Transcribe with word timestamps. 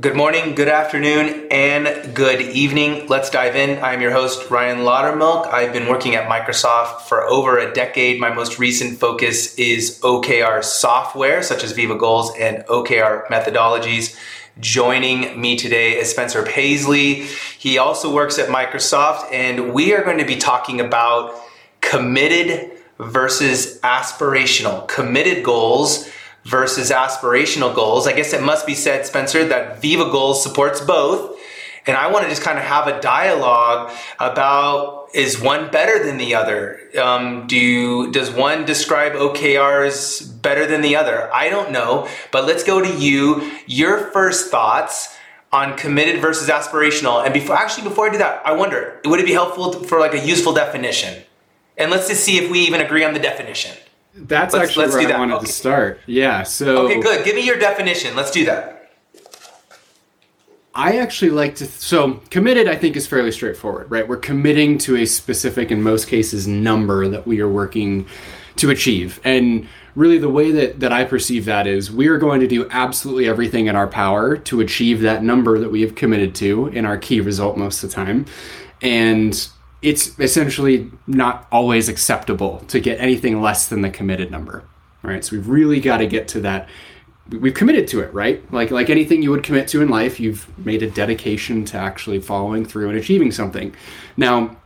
Good 0.00 0.16
morning, 0.16 0.54
good 0.54 0.70
afternoon, 0.70 1.48
and 1.50 2.14
good 2.14 2.40
evening. 2.40 3.08
Let's 3.08 3.28
dive 3.28 3.54
in. 3.56 3.78
I'm 3.84 4.00
your 4.00 4.10
host, 4.10 4.50
Ryan 4.50 4.86
Laudermilk. 4.86 5.52
I've 5.52 5.74
been 5.74 5.86
working 5.86 6.14
at 6.14 6.30
Microsoft 6.30 7.02
for 7.02 7.24
over 7.24 7.58
a 7.58 7.74
decade. 7.74 8.18
My 8.18 8.32
most 8.32 8.58
recent 8.58 8.98
focus 8.98 9.54
is 9.58 10.00
OKR 10.00 10.64
software, 10.64 11.42
such 11.42 11.62
as 11.62 11.72
Viva 11.72 11.94
Goals 11.94 12.34
and 12.38 12.64
OKR 12.68 13.26
methodologies. 13.26 14.18
Joining 14.60 15.38
me 15.38 15.56
today 15.56 15.98
is 15.98 16.08
Spencer 16.08 16.42
Paisley. 16.42 17.26
He 17.58 17.76
also 17.76 18.10
works 18.10 18.38
at 18.38 18.48
Microsoft, 18.48 19.30
and 19.30 19.74
we 19.74 19.92
are 19.92 20.02
going 20.02 20.16
to 20.16 20.24
be 20.24 20.36
talking 20.36 20.80
about 20.80 21.34
committed 21.82 22.70
versus 22.98 23.78
aspirational. 23.80 24.88
Committed 24.88 25.44
goals 25.44 26.08
versus 26.44 26.90
aspirational 26.90 27.74
goals. 27.74 28.06
I 28.06 28.12
guess 28.12 28.32
it 28.32 28.42
must 28.42 28.66
be 28.66 28.74
said, 28.74 29.06
Spencer, 29.06 29.46
that 29.48 29.80
Viva 29.80 30.04
Goals 30.04 30.42
supports 30.42 30.80
both. 30.80 31.38
And 31.86 31.96
I 31.96 32.10
want 32.10 32.24
to 32.24 32.30
just 32.30 32.42
kind 32.42 32.58
of 32.58 32.64
have 32.64 32.86
a 32.86 33.00
dialogue 33.00 33.92
about 34.20 35.08
is 35.14 35.40
one 35.40 35.70
better 35.70 36.02
than 36.04 36.16
the 36.16 36.34
other? 36.34 36.80
Um, 37.00 37.46
do 37.46 38.10
does 38.12 38.30
one 38.30 38.64
describe 38.64 39.12
OKRs 39.12 40.40
better 40.40 40.66
than 40.66 40.80
the 40.80 40.96
other? 40.96 41.32
I 41.34 41.50
don't 41.50 41.70
know, 41.70 42.08
but 42.30 42.46
let's 42.46 42.64
go 42.64 42.80
to 42.80 42.88
you. 42.88 43.52
Your 43.66 44.10
first 44.12 44.50
thoughts 44.50 45.16
on 45.52 45.76
committed 45.76 46.20
versus 46.20 46.48
aspirational. 46.48 47.24
And 47.24 47.34
before 47.34 47.56
actually 47.56 47.88
before 47.88 48.08
I 48.08 48.12
do 48.12 48.18
that, 48.18 48.46
I 48.46 48.52
wonder 48.52 49.00
would 49.04 49.20
it 49.20 49.26
be 49.26 49.32
helpful 49.32 49.72
for 49.84 49.98
like 49.98 50.14
a 50.14 50.26
useful 50.26 50.54
definition? 50.54 51.22
And 51.76 51.90
let's 51.90 52.08
just 52.08 52.24
see 52.24 52.38
if 52.38 52.50
we 52.50 52.60
even 52.60 52.80
agree 52.80 53.04
on 53.04 53.12
the 53.12 53.20
definition. 53.20 53.76
That's 54.14 54.52
let's, 54.52 54.68
actually 54.68 54.86
let's 54.86 54.96
where 54.96 55.14
I 55.14 55.18
wanted 55.18 55.34
okay. 55.36 55.46
to 55.46 55.52
start. 55.52 56.00
Yeah. 56.06 56.42
So 56.42 56.86
okay, 56.86 57.00
good. 57.00 57.24
Give 57.24 57.34
me 57.34 57.46
your 57.46 57.58
definition. 57.58 58.14
Let's 58.14 58.30
do 58.30 58.44
that. 58.44 58.90
I 60.74 60.98
actually 60.98 61.30
like 61.30 61.56
to. 61.56 61.66
So 61.66 62.14
committed, 62.30 62.68
I 62.68 62.76
think, 62.76 62.96
is 62.96 63.06
fairly 63.06 63.32
straightforward, 63.32 63.90
right? 63.90 64.06
We're 64.06 64.16
committing 64.16 64.78
to 64.78 64.96
a 64.96 65.06
specific, 65.06 65.70
in 65.70 65.82
most 65.82 66.08
cases, 66.08 66.46
number 66.46 67.08
that 67.08 67.26
we 67.26 67.40
are 67.40 67.48
working 67.48 68.06
to 68.56 68.70
achieve, 68.70 69.20
and 69.24 69.66
really 69.94 70.18
the 70.18 70.28
way 70.28 70.50
that 70.50 70.80
that 70.80 70.92
I 70.92 71.04
perceive 71.04 71.46
that 71.46 71.66
is 71.66 71.90
we 71.90 72.08
are 72.08 72.18
going 72.18 72.40
to 72.40 72.46
do 72.46 72.68
absolutely 72.70 73.28
everything 73.28 73.66
in 73.66 73.76
our 73.76 73.86
power 73.86 74.36
to 74.36 74.60
achieve 74.60 75.00
that 75.02 75.22
number 75.22 75.58
that 75.58 75.70
we 75.70 75.82
have 75.82 75.94
committed 75.94 76.34
to 76.36 76.68
in 76.68 76.84
our 76.84 76.98
key 76.98 77.20
result 77.20 77.56
most 77.56 77.82
of 77.82 77.90
the 77.90 77.94
time, 77.94 78.26
and 78.80 79.48
it's 79.82 80.18
essentially 80.18 80.90
not 81.06 81.46
always 81.50 81.88
acceptable 81.88 82.60
to 82.68 82.80
get 82.80 83.00
anything 83.00 83.40
less 83.40 83.68
than 83.68 83.82
the 83.82 83.90
committed 83.90 84.30
number 84.30 84.64
right? 85.02 85.24
So 85.24 85.36
we've 85.36 85.48
really 85.48 85.80
got 85.80 85.98
to 85.98 86.06
get 86.06 86.28
to 86.28 86.40
that 86.40 86.68
we've 87.28 87.54
committed 87.54 87.88
to 87.88 88.00
it 88.00 88.12
right? 88.14 88.50
Like 88.52 88.70
like 88.70 88.90
anything 88.90 89.22
you 89.22 89.30
would 89.30 89.44
commit 89.44 89.68
to 89.68 89.82
in 89.82 89.88
life 89.88 90.20
you've 90.20 90.46
made 90.58 90.82
a 90.82 90.90
dedication 90.90 91.64
to 91.66 91.76
actually 91.76 92.20
following 92.20 92.64
through 92.64 92.88
and 92.88 92.98
achieving 92.98 93.32
something. 93.32 93.74
Now 94.16 94.56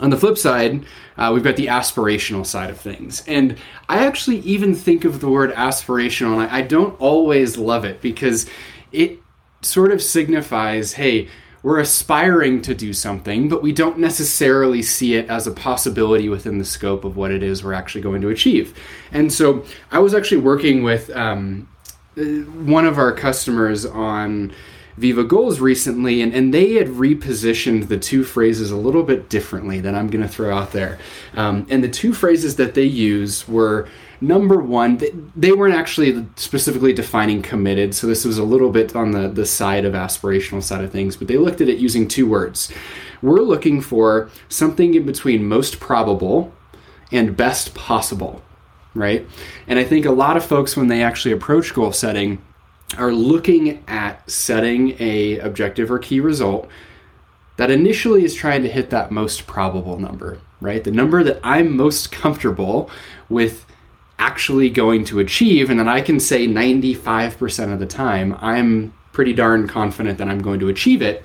on 0.00 0.10
the 0.10 0.16
flip 0.16 0.38
side, 0.38 0.86
uh, 1.18 1.30
we've 1.32 1.44
got 1.44 1.56
the 1.56 1.66
aspirational 1.66 2.46
side 2.46 2.70
of 2.70 2.80
things. 2.80 3.22
And 3.26 3.56
I 3.88 4.06
actually 4.06 4.38
even 4.38 4.74
think 4.74 5.04
of 5.04 5.20
the 5.20 5.28
word 5.28 5.52
aspirational, 5.52 6.32
and 6.32 6.50
I, 6.50 6.58
I 6.58 6.62
don't 6.62 6.98
always 6.98 7.58
love 7.58 7.84
it 7.84 8.00
because 8.00 8.48
it 8.92 9.18
sort 9.60 9.92
of 9.92 10.02
signifies 10.02 10.94
hey, 10.94 11.28
we're 11.62 11.78
aspiring 11.78 12.62
to 12.62 12.74
do 12.74 12.92
something, 12.92 13.48
but 13.48 13.62
we 13.62 13.72
don't 13.72 13.98
necessarily 13.98 14.82
see 14.82 15.14
it 15.14 15.28
as 15.28 15.46
a 15.46 15.50
possibility 15.50 16.28
within 16.28 16.58
the 16.58 16.64
scope 16.64 17.04
of 17.04 17.16
what 17.16 17.30
it 17.30 17.42
is 17.42 17.62
we're 17.62 17.74
actually 17.74 18.00
going 18.00 18.22
to 18.22 18.28
achieve. 18.28 18.76
And 19.12 19.32
so 19.32 19.64
I 19.90 19.98
was 19.98 20.14
actually 20.14 20.40
working 20.40 20.82
with 20.82 21.10
um, 21.10 21.68
uh, 22.16 22.22
one 22.22 22.86
of 22.86 22.98
our 22.98 23.12
customers 23.12 23.84
on 23.84 24.52
Viva 24.96 25.24
Goals 25.24 25.60
recently, 25.60 26.20
and, 26.22 26.34
and 26.34 26.52
they 26.52 26.74
had 26.74 26.88
repositioned 26.88 27.88
the 27.88 27.98
two 27.98 28.24
phrases 28.24 28.70
a 28.70 28.76
little 28.76 29.02
bit 29.02 29.28
differently 29.28 29.80
than 29.80 29.94
I'm 29.94 30.08
going 30.08 30.22
to 30.22 30.28
throw 30.28 30.56
out 30.56 30.72
there. 30.72 30.98
Um, 31.34 31.66
and 31.70 31.82
the 31.84 31.88
two 31.88 32.12
phrases 32.12 32.56
that 32.56 32.74
they 32.74 32.84
use 32.84 33.48
were 33.48 33.88
number 34.20 34.60
one, 34.60 34.98
they, 34.98 35.10
they, 35.34 35.52
weren't 35.52 35.74
actually 35.74 36.26
specifically 36.36 36.92
defining 36.92 37.42
committed, 37.42 37.94
so 37.94 38.06
this 38.06 38.24
was 38.24 38.38
a 38.38 38.44
little 38.44 38.70
bit 38.70 38.94
on 38.94 39.12
the, 39.12 39.28
the 39.28 39.46
side 39.46 39.84
of 39.84 39.94
aspirational 39.94 40.62
side 40.62 40.84
of 40.84 40.92
things, 40.92 41.16
but 41.16 41.28
they 41.28 41.38
looked 41.38 41.60
at 41.60 41.68
it 41.68 41.78
using 41.78 42.06
two 42.06 42.28
words. 42.28 42.72
We're 43.22 43.40
looking 43.40 43.80
for 43.80 44.30
something 44.48 44.94
in 44.94 45.06
between 45.06 45.44
most 45.44 45.80
probable 45.80 46.52
and 47.12 47.36
best 47.36 47.74
possible, 47.74 48.42
right? 48.94 49.26
And 49.66 49.78
I 49.78 49.84
think 49.84 50.06
a 50.06 50.12
lot 50.12 50.36
of 50.36 50.44
folks, 50.44 50.76
when 50.76 50.88
they 50.88 51.02
actually 51.02 51.32
approach 51.32 51.74
goal 51.74 51.92
setting, 51.92 52.42
are 52.98 53.12
looking 53.12 53.84
at 53.86 54.28
setting 54.28 54.96
a 55.00 55.38
objective 55.38 55.90
or 55.90 55.98
key 55.98 56.20
result 56.20 56.68
that 57.56 57.70
initially 57.70 58.24
is 58.24 58.34
trying 58.34 58.62
to 58.62 58.68
hit 58.68 58.90
that 58.90 59.10
most 59.10 59.46
probable 59.46 59.98
number, 59.98 60.38
right? 60.60 60.82
The 60.82 60.90
number 60.90 61.22
that 61.22 61.40
I'm 61.44 61.76
most 61.76 62.10
comfortable 62.10 62.90
with 63.28 63.66
actually 64.20 64.68
going 64.68 65.04
to 65.06 65.18
achieve. 65.18 65.70
And 65.70 65.80
then 65.80 65.88
I 65.88 66.02
can 66.02 66.20
say 66.20 66.46
95% 66.46 67.72
of 67.72 67.80
the 67.80 67.86
time, 67.86 68.36
I'm 68.40 68.92
pretty 69.12 69.32
darn 69.32 69.66
confident 69.66 70.18
that 70.18 70.28
I'm 70.28 70.42
going 70.42 70.60
to 70.60 70.68
achieve 70.68 71.02
it. 71.02 71.24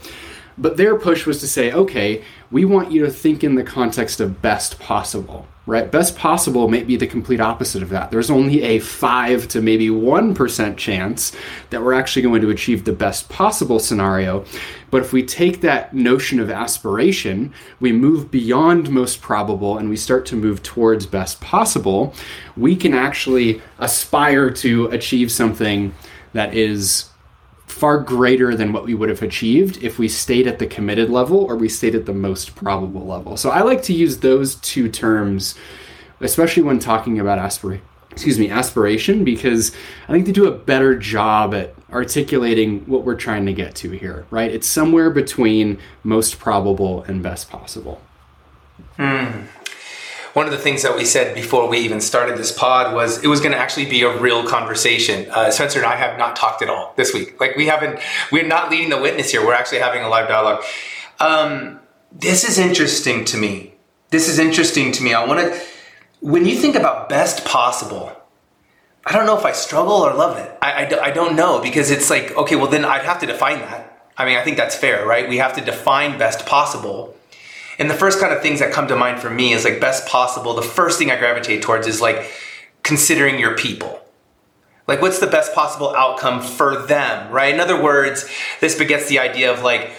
But 0.58 0.78
their 0.78 0.98
push 0.98 1.26
was 1.26 1.42
to 1.42 1.48
say, 1.48 1.74
okay, 1.74 2.24
we 2.50 2.64
want 2.64 2.92
you 2.92 3.06
to 3.06 3.12
think 3.12 3.44
in 3.44 3.56
the 3.56 3.64
context 3.64 4.22
of 4.22 4.42
best 4.42 4.80
possible, 4.80 5.46
right? 5.66 5.92
Best 5.92 6.16
possible 6.16 6.68
may 6.68 6.84
be 6.84 6.96
the 6.96 7.08
complete 7.08 7.40
opposite 7.40 7.82
of 7.82 7.90
that. 7.90 8.12
There's 8.12 8.30
only 8.30 8.62
a 8.62 8.80
5 8.80 9.48
to 9.50 9.62
maybe 9.62 9.90
1% 9.90 10.78
chance 10.78 11.32
that 11.72 11.84
we're 11.84 11.94
actually 11.94 12.22
going 12.22 12.42
to 12.42 12.50
achieve 12.50 12.86
the 12.86 12.94
best 12.94 13.30
possible 13.30 13.80
scenario. 13.80 14.46
But 14.92 15.02
if 15.02 15.12
we 15.12 15.24
take 15.24 15.62
that 15.62 15.94
notion 15.94 16.40
of 16.40 16.52
aspiration, 16.52 17.54
we 17.80 17.92
move 17.92 18.30
beyond 18.30 18.90
most 18.90 19.22
probable 19.22 19.78
and 19.78 19.90
we 19.90 19.98
start 19.98 20.26
to 20.28 20.36
move 20.36 20.62
towards 20.62 21.06
best 21.06 21.42
possible, 21.42 22.14
we 22.56 22.76
can 22.76 22.94
actually 22.94 23.62
aspire 23.80 24.52
to 24.52 24.86
achieve 24.88 25.32
something 25.32 25.94
that 26.34 26.54
is 26.54 27.10
far 27.76 27.98
greater 27.98 28.56
than 28.56 28.72
what 28.72 28.86
we 28.86 28.94
would 28.94 29.10
have 29.10 29.22
achieved 29.22 29.84
if 29.84 30.00
we 30.00 30.08
stayed 30.08 30.48
at 30.48 30.60
the 30.60 30.66
committed 30.66 31.10
level 31.10 31.40
or 31.40 31.58
we 31.58 31.68
stayed 31.68 31.94
at 31.94 32.06
the 32.06 32.14
most 32.14 32.56
probable 32.56 33.06
level. 33.06 33.36
So 33.36 33.50
I 33.50 33.64
like 33.64 33.84
to 33.84 33.94
use 33.94 34.20
those 34.20 34.56
two 34.56 34.88
terms, 34.88 35.56
especially 36.22 36.64
when 36.64 36.80
talking 36.80 37.20
about 37.20 37.38
aspiration. 37.38 37.84
Excuse 38.12 38.40
me, 38.40 38.50
aspiration, 38.50 39.26
because 39.26 39.74
I 40.08 40.14
think 40.14 40.26
they 40.26 40.32
do 40.32 40.48
a 40.48 40.58
better 40.58 40.98
job 40.98 41.54
at 41.54 41.76
articulating 41.92 42.80
what 42.86 43.04
we're 43.04 43.16
trying 43.16 43.46
to 43.48 43.52
get 43.52 43.76
to 43.76 43.92
here, 43.92 44.26
right? 44.30 44.50
It's 44.50 44.68
somewhere 44.68 45.10
between 45.10 45.78
most 46.02 46.40
probable 46.40 47.04
and 47.04 47.22
best 47.22 47.50
possible. 47.50 48.02
Hmm 48.96 49.48
one 50.36 50.46
of 50.46 50.52
the 50.52 50.58
things 50.58 50.84
that 50.84 50.98
we 50.98 51.06
said 51.06 51.34
before 51.34 51.70
we 51.70 51.78
even 51.78 52.02
started 52.02 52.38
this 52.38 52.52
pod 52.52 52.94
was 52.94 53.24
it 53.24 53.28
was 53.28 53.40
going 53.40 53.54
to 53.54 53.58
actually 53.58 53.86
be 53.86 54.02
a 54.02 54.20
real 54.20 54.46
conversation. 54.46 55.32
Uh, 55.32 55.50
Spencer 55.50 55.80
and 55.80 55.88
I 55.88 55.96
have 55.96 56.18
not 56.18 56.36
talked 56.36 56.62
at 56.62 56.70
all 56.70 56.94
this 56.98 57.14
week. 57.14 57.40
Like 57.40 57.56
we 57.56 57.68
haven't, 57.68 58.02
we're 58.34 58.46
not 58.46 58.70
leading 58.70 58.90
the 58.90 59.00
witness 59.00 59.32
here. 59.32 59.46
We're 59.46 59.54
actually 59.54 59.80
having 59.80 60.04
a 60.04 60.10
live 60.10 60.28
dialogue. 60.28 60.62
Um, 61.22 61.80
this 62.12 62.44
is 62.44 62.60
interesting 62.60 63.24
to 63.26 63.38
me. 63.38 63.76
This 64.10 64.28
is 64.28 64.38
interesting 64.38 64.92
to 64.92 65.04
me. 65.04 65.14
I 65.14 65.24
want 65.24 65.40
to, 65.40 65.62
when 66.20 66.46
you 66.46 66.58
think 66.58 66.76
about 66.76 67.08
best 67.08 67.46
possible, 67.46 68.12
I 69.06 69.14
don't 69.14 69.26
know 69.26 69.38
if 69.38 69.46
I 69.46 69.54
struggle 69.54 69.94
or 69.94 70.14
love 70.14 70.38
it. 70.38 70.52
I, 70.62 70.84
I, 70.84 71.00
I 71.06 71.12
don't 71.12 71.38
know 71.38 71.62
because 71.62 71.92
it's 71.92 72.10
like, 72.10 72.36
okay, 72.36 72.58
well 72.58 72.70
then 72.70 72.84
I'd 72.84 73.06
have 73.06 73.22
to 73.22 73.26
define 73.26 73.60
that. 73.60 74.12
I 74.18 74.26
mean, 74.26 74.38
I 74.38 74.44
think 74.44 74.58
that's 74.58 74.76
fair, 74.76 75.06
right? 75.06 75.30
We 75.30 75.38
have 75.38 75.56
to 75.56 75.62
define 75.62 76.18
best 76.18 76.46
possible. 76.46 77.16
And 77.78 77.90
the 77.90 77.96
first 77.96 78.20
kind 78.20 78.34
of 78.34 78.42
things 78.42 78.60
that 78.60 78.72
come 78.72 78.88
to 78.88 78.96
mind 78.96 79.22
for 79.22 79.30
me 79.30 79.54
is 79.54 79.66
like 79.66 79.80
best 79.80 80.08
possible. 80.08 80.54
The 80.54 80.62
first 80.62 80.98
thing 80.98 81.12
I 81.12 81.18
gravitate 81.18 81.62
towards 81.62 81.88
is 81.88 82.02
like 82.02 82.32
considering 82.84 83.40
your 83.40 83.58
people. 83.58 84.02
Like, 84.88 85.02
what's 85.02 85.20
the 85.20 85.28
best 85.28 85.54
possible 85.54 85.96
outcome 85.96 86.42
for 86.42 86.86
them, 86.86 87.32
right? 87.32 87.54
In 87.54 87.60
other 87.60 87.82
words, 87.82 88.30
this 88.62 88.78
begets 88.78 89.10
the 89.10 89.18
idea 89.20 89.52
of 89.52 89.64
like, 89.64 89.92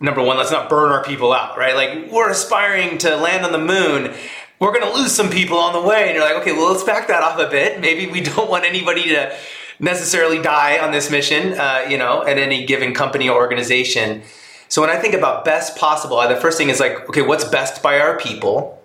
number 0.00 0.22
one, 0.22 0.36
let's 0.36 0.50
not 0.50 0.68
burn 0.68 0.92
our 0.92 1.02
people 1.02 1.32
out, 1.32 1.56
right? 1.56 1.74
Like, 1.74 2.12
we're 2.12 2.30
aspiring 2.30 2.98
to 2.98 3.16
land 3.16 3.44
on 3.44 3.52
the 3.52 3.58
moon. 3.58 4.14
We're 4.60 4.78
to 4.78 4.92
lose 4.92 5.12
some 5.12 5.30
people 5.30 5.56
on 5.56 5.72
the 5.72 5.80
way. 5.80 6.08
And 6.08 6.14
you're 6.14 6.24
like, 6.24 6.42
okay, 6.42 6.52
well, 6.52 6.70
let's 6.70 6.84
back 6.84 7.08
that 7.08 7.22
off 7.22 7.38
a 7.38 7.48
bit. 7.48 7.80
Maybe 7.80 8.10
we 8.10 8.20
don't 8.34 8.50
want 8.50 8.64
anybody 8.64 9.04
to 9.04 9.34
necessarily 9.80 10.42
die 10.42 10.78
on 10.78 10.92
this 10.92 11.10
mission, 11.10 11.54
uh, 11.54 11.86
you 11.88 11.96
know, 11.96 12.22
at 12.24 12.36
any 12.36 12.66
given 12.66 12.92
company 12.92 13.28
or 13.28 13.36
organization. 13.36 14.22
So 14.68 14.82
when 14.82 14.90
I 14.90 14.96
think 14.96 15.14
about 15.14 15.44
best 15.44 15.76
possible, 15.76 16.16
the 16.28 16.36
first 16.36 16.58
thing 16.58 16.68
is 16.68 16.78
like, 16.78 17.08
okay, 17.08 17.22
what's 17.22 17.44
best 17.44 17.82
by 17.82 17.98
our 17.98 18.18
people? 18.18 18.82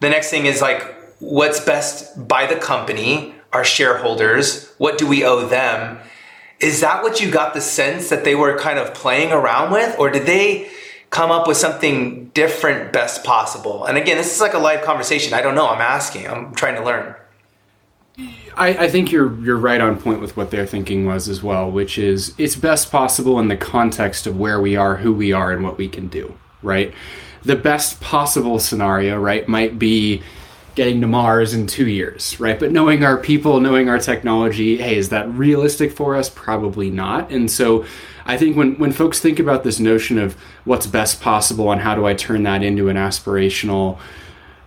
The 0.00 0.08
next 0.08 0.30
thing 0.30 0.46
is 0.46 0.60
like, 0.62 0.82
what's 1.20 1.60
best 1.60 2.26
by 2.26 2.46
the 2.46 2.56
company, 2.56 3.34
our 3.52 3.64
shareholders? 3.64 4.72
What 4.78 4.98
do 4.98 5.06
we 5.06 5.24
owe 5.24 5.46
them? 5.46 5.98
Is 6.60 6.80
that 6.80 7.02
what 7.02 7.20
you 7.20 7.30
got 7.30 7.54
the 7.54 7.60
sense 7.60 8.08
that 8.08 8.24
they 8.24 8.34
were 8.34 8.58
kind 8.58 8.78
of 8.78 8.94
playing 8.94 9.32
around 9.32 9.72
with? 9.72 9.98
Or 9.98 10.10
did 10.10 10.26
they 10.26 10.70
come 11.10 11.30
up 11.30 11.46
with 11.46 11.56
something 11.56 12.28
different, 12.34 12.92
best 12.92 13.22
possible? 13.22 13.84
And 13.84 13.98
again, 13.98 14.16
this 14.16 14.34
is 14.34 14.40
like 14.40 14.54
a 14.54 14.58
live 14.58 14.82
conversation. 14.82 15.34
I 15.34 15.42
don't 15.42 15.54
know. 15.54 15.68
I'm 15.68 15.80
asking, 15.80 16.26
I'm 16.26 16.54
trying 16.54 16.76
to 16.76 16.84
learn. 16.84 17.14
I, 18.18 18.68
I, 18.84 18.88
think 18.88 19.10
you're 19.10 19.40
you're 19.42 19.56
right 19.56 19.80
on 19.80 19.98
point 19.98 20.20
with 20.20 20.36
what 20.36 20.50
their 20.50 20.66
thinking 20.66 21.06
was 21.06 21.28
as 21.28 21.42
well, 21.42 21.70
which 21.70 21.96
is 21.96 22.34
it's 22.36 22.56
best 22.56 22.90
possible 22.90 23.38
in 23.40 23.48
the 23.48 23.56
context 23.56 24.26
of 24.26 24.38
where 24.38 24.60
we 24.60 24.76
are, 24.76 24.96
who 24.96 25.14
we 25.14 25.32
are, 25.32 25.50
and 25.50 25.64
what 25.64 25.78
we 25.78 25.88
can 25.88 26.08
do. 26.08 26.34
Right. 26.62 26.92
The 27.42 27.56
best 27.56 28.00
possible 28.00 28.58
scenario, 28.58 29.18
right, 29.18 29.48
might 29.48 29.78
be 29.78 30.22
getting 30.74 31.00
to 31.00 31.06
Mars 31.06 31.54
in 31.54 31.66
two 31.66 31.88
years, 31.88 32.38
right? 32.38 32.58
But 32.58 32.72
knowing 32.72 33.04
our 33.04 33.16
people, 33.16 33.60
knowing 33.60 33.88
our 33.88 33.98
technology, 33.98 34.78
hey, 34.78 34.96
is 34.96 35.08
that 35.10 35.28
realistic 35.34 35.92
for 35.92 36.14
us? 36.14 36.30
Probably 36.30 36.90
not. 36.90 37.30
And 37.30 37.50
so 37.50 37.84
I 38.24 38.38
think 38.38 38.56
when, 38.56 38.76
when 38.76 38.92
folks 38.92 39.18
think 39.20 39.38
about 39.38 39.64
this 39.64 39.80
notion 39.80 40.18
of 40.18 40.36
what's 40.64 40.86
best 40.86 41.20
possible 41.20 41.70
and 41.72 41.80
how 41.80 41.94
do 41.94 42.06
I 42.06 42.14
turn 42.14 42.44
that 42.44 42.62
into 42.62 42.88
an 42.88 42.96
aspirational 42.96 43.98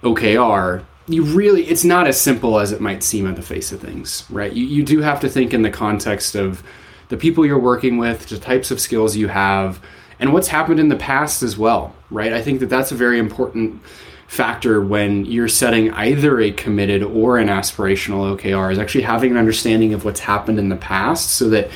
OKR, 0.04 0.84
you 1.08 1.24
really 1.24 1.64
it's 1.68 1.84
not 1.84 2.08
as 2.08 2.20
simple 2.20 2.60
as 2.60 2.72
it 2.72 2.82
might 2.82 3.04
seem 3.04 3.28
on 3.28 3.36
the 3.36 3.42
face 3.42 3.72
of 3.72 3.80
things 3.80 4.26
right? 4.30 4.54
You, 4.54 4.66
you 4.66 4.84
do 4.84 5.02
have 5.02 5.20
to 5.22 5.30
think 5.30 5.54
in 5.54 5.62
the 5.62 5.70
context 5.70 6.36
of 6.36 6.64
the 7.10 7.18
people 7.18 7.46
you're 7.46 7.60
working 7.60 7.98
with 7.98 8.28
the 8.28 8.38
types 8.38 8.72
of 8.72 8.80
skills 8.80 9.16
you 9.16 9.28
have 9.28 9.80
and 10.20 10.34
what's 10.34 10.48
happened 10.48 10.80
in 10.80 10.90
the 10.90 10.96
past 10.96 11.44
as 11.44 11.58
well 11.58 11.96
right? 12.10 12.34
I 12.34 12.42
think 12.42 12.60
that 12.60 12.70
that's 12.70 12.92
a 12.92 12.96
very 12.96 13.20
important 13.20 13.82
factor 14.28 14.82
when 14.82 15.26
you're 15.26 15.48
setting 15.48 15.92
either 15.92 16.40
a 16.40 16.52
committed 16.52 17.04
or 17.04 17.38
an 17.38 17.48
aspirational 17.48 18.36
okr 18.36 18.72
is 18.72 18.80
actually 18.80 19.04
having 19.04 19.32
an 19.32 19.38
understanding 19.38 19.94
of 19.94 20.04
what's 20.04 20.20
happened 20.20 20.58
in 20.58 20.70
the 20.70 20.76
past 20.76 21.34
so 21.34 21.48
that 21.50 21.70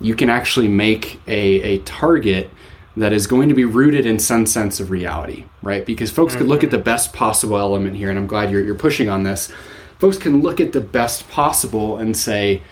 you 0.00 0.16
can 0.16 0.28
actually 0.28 0.66
make 0.66 1.20
a, 1.28 1.62
a 1.62 1.78
target 1.80 2.50
that 2.96 3.12
is 3.12 3.26
going 3.26 3.48
to 3.48 3.54
be 3.54 3.64
rooted 3.64 4.04
in 4.04 4.18
some 4.18 4.46
sense 4.46 4.80
of 4.80 4.90
reality, 4.90 5.44
right? 5.62 5.86
Because 5.86 6.10
folks 6.10 6.32
mm-hmm. 6.32 6.42
could 6.42 6.48
look 6.48 6.64
at 6.64 6.70
the 6.70 6.78
best 6.78 7.12
possible 7.12 7.56
element 7.56 7.96
here, 7.96 8.10
and 8.10 8.18
I'm 8.18 8.26
glad 8.26 8.50
you're, 8.50 8.64
you're 8.64 8.74
pushing 8.74 9.08
on 9.08 9.22
this. 9.22 9.52
Folks 9.98 10.18
can 10.18 10.40
look 10.42 10.60
at 10.60 10.72
the 10.72 10.80
best 10.80 11.28
possible 11.28 11.98
and 11.98 12.16
say, 12.16 12.62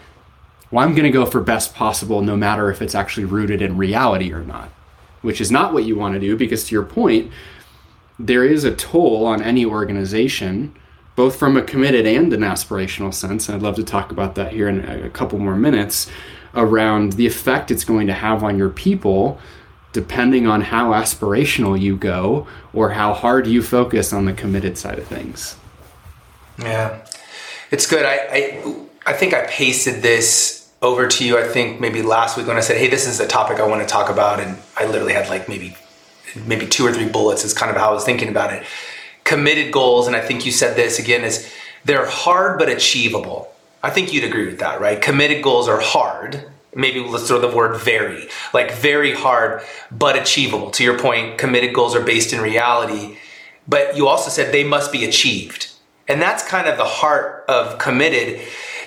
well, 0.70 0.84
I'm 0.84 0.94
going 0.94 1.04
to 1.04 1.10
go 1.10 1.24
for 1.24 1.40
best 1.40 1.74
possible 1.74 2.20
no 2.20 2.36
matter 2.36 2.70
if 2.70 2.82
it's 2.82 2.94
actually 2.94 3.24
rooted 3.24 3.62
in 3.62 3.76
reality 3.76 4.32
or 4.32 4.42
not, 4.42 4.70
which 5.22 5.40
is 5.40 5.50
not 5.50 5.72
what 5.72 5.84
you 5.84 5.96
want 5.96 6.14
to 6.14 6.20
do 6.20 6.36
because, 6.36 6.64
to 6.64 6.74
your 6.74 6.84
point, 6.84 7.30
there 8.18 8.44
is 8.44 8.64
a 8.64 8.74
toll 8.74 9.24
on 9.24 9.40
any 9.40 9.64
organization, 9.64 10.74
both 11.16 11.36
from 11.36 11.56
a 11.56 11.62
committed 11.62 12.06
and 12.06 12.32
an 12.32 12.40
aspirational 12.40 13.14
sense. 13.14 13.48
And 13.48 13.56
I'd 13.56 13.62
love 13.62 13.76
to 13.76 13.84
talk 13.84 14.10
about 14.10 14.34
that 14.34 14.52
here 14.52 14.68
in 14.68 14.84
a 14.84 15.10
couple 15.10 15.38
more 15.38 15.56
minutes 15.56 16.10
around 16.54 17.12
the 17.12 17.26
effect 17.26 17.70
it's 17.70 17.84
going 17.84 18.06
to 18.06 18.14
have 18.14 18.42
on 18.42 18.58
your 18.58 18.70
people 18.70 19.38
depending 19.92 20.46
on 20.46 20.60
how 20.60 20.92
aspirational 20.92 21.78
you 21.78 21.96
go 21.96 22.46
or 22.72 22.90
how 22.90 23.14
hard 23.14 23.46
you 23.46 23.62
focus 23.62 24.12
on 24.12 24.24
the 24.24 24.32
committed 24.32 24.76
side 24.76 24.98
of 24.98 25.06
things. 25.06 25.56
Yeah, 26.58 27.04
it's 27.70 27.86
good. 27.86 28.04
I, 28.04 28.14
I, 28.30 28.74
I 29.06 29.12
think 29.12 29.32
I 29.32 29.46
pasted 29.46 30.02
this 30.02 30.70
over 30.82 31.06
to 31.06 31.24
you. 31.24 31.38
I 31.38 31.44
think 31.44 31.80
maybe 31.80 32.02
last 32.02 32.36
week 32.36 32.46
when 32.46 32.56
I 32.56 32.60
said, 32.60 32.76
"Hey, 32.76 32.88
this 32.88 33.06
is 33.06 33.20
a 33.20 33.26
topic 33.26 33.58
I 33.58 33.66
want 33.66 33.82
to 33.82 33.88
talk 33.88 34.10
about," 34.10 34.40
and 34.40 34.58
I 34.76 34.86
literally 34.86 35.12
had 35.12 35.28
like 35.28 35.48
maybe 35.48 35.76
maybe 36.46 36.66
two 36.66 36.86
or 36.86 36.92
three 36.92 37.08
bullets. 37.08 37.44
Is 37.44 37.54
kind 37.54 37.70
of 37.70 37.76
how 37.76 37.90
I 37.90 37.92
was 37.92 38.04
thinking 38.04 38.28
about 38.28 38.52
it. 38.52 38.64
Committed 39.24 39.72
goals, 39.72 40.06
and 40.06 40.16
I 40.16 40.20
think 40.20 40.44
you 40.46 40.52
said 40.52 40.76
this 40.76 40.98
again 40.98 41.24
is 41.24 41.52
they're 41.84 42.08
hard 42.08 42.58
but 42.58 42.68
achievable. 42.68 43.52
I 43.82 43.90
think 43.90 44.12
you'd 44.12 44.24
agree 44.24 44.46
with 44.46 44.58
that, 44.58 44.80
right? 44.80 45.00
Committed 45.00 45.42
goals 45.42 45.68
are 45.68 45.80
hard 45.80 46.50
maybe 46.74 47.00
let's 47.00 47.28
throw 47.28 47.40
the 47.40 47.54
word 47.54 47.76
very 47.80 48.28
like 48.52 48.72
very 48.72 49.14
hard 49.14 49.62
but 49.90 50.16
achievable. 50.16 50.70
To 50.72 50.84
your 50.84 50.98
point 50.98 51.38
committed 51.38 51.74
goals 51.74 51.94
are 51.94 52.04
based 52.04 52.32
in 52.32 52.40
reality 52.40 53.16
but 53.66 53.96
you 53.96 54.08
also 54.08 54.30
said 54.30 54.52
they 54.52 54.64
must 54.64 54.92
be 54.92 55.04
achieved. 55.04 55.70
And 56.06 56.22
that's 56.22 56.46
kind 56.46 56.66
of 56.66 56.78
the 56.78 56.86
heart 56.86 57.44
of 57.48 57.78
committed. 57.78 58.40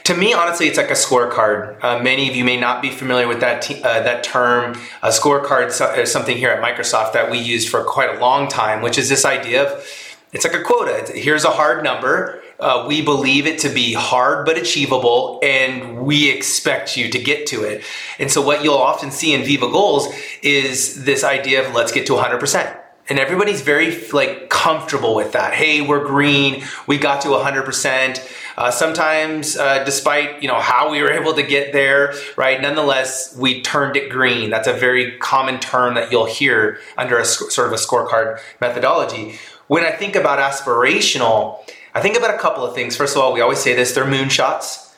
To 0.06 0.16
me 0.16 0.34
honestly 0.34 0.68
it's 0.68 0.78
like 0.78 0.90
a 0.90 0.94
scorecard. 0.94 1.84
Uh, 1.84 2.02
many 2.02 2.30
of 2.30 2.36
you 2.36 2.44
may 2.44 2.60
not 2.60 2.82
be 2.82 2.90
familiar 2.90 3.28
with 3.28 3.40
that 3.42 3.70
uh, 3.70 4.02
that 4.02 4.24
term. 4.24 4.74
A 5.02 5.10
scorecard 5.10 5.98
is 5.98 6.12
something 6.12 6.38
here 6.38 6.50
at 6.50 6.64
microsoft 6.64 7.14
that 7.14 7.30
we 7.30 7.38
used 7.38 7.70
for 7.70 7.84
quite 7.84 8.16
a 8.16 8.20
long 8.20 8.48
time 8.48 8.82
which 8.82 8.98
is 8.98 9.10
this 9.10 9.26
idea 9.26 9.64
of 9.64 9.88
it's 10.34 10.46
like 10.46 10.54
a 10.54 10.64
quota. 10.64 11.12
Here's 11.14 11.44
a 11.44 11.50
hard 11.50 11.84
number 11.84 12.41
uh, 12.62 12.86
we 12.88 13.02
believe 13.02 13.48
it 13.48 13.60
to 13.60 13.70
be 13.70 13.94
hard 13.94 14.46
but 14.46 14.58
achievable, 14.58 15.40
and 15.42 16.00
we 16.00 16.30
expect 16.30 16.96
you 16.96 17.10
to 17.10 17.20
get 17.20 17.48
to 17.48 17.64
it. 17.64 17.84
And 18.20 18.32
so, 18.32 18.42
what 18.42 18.64
you'll 18.64 18.76
often 18.76 19.12
see 19.12 19.34
in 19.34 19.44
Viva 19.44 19.68
Goals 19.68 20.08
is 20.44 21.04
this 21.04 21.24
idea 21.24 21.68
of 21.68 21.74
let's 21.74 21.92
get 21.92 22.06
to 22.08 22.14
100%. 22.14 22.78
And 23.10 23.20
everybody's 23.20 23.62
very 23.62 24.08
like 24.10 24.50
comfortable 24.50 25.16
with 25.16 25.32
that. 25.34 25.54
Hey, 25.54 25.82
we're 25.82 26.06
green. 26.06 26.64
We 26.88 26.98
got 26.98 27.22
to 27.22 27.30
100%. 27.30 28.32
Uh, 28.58 28.70
sometimes, 28.70 29.58
uh, 29.58 29.84
despite 29.84 30.42
you 30.44 30.48
know 30.48 30.60
how 30.60 30.92
we 30.92 31.02
were 31.02 31.12
able 31.12 31.34
to 31.34 31.44
get 31.44 31.74
there, 31.74 32.14
right? 32.38 32.62
Nonetheless, 32.62 33.36
we 33.36 33.62
turned 33.62 33.98
it 33.98 34.10
green. 34.12 34.52
That's 34.52 34.68
a 34.68 34.74
very 34.74 35.18
common 35.18 35.60
term 35.60 35.96
that 35.96 36.12
you'll 36.12 36.26
hear 36.26 36.80
under 36.96 37.18
a 37.18 37.26
sort 37.26 37.68
of 37.68 37.74
a 37.74 37.78
scorecard 37.78 38.40
methodology. 38.62 39.40
When 39.68 39.84
I 39.84 39.92
think 39.92 40.16
about 40.16 40.38
aspirational, 40.38 41.60
I 41.94 42.02
think 42.02 42.18
about 42.18 42.34
a 42.34 42.38
couple 42.38 42.64
of 42.64 42.74
things. 42.74 42.96
First 42.96 43.16
of 43.16 43.22
all, 43.22 43.34
we 43.34 43.42
always 43.42 43.60
say 43.60 43.76
this 43.76 43.94
they're 43.94 44.06
moonshots. 44.06 44.94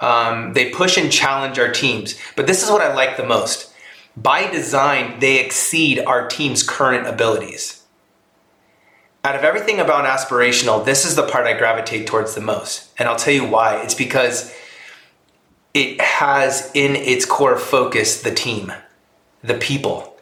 Um, 0.00 0.52
they 0.52 0.70
push 0.70 0.98
and 0.98 1.10
challenge 1.10 1.58
our 1.58 1.72
teams. 1.72 2.18
But 2.36 2.46
this 2.46 2.62
is 2.62 2.70
what 2.70 2.82
I 2.82 2.94
like 2.94 3.16
the 3.16 3.26
most. 3.26 3.72
By 4.16 4.50
design, 4.50 5.20
they 5.20 5.44
exceed 5.44 5.98
our 6.00 6.28
team's 6.28 6.62
current 6.62 7.06
abilities. 7.06 7.82
Out 9.24 9.34
of 9.34 9.42
everything 9.42 9.80
about 9.80 10.04
aspirational, 10.04 10.84
this 10.84 11.04
is 11.04 11.16
the 11.16 11.26
part 11.26 11.46
I 11.46 11.58
gravitate 11.58 12.06
towards 12.06 12.34
the 12.34 12.40
most. 12.40 12.90
And 12.98 13.08
I'll 13.08 13.16
tell 13.16 13.34
you 13.34 13.44
why. 13.44 13.82
It's 13.82 13.94
because 13.94 14.54
it 15.74 16.00
has 16.00 16.70
in 16.74 16.94
its 16.96 17.26
core 17.26 17.58
focus 17.58 18.22
the 18.22 18.32
team, 18.32 18.72
the 19.42 19.54
people. 19.54 20.15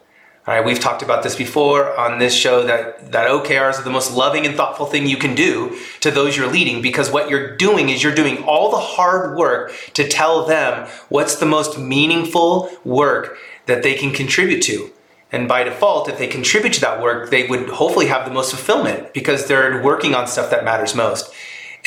All 0.47 0.53
right, 0.53 0.63
we've 0.63 0.79
talked 0.79 1.01
about 1.01 1.23
this 1.23 1.35
before 1.35 1.97
on 1.97 2.19
this 2.19 2.35
show 2.35 2.61
that, 2.67 3.11
that 3.11 3.27
OKRs 3.27 3.79
are 3.79 3.83
the 3.83 3.89
most 3.89 4.13
loving 4.13 4.45
and 4.45 4.55
thoughtful 4.55 4.85
thing 4.85 5.07
you 5.07 5.17
can 5.17 5.33
do 5.33 5.75
to 6.01 6.11
those 6.11 6.37
you're 6.37 6.51
leading 6.51 6.83
because 6.83 7.09
what 7.09 7.31
you're 7.31 7.57
doing 7.57 7.89
is 7.89 8.03
you're 8.03 8.13
doing 8.13 8.43
all 8.43 8.69
the 8.69 8.77
hard 8.77 9.35
work 9.35 9.73
to 9.95 10.07
tell 10.07 10.45
them 10.45 10.87
what's 11.09 11.37
the 11.37 11.47
most 11.47 11.79
meaningful 11.79 12.69
work 12.83 13.39
that 13.65 13.81
they 13.81 13.95
can 13.95 14.11
contribute 14.11 14.61
to. 14.61 14.91
And 15.31 15.47
by 15.47 15.63
default, 15.63 16.09
if 16.09 16.19
they 16.19 16.27
contribute 16.27 16.73
to 16.73 16.81
that 16.81 17.01
work, 17.01 17.31
they 17.31 17.47
would 17.47 17.67
hopefully 17.69 18.05
have 18.05 18.23
the 18.23 18.31
most 18.31 18.51
fulfillment 18.51 19.15
because 19.15 19.47
they're 19.47 19.81
working 19.81 20.13
on 20.13 20.27
stuff 20.27 20.51
that 20.51 20.63
matters 20.63 20.93
most. 20.93 21.33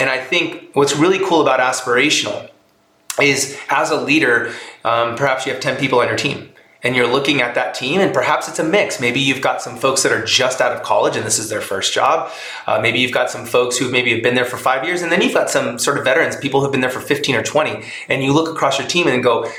And 0.00 0.10
I 0.10 0.20
think 0.20 0.70
what's 0.72 0.96
really 0.96 1.24
cool 1.24 1.42
about 1.42 1.60
aspirational 1.60 2.50
is 3.22 3.56
as 3.68 3.92
a 3.92 4.00
leader, 4.00 4.52
um, 4.84 5.14
perhaps 5.14 5.46
you 5.46 5.52
have 5.52 5.62
10 5.62 5.76
people 5.76 6.00
on 6.00 6.08
your 6.08 6.16
team 6.16 6.50
and 6.82 6.94
you're 6.94 7.08
looking 7.08 7.40
at 7.40 7.54
that 7.54 7.74
team 7.74 8.00
and 8.00 8.14
perhaps 8.14 8.48
it's 8.48 8.58
a 8.58 8.64
mix. 8.64 9.00
Maybe 9.00 9.20
you've 9.20 9.40
got 9.40 9.60
some 9.60 9.76
folks 9.76 10.02
that 10.04 10.12
are 10.12 10.24
just 10.24 10.60
out 10.60 10.72
of 10.72 10.82
college 10.82 11.16
and 11.16 11.26
this 11.26 11.38
is 11.38 11.48
their 11.48 11.60
first 11.60 11.92
job. 11.92 12.30
Uh, 12.66 12.80
maybe 12.80 13.00
you've 13.00 13.12
got 13.12 13.30
some 13.30 13.44
folks 13.44 13.76
who 13.76 13.90
maybe 13.90 14.12
have 14.12 14.22
been 14.22 14.34
there 14.34 14.44
for 14.44 14.56
five 14.56 14.84
years 14.84 15.02
and 15.02 15.10
then 15.10 15.20
you've 15.20 15.34
got 15.34 15.50
some 15.50 15.78
sort 15.78 15.98
of 15.98 16.04
veterans 16.04 16.36
people 16.36 16.60
who've 16.60 16.72
been 16.72 16.80
there 16.80 16.90
for 16.90 17.00
15 17.00 17.34
or 17.34 17.42
20 17.42 17.84
and 18.08 18.22
you 18.22 18.32
look 18.32 18.48
across 18.48 18.78
your 18.78 18.86
team 18.86 19.08
and 19.08 19.22
go 19.22 19.50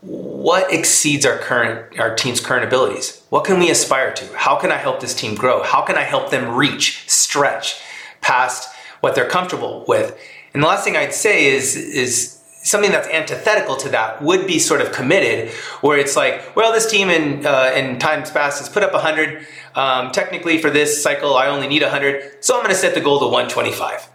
what 0.00 0.72
exceeds 0.72 1.24
our 1.24 1.38
current 1.38 1.98
our 2.00 2.14
team's 2.16 2.40
current 2.40 2.64
abilities? 2.64 3.22
What 3.28 3.44
can 3.44 3.60
we 3.60 3.70
aspire 3.70 4.12
to? 4.14 4.36
How 4.36 4.56
can 4.56 4.72
i 4.72 4.76
help 4.76 4.98
this 4.98 5.14
team 5.14 5.36
grow? 5.36 5.62
How 5.62 5.82
can 5.82 5.96
i 5.96 6.02
help 6.02 6.30
them 6.30 6.56
reach 6.56 7.08
stretch 7.08 7.80
past 8.20 8.74
what 9.00 9.14
they're 9.14 9.28
comfortable 9.28 9.84
with? 9.86 10.18
And 10.52 10.62
the 10.62 10.66
last 10.66 10.82
thing 10.82 10.96
i'd 10.96 11.14
say 11.14 11.46
is 11.46 11.76
is 11.76 12.31
something 12.62 12.90
that's 12.90 13.08
antithetical 13.08 13.76
to 13.76 13.88
that 13.90 14.22
would 14.22 14.46
be 14.46 14.58
sort 14.58 14.80
of 14.80 14.92
committed, 14.92 15.50
where 15.80 15.98
it's 15.98 16.16
like, 16.16 16.54
well, 16.56 16.72
this 16.72 16.90
team 16.90 17.10
in 17.10 17.44
uh, 17.44 17.72
in 17.74 17.98
times 17.98 18.30
past 18.30 18.58
has 18.60 18.68
put 18.68 18.82
up 18.82 18.92
100. 18.92 19.46
Um, 19.74 20.12
technically, 20.12 20.58
for 20.58 20.70
this 20.70 21.02
cycle, 21.02 21.34
I 21.34 21.46
only 21.46 21.66
need 21.66 21.82
100, 21.82 22.44
so 22.44 22.54
I'm 22.54 22.62
going 22.62 22.74
to 22.74 22.80
set 22.80 22.94
the 22.94 23.00
goal 23.00 23.18
to 23.20 23.26
125. 23.26 24.08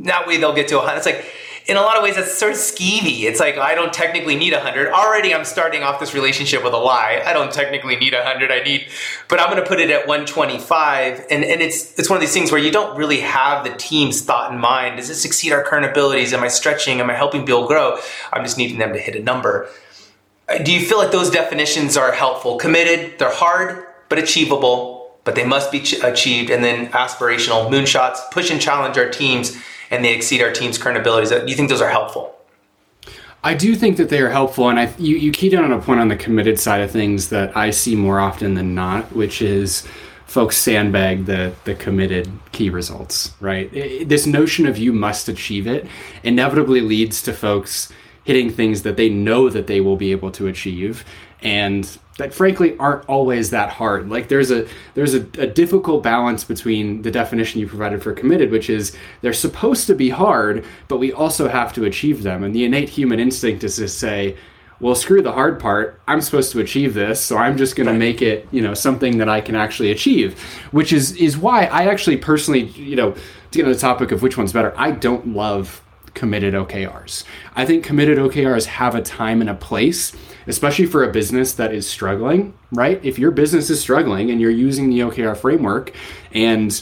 That 0.00 0.26
way, 0.26 0.38
they'll 0.38 0.54
get 0.54 0.68
to 0.68 0.76
100. 0.76 0.96
It's 0.96 1.06
like 1.06 1.24
in 1.66 1.76
a 1.76 1.80
lot 1.80 1.96
of 1.96 2.04
ways, 2.04 2.14
that's 2.14 2.38
sort 2.38 2.52
of 2.52 2.58
skeevy. 2.58 3.22
It's 3.22 3.40
like, 3.40 3.58
I 3.58 3.74
don't 3.74 3.92
technically 3.92 4.36
need 4.36 4.52
100. 4.52 4.92
Already, 4.92 5.34
I'm 5.34 5.44
starting 5.44 5.82
off 5.82 5.98
this 5.98 6.14
relationship 6.14 6.62
with 6.62 6.72
a 6.72 6.78
lie. 6.78 7.22
I 7.26 7.32
don't 7.32 7.52
technically 7.52 7.96
need 7.96 8.12
100. 8.12 8.52
I 8.52 8.62
need, 8.62 8.86
but 9.26 9.40
I'm 9.40 9.50
going 9.50 9.60
to 9.60 9.68
put 9.68 9.80
it 9.80 9.90
at 9.90 10.06
125. 10.06 11.26
And, 11.28 11.44
and 11.44 11.60
it's, 11.60 11.98
it's 11.98 12.08
one 12.08 12.18
of 12.18 12.20
these 12.20 12.32
things 12.32 12.52
where 12.52 12.60
you 12.60 12.70
don't 12.70 12.96
really 12.96 13.18
have 13.20 13.64
the 13.64 13.74
team's 13.76 14.22
thought 14.22 14.52
in 14.52 14.60
mind. 14.60 14.98
Does 14.98 15.08
this 15.08 15.24
exceed 15.24 15.52
our 15.52 15.64
current 15.64 15.84
abilities? 15.84 16.32
Am 16.32 16.44
I 16.44 16.48
stretching? 16.48 17.00
Am 17.00 17.10
I 17.10 17.14
helping 17.14 17.44
Bill 17.44 17.66
grow? 17.66 17.98
I'm 18.32 18.44
just 18.44 18.58
needing 18.58 18.78
them 18.78 18.92
to 18.92 19.00
hit 19.00 19.16
a 19.16 19.20
number. 19.20 19.68
Do 20.62 20.72
you 20.72 20.86
feel 20.86 20.98
like 20.98 21.10
those 21.10 21.30
definitions 21.30 21.96
are 21.96 22.12
helpful? 22.12 22.58
Committed, 22.58 23.18
they're 23.18 23.34
hard, 23.34 23.84
but 24.08 24.20
achievable, 24.20 25.18
but 25.24 25.34
they 25.34 25.44
must 25.44 25.72
be 25.72 25.80
ch- 25.80 26.00
achieved. 26.04 26.50
And 26.50 26.62
then 26.62 26.92
aspirational 26.92 27.68
moonshots, 27.68 28.30
push 28.30 28.52
and 28.52 28.60
challenge 28.60 28.96
our 28.96 29.08
teams 29.08 29.60
and 29.90 30.04
they 30.04 30.14
exceed 30.14 30.42
our 30.42 30.52
team's 30.52 30.78
current 30.78 30.98
abilities. 30.98 31.30
Do 31.30 31.46
you 31.46 31.54
think 31.54 31.68
those 31.68 31.82
are 31.82 31.90
helpful? 31.90 32.34
I 33.44 33.54
do 33.54 33.74
think 33.76 33.96
that 33.98 34.08
they 34.08 34.20
are 34.20 34.30
helpful, 34.30 34.68
and 34.68 34.78
I 34.78 34.92
you, 34.98 35.16
you 35.16 35.30
keyed 35.30 35.54
in 35.54 35.62
on 35.62 35.72
a 35.72 35.80
point 35.80 36.00
on 36.00 36.08
the 36.08 36.16
committed 36.16 36.58
side 36.58 36.80
of 36.80 36.90
things 36.90 37.28
that 37.28 37.56
I 37.56 37.70
see 37.70 37.94
more 37.94 38.18
often 38.18 38.54
than 38.54 38.74
not, 38.74 39.14
which 39.14 39.40
is 39.40 39.86
folks 40.26 40.56
sandbag 40.56 41.26
the 41.26 41.54
the 41.64 41.74
committed 41.74 42.28
key 42.52 42.70
results, 42.70 43.32
right? 43.40 43.72
It, 43.72 44.08
this 44.08 44.26
notion 44.26 44.66
of 44.66 44.76
you 44.78 44.92
must 44.92 45.28
achieve 45.28 45.66
it 45.66 45.86
inevitably 46.24 46.80
leads 46.80 47.22
to 47.22 47.32
folks 47.32 47.92
hitting 48.24 48.50
things 48.50 48.82
that 48.82 48.96
they 48.96 49.08
know 49.08 49.48
that 49.48 49.68
they 49.68 49.80
will 49.80 49.96
be 49.96 50.10
able 50.10 50.32
to 50.32 50.48
achieve 50.48 51.04
and 51.40 51.98
that 52.18 52.32
frankly 52.32 52.76
aren't 52.78 53.06
always 53.08 53.50
that 53.50 53.70
hard. 53.70 54.08
Like 54.08 54.28
there's 54.28 54.50
a 54.50 54.66
there's 54.94 55.14
a, 55.14 55.20
a, 55.38 55.46
difficult 55.46 56.02
balance 56.02 56.44
between 56.44 57.02
the 57.02 57.10
definition 57.10 57.60
you 57.60 57.68
provided 57.68 58.02
for 58.02 58.12
committed, 58.12 58.50
which 58.50 58.70
is 58.70 58.96
they're 59.20 59.32
supposed 59.32 59.86
to 59.88 59.94
be 59.94 60.10
hard, 60.10 60.64
but 60.88 60.98
we 60.98 61.12
also 61.12 61.48
have 61.48 61.72
to 61.74 61.84
achieve 61.84 62.22
them. 62.22 62.42
And 62.42 62.54
the 62.54 62.64
innate 62.64 62.88
human 62.88 63.20
instinct 63.20 63.64
is 63.64 63.76
to 63.76 63.88
say, 63.88 64.36
well, 64.80 64.94
screw 64.94 65.22
the 65.22 65.32
hard 65.32 65.58
part. 65.58 66.00
I'm 66.06 66.20
supposed 66.20 66.52
to 66.52 66.60
achieve 66.60 66.94
this, 66.94 67.20
so 67.20 67.38
I'm 67.38 67.56
just 67.56 67.76
going 67.76 67.86
to 67.86 67.94
make 67.94 68.20
it, 68.20 68.46
you 68.50 68.60
know, 68.60 68.74
something 68.74 69.18
that 69.18 69.28
I 69.28 69.40
can 69.40 69.54
actually 69.54 69.90
achieve. 69.90 70.38
Which 70.70 70.92
is 70.92 71.16
is 71.16 71.36
why 71.36 71.66
I 71.66 71.86
actually 71.86 72.16
personally, 72.18 72.64
you 72.64 72.96
know, 72.96 73.12
to 73.12 73.20
get 73.52 73.66
on 73.66 73.72
the 73.72 73.78
topic 73.78 74.12
of 74.12 74.22
which 74.22 74.36
one's 74.36 74.52
better, 74.52 74.74
I 74.76 74.90
don't 74.90 75.28
love 75.28 75.82
committed 76.16 76.54
OKRs. 76.54 77.22
I 77.54 77.64
think 77.64 77.84
committed 77.84 78.18
OKRs 78.18 78.66
have 78.66 78.96
a 78.96 79.02
time 79.02 79.40
and 79.40 79.48
a 79.48 79.54
place 79.54 80.12
especially 80.46 80.86
for 80.86 81.02
a 81.02 81.12
business 81.12 81.54
that 81.54 81.74
is 81.74 81.88
struggling, 81.88 82.54
right? 82.72 83.04
If 83.04 83.18
your 83.18 83.30
business 83.30 83.70
is 83.70 83.80
struggling 83.80 84.30
and 84.30 84.40
you're 84.40 84.50
using 84.50 84.90
the 84.90 85.00
OKR 85.00 85.36
framework, 85.36 85.92
and 86.32 86.80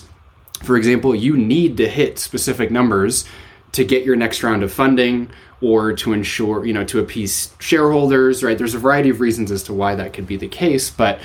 for 0.62 0.76
example, 0.76 1.14
you 1.14 1.36
need 1.36 1.76
to 1.78 1.88
hit 1.88 2.18
specific 2.18 2.70
numbers 2.70 3.24
to 3.72 3.84
get 3.84 4.04
your 4.04 4.16
next 4.16 4.42
round 4.42 4.62
of 4.62 4.72
funding 4.72 5.30
or 5.60 5.92
to 5.94 6.12
ensure, 6.12 6.64
you 6.64 6.72
know, 6.72 6.84
to 6.84 6.98
appease 6.98 7.54
shareholders, 7.58 8.42
right? 8.44 8.58
There's 8.58 8.74
a 8.74 8.78
variety 8.78 9.08
of 9.08 9.20
reasons 9.20 9.50
as 9.50 9.62
to 9.64 9.74
why 9.74 9.94
that 9.94 10.12
could 10.12 10.26
be 10.26 10.36
the 10.36 10.48
case, 10.48 10.90
but 10.90 11.18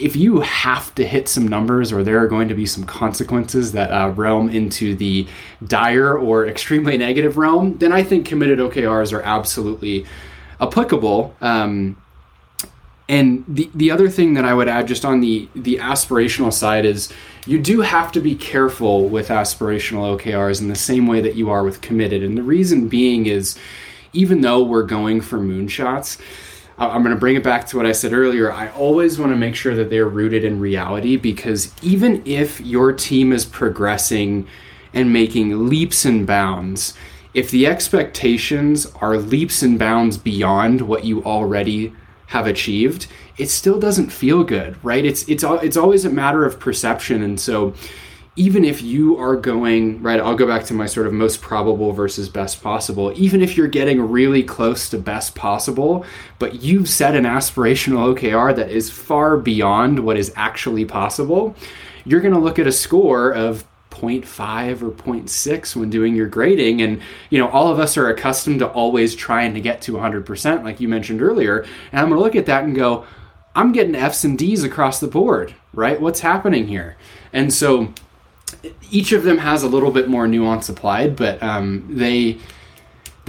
if 0.00 0.16
you 0.16 0.40
have 0.40 0.94
to 0.94 1.06
hit 1.06 1.28
some 1.28 1.46
numbers 1.46 1.92
or 1.92 2.02
there 2.02 2.18
are 2.22 2.28
going 2.28 2.48
to 2.48 2.54
be 2.54 2.66
some 2.66 2.84
consequences 2.84 3.72
that 3.72 3.90
uh, 3.90 4.10
realm 4.10 4.48
into 4.48 4.94
the 4.94 5.26
dire 5.66 6.16
or 6.16 6.46
extremely 6.46 6.96
negative 6.96 7.36
realm, 7.36 7.76
then 7.78 7.92
I 7.92 8.02
think 8.02 8.26
committed 8.26 8.58
OKRs 8.58 9.12
are 9.12 9.22
absolutely 9.22 10.06
applicable. 10.60 11.34
Um, 11.40 12.00
and 13.08 13.44
the 13.48 13.70
the 13.74 13.90
other 13.90 14.10
thing 14.10 14.34
that 14.34 14.44
I 14.44 14.52
would 14.52 14.68
add, 14.68 14.86
just 14.86 15.04
on 15.04 15.20
the 15.20 15.48
the 15.54 15.76
aspirational 15.76 16.52
side, 16.52 16.84
is 16.84 17.10
you 17.46 17.58
do 17.58 17.80
have 17.80 18.12
to 18.12 18.20
be 18.20 18.34
careful 18.34 19.08
with 19.08 19.28
aspirational 19.28 20.18
OKRs 20.18 20.60
in 20.60 20.68
the 20.68 20.76
same 20.76 21.06
way 21.06 21.22
that 21.22 21.34
you 21.34 21.48
are 21.48 21.64
with 21.64 21.80
committed. 21.80 22.22
And 22.22 22.36
the 22.36 22.42
reason 22.42 22.88
being 22.88 23.26
is, 23.26 23.58
even 24.12 24.42
though 24.42 24.62
we're 24.62 24.82
going 24.82 25.22
for 25.22 25.38
moonshots. 25.38 26.20
I'm 26.78 27.02
going 27.02 27.14
to 27.14 27.20
bring 27.20 27.36
it 27.36 27.42
back 27.42 27.66
to 27.68 27.76
what 27.76 27.86
I 27.86 27.92
said 27.92 28.12
earlier. 28.12 28.52
I 28.52 28.68
always 28.70 29.18
want 29.18 29.32
to 29.32 29.36
make 29.36 29.56
sure 29.56 29.74
that 29.74 29.90
they're 29.90 30.08
rooted 30.08 30.44
in 30.44 30.60
reality 30.60 31.16
because 31.16 31.72
even 31.82 32.22
if 32.24 32.60
your 32.60 32.92
team 32.92 33.32
is 33.32 33.44
progressing 33.44 34.46
and 34.92 35.12
making 35.12 35.68
leaps 35.68 36.04
and 36.04 36.26
bounds, 36.26 36.94
if 37.34 37.50
the 37.50 37.66
expectations 37.66 38.86
are 39.00 39.16
leaps 39.16 39.62
and 39.62 39.78
bounds 39.78 40.16
beyond 40.16 40.82
what 40.82 41.04
you 41.04 41.24
already 41.24 41.92
have 42.26 42.46
achieved, 42.46 43.08
it 43.38 43.48
still 43.48 43.78
doesn't 43.78 44.10
feel 44.10 44.44
good, 44.44 44.76
right? 44.84 45.04
It's 45.04 45.28
it's 45.28 45.44
it's 45.44 45.76
always 45.76 46.04
a 46.04 46.10
matter 46.10 46.44
of 46.44 46.60
perception, 46.60 47.22
and 47.22 47.40
so 47.40 47.74
even 48.38 48.64
if 48.64 48.82
you 48.82 49.16
are 49.18 49.34
going 49.34 50.00
right, 50.00 50.20
I'll 50.20 50.36
go 50.36 50.46
back 50.46 50.64
to 50.66 50.74
my 50.74 50.86
sort 50.86 51.08
of 51.08 51.12
most 51.12 51.40
probable 51.40 51.92
versus 51.92 52.28
best 52.28 52.62
possible. 52.62 53.12
Even 53.16 53.42
if 53.42 53.56
you're 53.56 53.66
getting 53.66 54.00
really 54.00 54.44
close 54.44 54.88
to 54.90 54.98
best 54.98 55.34
possible, 55.34 56.06
but 56.38 56.62
you've 56.62 56.88
set 56.88 57.16
an 57.16 57.24
aspirational 57.24 58.14
OKR 58.14 58.54
that 58.54 58.70
is 58.70 58.90
far 58.90 59.36
beyond 59.36 59.98
what 59.98 60.16
is 60.16 60.32
actually 60.36 60.84
possible, 60.84 61.56
you're 62.04 62.20
going 62.20 62.32
to 62.32 62.40
look 62.40 62.60
at 62.60 62.68
a 62.68 62.72
score 62.72 63.32
of 63.32 63.66
0.5 63.90 64.82
or 64.82 64.90
0.6 64.92 65.74
when 65.74 65.90
doing 65.90 66.14
your 66.14 66.28
grading. 66.28 66.80
And 66.80 67.02
you 67.30 67.40
know 67.40 67.48
all 67.48 67.72
of 67.72 67.80
us 67.80 67.96
are 67.96 68.08
accustomed 68.08 68.60
to 68.60 68.68
always 68.68 69.16
trying 69.16 69.52
to 69.54 69.60
get 69.60 69.82
to 69.82 69.92
100% 69.92 70.62
like 70.62 70.80
you 70.80 70.86
mentioned 70.86 71.20
earlier. 71.20 71.62
And 71.90 72.00
i'm 72.00 72.08
going 72.08 72.18
to 72.18 72.22
look 72.22 72.36
at 72.36 72.46
that 72.46 72.62
and 72.62 72.76
go 72.76 73.04
i'm 73.56 73.72
getting 73.72 73.96
f's 73.96 74.24
and 74.24 74.38
d's 74.38 74.62
across 74.62 75.00
the 75.00 75.08
board 75.08 75.54
right? 75.72 76.00
What's 76.00 76.20
happening 76.20 76.66
here? 76.66 76.96
And 77.32 77.52
so 77.52 77.92
each 78.90 79.12
of 79.12 79.22
them 79.22 79.38
has 79.38 79.62
a 79.62 79.68
little 79.68 79.90
bit 79.90 80.08
more 80.08 80.26
nuance 80.26 80.68
applied 80.68 81.16
but 81.16 81.42
um, 81.42 81.86
they 81.88 82.38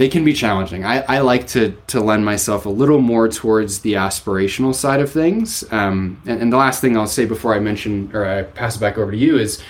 they 0.00 0.08
can 0.08 0.24
be 0.24 0.32
challenging. 0.32 0.82
I, 0.82 1.00
I, 1.02 1.18
like 1.18 1.46
to 1.48 1.76
to 1.88 2.00
lend 2.00 2.24
myself 2.24 2.64
a 2.64 2.70
little 2.70 3.02
more 3.02 3.28
towards 3.28 3.80
the 3.80 3.92
aspirational 3.92 4.74
side 4.74 4.98
of 4.98 5.12
things. 5.12 5.62
Um, 5.70 6.22
and, 6.24 6.40
and, 6.40 6.50
the 6.50 6.56
last 6.56 6.80
thing 6.80 6.96
I'll 6.96 7.06
say 7.06 7.26
before 7.26 7.54
I 7.54 7.58
mention 7.60 8.10
or 8.14 8.24
I 8.24 8.44
pass 8.44 8.76
it 8.76 8.80
back 8.80 8.96
over 8.96 9.10
to 9.10 9.16
you 9.18 9.36
is 9.36 9.62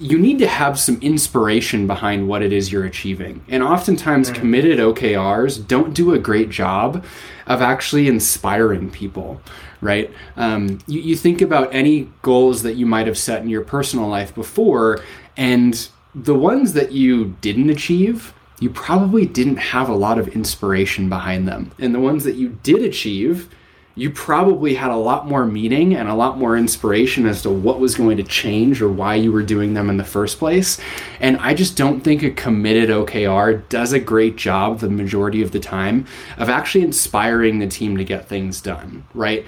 you 0.00 0.18
need 0.18 0.38
to 0.38 0.48
have 0.48 0.78
some 0.78 0.98
inspiration 1.02 1.86
behind 1.86 2.26
what 2.26 2.42
it 2.42 2.52
is 2.52 2.72
you're 2.72 2.86
achieving. 2.86 3.44
And 3.48 3.62
oftentimes, 3.62 4.30
mm-hmm. 4.30 4.40
committed 4.40 4.78
OKRs 4.78 5.66
don't 5.66 5.92
do 5.92 6.14
a 6.14 6.18
great 6.18 6.48
job 6.48 7.04
of 7.46 7.60
actually 7.60 8.08
inspiring 8.08 8.90
people, 8.90 9.42
right? 9.82 10.10
Um, 10.36 10.78
you, 10.86 11.00
you 11.00 11.16
think 11.16 11.42
about 11.42 11.74
any 11.74 12.10
goals 12.22 12.62
that 12.62 12.74
you 12.74 12.86
might 12.86 13.06
have 13.06 13.18
set 13.18 13.42
in 13.42 13.50
your 13.50 13.62
personal 13.62 14.08
life 14.08 14.34
before, 14.34 15.00
and 15.36 15.88
the 16.14 16.34
ones 16.34 16.72
that 16.72 16.92
you 16.92 17.36
didn't 17.42 17.68
achieve, 17.68 18.32
you 18.58 18.70
probably 18.70 19.26
didn't 19.26 19.56
have 19.56 19.88
a 19.88 19.94
lot 19.94 20.18
of 20.18 20.28
inspiration 20.28 21.10
behind 21.10 21.46
them. 21.46 21.72
And 21.78 21.94
the 21.94 22.00
ones 22.00 22.24
that 22.24 22.36
you 22.36 22.58
did 22.62 22.82
achieve, 22.82 23.54
you 23.96 24.10
probably 24.10 24.74
had 24.74 24.90
a 24.90 24.96
lot 24.96 25.26
more 25.26 25.44
meaning 25.44 25.94
and 25.94 26.08
a 26.08 26.14
lot 26.14 26.38
more 26.38 26.56
inspiration 26.56 27.26
as 27.26 27.42
to 27.42 27.50
what 27.50 27.80
was 27.80 27.96
going 27.96 28.16
to 28.16 28.22
change 28.22 28.80
or 28.80 28.88
why 28.88 29.16
you 29.16 29.32
were 29.32 29.42
doing 29.42 29.74
them 29.74 29.90
in 29.90 29.96
the 29.96 30.04
first 30.04 30.38
place. 30.38 30.80
And 31.18 31.36
I 31.38 31.54
just 31.54 31.76
don't 31.76 32.00
think 32.00 32.22
a 32.22 32.30
committed 32.30 32.88
OKR 32.88 33.68
does 33.68 33.92
a 33.92 33.98
great 33.98 34.36
job 34.36 34.78
the 34.78 34.88
majority 34.88 35.42
of 35.42 35.50
the 35.50 35.58
time 35.58 36.06
of 36.38 36.48
actually 36.48 36.84
inspiring 36.84 37.58
the 37.58 37.66
team 37.66 37.96
to 37.96 38.04
get 38.04 38.28
things 38.28 38.60
done, 38.60 39.04
right? 39.12 39.44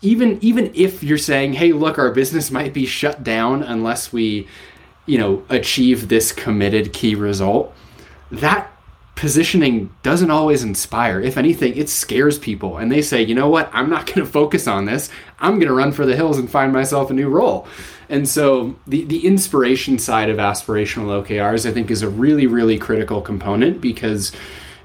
Even 0.00 0.38
even 0.40 0.70
if 0.74 1.02
you're 1.02 1.18
saying, 1.18 1.54
"Hey, 1.54 1.72
look, 1.72 1.98
our 1.98 2.10
business 2.10 2.50
might 2.50 2.72
be 2.72 2.86
shut 2.86 3.22
down 3.22 3.62
unless 3.62 4.12
we, 4.12 4.46
you 5.04 5.18
know, 5.18 5.42
achieve 5.50 6.08
this 6.08 6.32
committed 6.32 6.94
key 6.94 7.14
result." 7.14 7.74
That 8.30 8.70
positioning 9.20 9.94
doesn't 10.02 10.30
always 10.30 10.62
inspire. 10.64 11.20
If 11.20 11.36
anything, 11.36 11.76
it 11.76 11.90
scares 11.90 12.38
people 12.38 12.78
and 12.78 12.90
they 12.90 13.02
say, 13.02 13.22
you 13.22 13.34
know 13.34 13.50
what, 13.50 13.68
I'm 13.70 13.90
not 13.90 14.06
going 14.12 14.20
to 14.20 14.26
focus 14.26 14.66
on 14.66 14.86
this. 14.86 15.10
I'm 15.38 15.56
going 15.56 15.68
to 15.68 15.74
run 15.74 15.92
for 15.92 16.06
the 16.06 16.16
hills 16.16 16.38
and 16.38 16.50
find 16.50 16.72
myself 16.72 17.10
a 17.10 17.12
new 17.12 17.28
role. 17.28 17.68
And 18.08 18.26
so 18.26 18.74
the, 18.86 19.04
the 19.04 19.26
inspiration 19.26 19.98
side 19.98 20.30
of 20.30 20.38
aspirational 20.38 21.22
OKRs, 21.22 21.68
I 21.68 21.72
think, 21.72 21.90
is 21.90 22.00
a 22.00 22.08
really, 22.08 22.46
really 22.46 22.78
critical 22.78 23.20
component 23.20 23.82
because, 23.82 24.32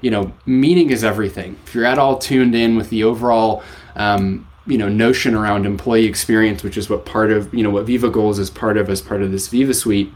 you 0.02 0.10
know, 0.10 0.30
meaning 0.44 0.90
is 0.90 1.02
everything. 1.02 1.58
If 1.64 1.74
you're 1.74 1.86
at 1.86 1.98
all 1.98 2.18
tuned 2.18 2.54
in 2.54 2.76
with 2.76 2.90
the 2.90 3.04
overall, 3.04 3.62
um, 3.96 4.46
you 4.66 4.76
know, 4.76 4.90
notion 4.90 5.34
around 5.34 5.64
employee 5.64 6.04
experience, 6.04 6.62
which 6.62 6.76
is 6.76 6.90
what 6.90 7.06
part 7.06 7.32
of, 7.32 7.54
you 7.54 7.62
know, 7.62 7.70
what 7.70 7.86
Viva 7.86 8.10
Goals 8.10 8.38
is 8.38 8.50
part 8.50 8.76
of 8.76 8.90
as 8.90 9.00
part 9.00 9.22
of 9.22 9.32
this 9.32 9.48
Viva 9.48 9.72
Suite, 9.72 10.12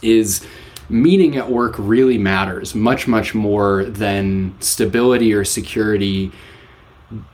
is 0.00 0.46
meaning 0.90 1.36
at 1.36 1.50
work 1.50 1.74
really 1.78 2.18
matters 2.18 2.74
much, 2.74 3.06
much 3.06 3.34
more 3.34 3.84
than 3.84 4.54
stability 4.60 5.32
or 5.32 5.44
security 5.44 6.32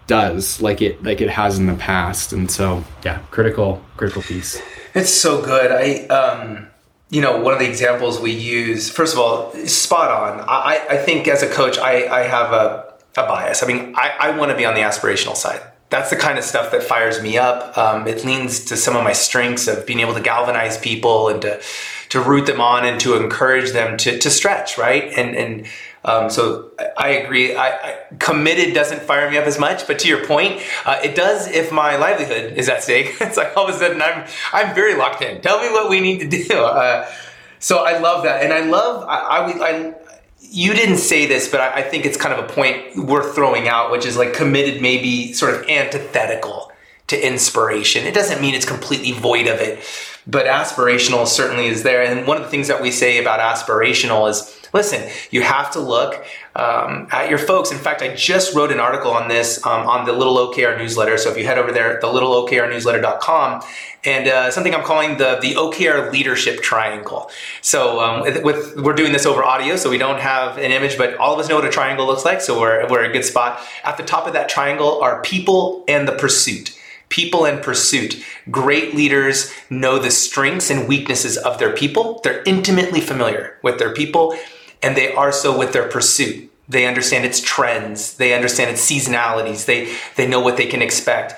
does 0.07 0.61
like 0.63 0.81
it 0.81 1.03
like 1.03 1.21
it 1.21 1.29
has 1.29 1.59
in 1.59 1.67
the 1.67 1.75
past. 1.75 2.33
And 2.33 2.51
so 2.51 2.85
yeah 3.05 3.19
critical 3.31 3.83
critical 3.97 4.23
piece. 4.23 4.61
It's 4.95 5.13
so 5.13 5.43
good. 5.43 5.71
I 5.71 6.07
um 6.07 6.69
you 7.11 7.21
know 7.21 7.39
one 7.41 7.53
of 7.53 7.59
the 7.59 7.69
examples 7.69 8.19
we 8.19 8.33
use 8.33 8.89
first 8.89 9.13
of 9.15 9.21
all 9.21 9.53
spot 9.67 10.11
on. 10.11 10.45
I 10.49 10.85
i 10.91 10.97
think 10.97 11.29
as 11.29 11.43
a 11.43 11.49
coach 11.49 11.79
i 11.79 12.07
i 12.07 12.23
have 12.23 12.53
a, 12.53 12.95
a 13.17 13.27
bias. 13.27 13.63
I 13.63 13.67
mean 13.67 13.95
i 13.97 14.15
i 14.19 14.37
want 14.37 14.51
to 14.51 14.57
be 14.57 14.65
on 14.65 14.75
the 14.75 14.81
aspirational 14.81 15.37
side. 15.37 15.61
That's 15.89 16.11
the 16.11 16.17
kind 16.17 16.37
of 16.37 16.45
stuff 16.45 16.73
that 16.73 16.83
fires 16.83 17.23
me 17.23 17.39
up. 17.39 17.79
Um, 17.79 18.09
it 18.09 18.25
leans 18.25 18.65
to 18.67 18.77
some 18.77 18.97
of 18.97 19.05
my 19.05 19.13
strengths 19.13 19.69
of 19.69 19.87
being 19.87 20.01
able 20.01 20.15
to 20.15 20.21
galvanize 20.21 20.79
people 20.79 21.29
and 21.29 21.41
to 21.43 21.61
to 22.11 22.21
root 22.21 22.47
them 22.47 22.61
on 22.61 22.85
and 22.85 23.01
to 23.01 23.17
encourage 23.17 23.73
them 23.73 23.97
to 23.99 24.19
to 24.19 24.31
stretch, 24.31 24.79
right? 24.79 25.13
And 25.17 25.37
and 25.37 25.67
um, 26.07 26.31
so 26.31 26.71
I 26.97 27.09
agree. 27.11 27.57
I, 27.57 27.69
I, 27.69 27.99
committed 28.21 28.75
doesn't 28.75 29.03
fire 29.03 29.29
me 29.29 29.39
up 29.39 29.45
as 29.45 29.59
much, 29.59 29.89
but 29.89 29.99
to 30.01 30.09
your 30.09 30.25
point, 30.25 30.63
uh, 30.85 31.01
it 31.03 31.17
does 31.17 31.49
if 31.49 31.73
my 31.73 31.97
livelihood 31.97 32.57
is 32.57 32.69
at 32.69 32.85
stake. 32.85 33.17
it's 33.21 33.37
like 33.37 33.57
all 33.57 33.69
of 33.69 33.75
a 33.75 33.79
sudden 33.79 34.01
I'm 34.01 34.27
I'm 34.53 34.75
very 34.75 34.95
locked 34.95 35.23
in. 35.23 35.41
Tell 35.41 35.61
me 35.61 35.69
what 35.69 35.91
we 35.91 36.01
need 36.01 36.19
to 36.21 36.29
do. 36.29 36.47
Uh, 36.77 37.11
so 37.59 37.85
I 37.85 37.99
love 37.99 38.25
that, 38.25 38.43
and 38.45 38.53
I 38.53 38.61
love 38.61 39.03
I, 39.09 39.17
I, 39.17 39.69
I 39.69 39.95
you 40.39 40.75
didn't 40.75 40.99
say 40.99 41.27
this, 41.27 41.49
but 41.49 41.61
I, 41.61 41.77
I, 41.77 41.83
think 41.83 42.05
it's 42.05 42.17
kind 42.17 42.39
of 42.39 42.45
a 42.45 42.53
point 42.53 42.97
worth 42.97 43.35
throwing 43.35 43.67
out, 43.67 43.91
which 43.91 44.05
is 44.05 44.17
like 44.17 44.35
committed, 44.35 44.83
maybe 44.83 45.33
sort 45.33 45.55
of 45.55 45.69
antithetical 45.69 46.71
to 47.09 47.27
inspiration. 47.27 48.05
It 48.05 48.15
doesn't 48.15 48.41
mean 48.41 48.55
it's 48.55 48.67
completely 48.67 49.13
void 49.13 49.47
of 49.47 49.61
it, 49.61 49.81
but 50.27 50.47
aspirational 50.47 51.27
certainly 51.27 51.67
is 51.67 51.83
there. 51.83 52.03
And 52.03 52.27
one 52.27 52.37
of 52.37 52.43
the 52.43 52.49
things 52.49 52.69
that 52.69 52.83
we 52.83 52.91
say 52.91 53.19
about 53.19 53.41
aspirational 53.41 54.29
is 54.29 54.57
listen, 54.73 55.09
you 55.31 55.43
have 55.43 55.71
to 55.73 55.81
look 55.81 56.25
um, 56.55 57.09
at 57.11 57.31
your 57.31 57.39
folks. 57.39 57.71
In 57.71 57.79
fact, 57.79 58.03
I 58.03 58.15
just 58.15 58.55
wrote 58.55 58.73
an 58.73 58.81
article 58.81 59.11
on 59.11 59.29
this 59.29 59.65
um, 59.65 59.87
on 59.87 60.05
the 60.05 60.13
Little 60.13 60.37
OKR 60.37 60.79
newsletter. 60.79 61.17
So 61.19 61.31
if 61.31 61.39
you 61.39 61.45
head 61.45 61.59
over 61.59 61.73
there, 61.73 61.99
the 62.01 62.07
littleokrnewsletter.com, 62.07 63.63
and 64.05 64.29
uh, 64.29 64.51
something 64.51 64.75
I'm 64.75 64.85
calling 64.85 65.19
the 65.19 65.39
the 65.41 65.55
OKR 65.55 66.13
leadership 66.13 66.61
triangle. 66.61 67.31
So 67.61 68.01
um, 68.01 68.43
with, 68.43 68.77
we're 68.77 68.95
doing 68.95 69.13
this 69.13 69.27
over 69.27 69.45
audio, 69.45 69.77
so 69.77 69.91
we 69.91 69.99
don't 69.99 70.21
have 70.21 70.59
an 70.59 70.73
image, 70.73 70.99
but 70.99 71.17
all 71.17 71.35
of 71.35 71.41
us 71.41 71.49
know 71.49 71.57
what 71.57 71.65
a 71.65 71.71
triangle 71.71 72.07
looks 72.07 72.25
like. 72.25 72.41
So 72.41 72.61
we're 72.61 72.89
we're 72.89 73.05
a 73.05 73.13
good 73.13 73.25
spot. 73.25 73.61
At 73.85 73.97
the 73.97 74.03
top 74.03 74.27
of 74.27 74.33
that 74.33 74.49
triangle 74.49 75.01
are 75.03 75.23
people 75.23 75.85
and 75.89 76.09
the 76.09 76.13
pursuit. 76.13 76.76
People 77.09 77.45
and 77.45 77.63
pursuit. 77.63 78.23
Great 78.51 78.95
leaders 78.95 79.53
know 79.71 79.99
the 79.99 80.11
strengths 80.11 80.71
and 80.71 80.89
weaknesses 80.89 81.37
of 81.37 81.59
their 81.59 81.73
people. 81.73 82.21
They're 82.25 82.43
intimately 82.45 83.01
familiar 83.01 83.59
with 83.63 83.79
their 83.79 83.95
people, 83.95 84.37
and 84.83 84.97
they 84.97 85.13
are 85.15 85.33
so 85.33 85.57
with 85.57 85.73
their 85.73 85.89
pursuit. 85.89 86.51
They 86.69 86.87
understand 86.87 87.25
its 87.25 87.41
trends. 87.41 88.17
They 88.17 88.35
understand 88.35 88.71
its 88.71 88.91
seasonalities. 88.91 89.67
They 89.67 89.95
they 90.17 90.27
know 90.27 90.41
what 90.41 90.57
they 90.57 90.67
can 90.67 90.83
expect. 90.83 91.35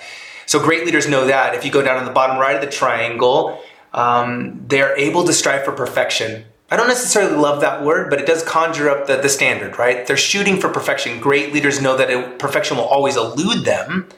So 0.46 0.58
great 0.58 0.86
leaders 0.86 1.06
know 1.06 1.26
that. 1.26 1.54
If 1.54 1.64
you 1.64 1.70
go 1.70 1.82
down 1.82 2.00
to 2.00 2.06
the 2.06 2.14
bottom 2.14 2.38
right 2.38 2.56
of 2.56 2.62
the 2.62 2.70
triangle, 2.70 3.62
um, 3.92 4.64
they're 4.66 4.96
able 4.96 5.24
to 5.24 5.32
strive 5.34 5.64
for 5.64 5.72
perfection. 5.72 6.44
I 6.70 6.76
don't 6.76 6.88
necessarily 6.88 7.36
love 7.36 7.60
that 7.62 7.82
word, 7.82 8.10
but 8.10 8.20
it 8.20 8.26
does 8.26 8.42
conjure 8.42 8.90
up 8.90 9.06
the, 9.06 9.16
the 9.16 9.28
standard, 9.28 9.78
right? 9.78 10.06
They're 10.06 10.18
shooting 10.18 10.58
for 10.58 10.68
perfection. 10.68 11.18
Great 11.20 11.52
leaders 11.52 11.80
know 11.80 11.96
that 11.96 12.10
it, 12.10 12.38
perfection 12.38 12.76
will 12.76 12.84
always 12.84 13.16
elude 13.16 13.64
them, 13.64 14.08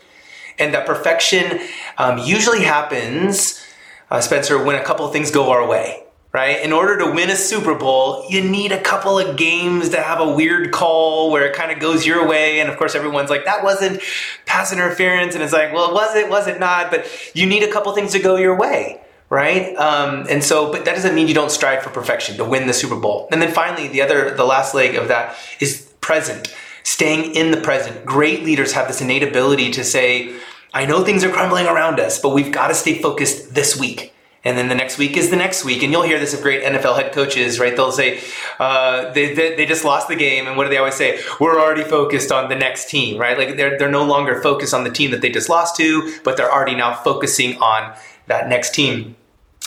and 0.61 0.75
that 0.75 0.87
perfection 0.87 1.61
um, 1.99 2.19
usually 2.19 2.62
happens, 2.62 3.64
uh, 4.11 4.21
Spencer, 4.21 4.62
when 4.62 4.76
a 4.76 4.85
couple 4.85 5.09
things 5.09 5.31
go 5.31 5.50
our 5.50 5.67
way 5.67 6.05
right? 6.33 6.62
In 6.64 6.73
order 6.73 6.97
to 6.99 7.11
win 7.11 7.29
a 7.31 7.37
Super 7.37 7.75
Bowl, 7.75 8.25
you 8.29 8.43
need 8.43 8.71
a 8.71 8.81
couple 8.81 9.19
of 9.19 9.37
games 9.37 9.88
to 9.90 10.00
have 10.00 10.21
a 10.21 10.33
weird 10.33 10.71
call 10.71 11.31
where 11.31 11.47
it 11.47 11.57
kind 11.57 11.73
of 11.73 11.81
goes 11.81 12.07
your 12.07 12.26
way. 12.26 12.61
And 12.61 12.71
of 12.71 12.76
course, 12.79 12.95
everyone's 12.95 13.31
like, 13.31 13.45
that 13.47 13.64
wasn't 13.64 14.00
pass 14.47 14.73
interference. 14.73 15.35
And 15.35 15.43
it's 15.43 15.52
like, 15.52 15.73
well, 15.73 15.93
was 15.93 16.14
it, 16.14 16.31
was 16.31 16.47
it 16.47 16.61
not? 16.61 16.90
But 16.90 17.09
you 17.35 17.47
need 17.47 17.62
a 17.62 17.73
couple 17.73 17.93
things 17.95 18.12
to 18.12 18.21
go 18.21 18.37
your 18.37 18.57
way. 18.57 19.00
Right, 19.29 19.76
um, 19.76 20.26
and 20.29 20.43
so, 20.43 20.73
but 20.73 20.85
that 20.87 20.97
doesn't 20.97 21.14
mean 21.14 21.29
you 21.29 21.35
don't 21.35 21.52
strive 21.52 21.85
for 21.85 21.90
perfection 21.90 22.37
to 22.38 22.45
win 22.45 22.67
the 22.67 22.73
Super 22.73 22.97
Bowl. 22.97 23.29
And 23.31 23.40
then 23.40 23.52
finally, 23.52 23.87
the 23.87 24.02
other, 24.02 24.35
the 24.35 24.43
last 24.43 24.75
leg 24.75 24.97
of 24.97 25.07
that 25.07 25.37
is 25.61 25.88
present, 26.00 26.52
staying 26.83 27.37
in 27.37 27.52
the 27.52 27.61
present. 27.61 28.05
Great 28.05 28.43
leaders 28.43 28.73
have 28.73 28.88
this 28.88 29.00
innate 29.00 29.23
ability 29.23 29.71
to 29.71 29.85
say, 29.85 30.35
"I 30.73 30.87
know 30.87 31.05
things 31.05 31.25
are 31.25 31.31
crumbling 31.31 31.67
around 31.67 32.00
us, 32.00 32.21
but 32.21 32.31
we've 32.31 32.53
got 32.53 32.69
to 32.69 32.75
stay 32.75 33.00
focused 33.00 33.55
this 33.55 33.79
week." 33.79 34.15
and 34.45 34.57
then 34.57 34.69
the 34.69 34.75
next 34.75 34.97
week 34.97 35.17
is 35.17 35.31
the 35.31 35.37
next 35.37 35.65
week. 35.65 35.83
And 35.83 35.93
you'll 35.93 36.03
hear 36.03 36.19
this 36.19 36.33
of 36.35 36.43
great 36.43 36.62
nfl 36.62 36.97
head 36.97 37.12
coaches 37.12 37.61
right 37.61 37.75
they'll 37.77 37.93
say 37.93 38.21
uh, 38.59 39.11
they, 39.12 39.35
they, 39.35 39.57
they, 39.57 39.67
just 39.67 39.85
lost 39.85 40.09
the 40.09 40.17
game. 40.17 40.47
And 40.47 40.57
what 40.57 40.65
do 40.65 40.71
they 40.71 40.79
always 40.79 40.95
say? 40.95 41.21
We're 41.39 41.61
already 41.61 41.85
focused 41.85 42.33
on 42.33 42.49
the 42.49 42.57
next 42.57 42.89
team 42.89 43.19
right? 43.19 43.37
Like 43.37 43.57
they're, 43.57 43.79
they're 43.79 43.91
no 43.91 44.05
longer 44.05 44.41
focused 44.43 44.75
on 44.75 44.85
the 44.85 44.91
team 44.91 45.11
that 45.11 45.21
they 45.21 45.31
just 45.31 45.49
lost 45.49 45.77
to 45.77 46.15
but 46.25 46.37
they're 46.37 46.53
already 46.53 46.75
now 46.75 46.95
focusing 46.95 47.57
on 47.59 47.97
that 48.27 48.49
next 48.49 48.75
team. 48.75 49.17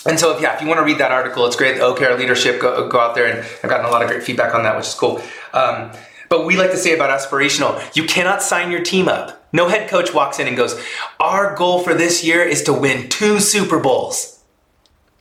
And 0.06 0.20
so 0.20 0.36
if, 0.36 0.42
yeah 0.42 0.56
if 0.56 0.62
you 0.62 0.68
want 0.68 0.80
to 0.80 0.86
read 0.86 0.98
that 0.98 1.12
article 1.12 1.46
it's 1.46 1.56
great. 1.56 1.76
The 1.76 1.82
okr 1.82 2.18
leadership 2.18 2.62
go, 2.62 2.88
go 2.90 3.00
out 3.00 3.16
there. 3.16 3.28
And 3.28 3.46
i've 3.64 3.70
gotten 3.70 3.86
a 3.86 3.90
lot 3.90 4.02
of 4.02 4.08
great 4.10 4.24
feedback 4.24 4.56
on 4.56 4.64
that 4.64 4.76
which 4.76 4.88
is 4.88 4.96
cool. 4.96 5.22
Um, 5.54 5.92
but 6.34 6.46
we 6.46 6.58
like 6.58 6.72
to 6.72 6.82
say 6.86 6.94
about 6.94 7.10
aspirational 7.18 7.74
you 7.96 8.04
cannot 8.16 8.42
sign 8.42 8.72
your 8.72 8.84
team 8.92 9.08
up 9.08 9.48
no 9.52 9.68
head 9.68 9.90
coach 9.90 10.14
walks 10.14 10.40
in 10.40 10.48
and 10.48 10.58
goes 10.58 10.74
our 11.20 11.56
goal 11.56 11.84
for 11.86 11.94
this 11.94 12.24
year 12.24 12.42
is 12.42 12.64
to 12.64 12.74
win 12.74 13.08
two 13.10 13.40
super 13.40 13.80
bowls 13.80 14.34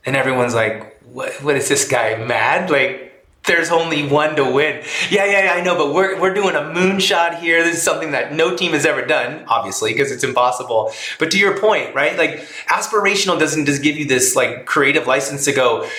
and 0.05 0.15
everyone's 0.15 0.53
like, 0.53 1.01
what, 1.03 1.31
what 1.41 1.55
is 1.55 1.69
this 1.69 1.87
guy 1.87 2.15
mad? 2.15 2.69
Like, 2.69 3.11
there's 3.45 3.71
only 3.71 4.07
one 4.07 4.35
to 4.37 4.49
win. 4.49 4.83
Yeah, 5.09 5.25
yeah, 5.25 5.45
yeah, 5.45 5.53
I 5.53 5.61
know, 5.61 5.75
but 5.75 5.93
we're, 5.93 6.19
we're 6.19 6.33
doing 6.33 6.55
a 6.55 6.59
moonshot 6.59 7.39
here. 7.39 7.63
This 7.63 7.77
is 7.77 7.83
something 7.83 8.11
that 8.11 8.33
no 8.33 8.55
team 8.55 8.71
has 8.71 8.85
ever 8.85 9.05
done, 9.05 9.43
obviously, 9.47 9.91
because 9.91 10.11
it's 10.11 10.23
impossible. 10.23 10.91
But 11.19 11.31
to 11.31 11.37
your 11.37 11.59
point, 11.59 11.93
right? 11.93 12.17
Like, 12.17 12.39
aspirational 12.67 13.37
doesn't 13.37 13.65
just 13.65 13.83
give 13.83 13.97
you 13.97 14.05
this, 14.05 14.35
like, 14.35 14.65
creative 14.65 15.07
license 15.07 15.45
to 15.45 15.51
go, 15.51 15.89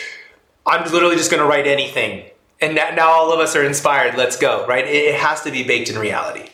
I'm 0.66 0.90
literally 0.90 1.16
just 1.16 1.30
going 1.30 1.42
to 1.42 1.48
write 1.48 1.66
anything. 1.66 2.24
And 2.64 2.74
now 2.74 3.08
all 3.10 3.30
of 3.30 3.40
us 3.40 3.54
are 3.54 3.62
inspired. 3.62 4.16
Let's 4.16 4.38
go, 4.38 4.66
right? 4.66 4.86
It 4.86 5.14
has 5.16 5.42
to 5.42 5.50
be 5.50 5.64
baked 5.64 5.90
in 5.90 5.98
reality. 5.98 6.48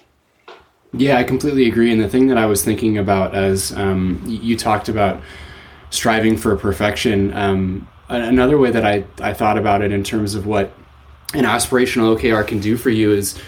Yeah, 0.93 1.19
I 1.19 1.23
completely 1.23 1.69
agree. 1.69 1.93
And 1.93 2.03
the 2.03 2.09
thing 2.09 2.27
that 2.27 2.37
I 2.37 2.47
was 2.47 2.65
thinking 2.65 2.99
about 2.99 3.35
as 3.35 3.73
um, 3.77 4.21
you 4.27 4.57
talked 4.57 4.89
about 4.89 5.23
striving 5.91 6.37
for 6.37 6.57
perfection. 6.57 7.33
Um, 7.33 7.89
another 8.09 8.59
way 8.59 8.73
that 8.73 8.85
I, 8.85 9.05
I 9.21 9.33
thought 9.33 9.57
about 9.57 9.83
it 9.83 9.93
in 9.93 10.03
terms 10.03 10.35
of 10.35 10.47
what 10.47 10.73
an 11.33 11.45
aspirational 11.45 12.19
OKR 12.19 12.45
can 12.45 12.59
do 12.59 12.77
for 12.77 12.91
you 12.91 13.13
is 13.13 13.41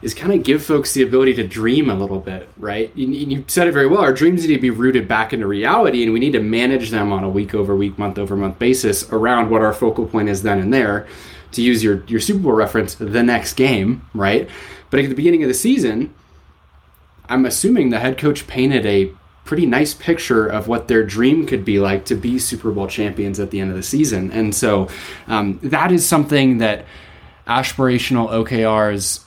is 0.00 0.14
kind 0.14 0.32
of 0.32 0.44
give 0.44 0.62
folks 0.62 0.94
the 0.94 1.02
ability 1.02 1.34
to 1.34 1.44
dream 1.44 1.90
a 1.90 1.94
little 1.94 2.20
bit, 2.20 2.48
right? 2.56 2.92
You, 2.94 3.08
you, 3.08 3.44
said 3.48 3.66
it 3.66 3.72
very 3.72 3.88
well. 3.88 4.00
Our 4.00 4.12
dreams 4.12 4.46
need 4.46 4.54
to 4.54 4.60
be 4.60 4.70
rooted 4.70 5.08
back 5.08 5.32
into 5.32 5.48
reality, 5.48 6.04
and 6.04 6.12
we 6.12 6.20
need 6.20 6.34
to 6.34 6.40
manage 6.40 6.90
them 6.90 7.12
on 7.12 7.24
a 7.24 7.28
week 7.28 7.52
over 7.52 7.74
week, 7.74 7.98
month 7.98 8.16
over 8.16 8.36
month 8.36 8.60
basis 8.60 9.10
around 9.10 9.50
what 9.50 9.60
our 9.60 9.72
focal 9.72 10.06
point 10.06 10.28
is 10.28 10.44
then 10.44 10.60
and 10.60 10.72
there. 10.72 11.08
To 11.52 11.62
use 11.62 11.82
your 11.82 12.04
your 12.06 12.20
Super 12.20 12.40
Bowl 12.40 12.52
reference, 12.52 12.94
the 12.94 13.22
next 13.22 13.54
game, 13.54 14.02
right? 14.14 14.48
But 14.90 15.00
at 15.00 15.08
the 15.08 15.14
beginning 15.14 15.42
of 15.42 15.48
the 15.48 15.54
season, 15.54 16.14
I'm 17.28 17.44
assuming 17.44 17.90
the 17.90 18.00
head 18.00 18.18
coach 18.18 18.46
painted 18.46 18.86
a 18.86 19.12
pretty 19.44 19.64
nice 19.64 19.94
picture 19.94 20.46
of 20.46 20.68
what 20.68 20.88
their 20.88 21.02
dream 21.02 21.46
could 21.46 21.64
be 21.64 21.78
like 21.78 22.04
to 22.04 22.14
be 22.14 22.38
Super 22.38 22.70
Bowl 22.70 22.86
champions 22.86 23.40
at 23.40 23.50
the 23.50 23.60
end 23.60 23.70
of 23.70 23.76
the 23.76 23.82
season. 23.82 24.30
And 24.30 24.54
so 24.54 24.88
um, 25.26 25.58
that 25.62 25.90
is 25.90 26.06
something 26.06 26.58
that 26.58 26.84
aspirational 27.46 28.28
OKRs 28.30 29.24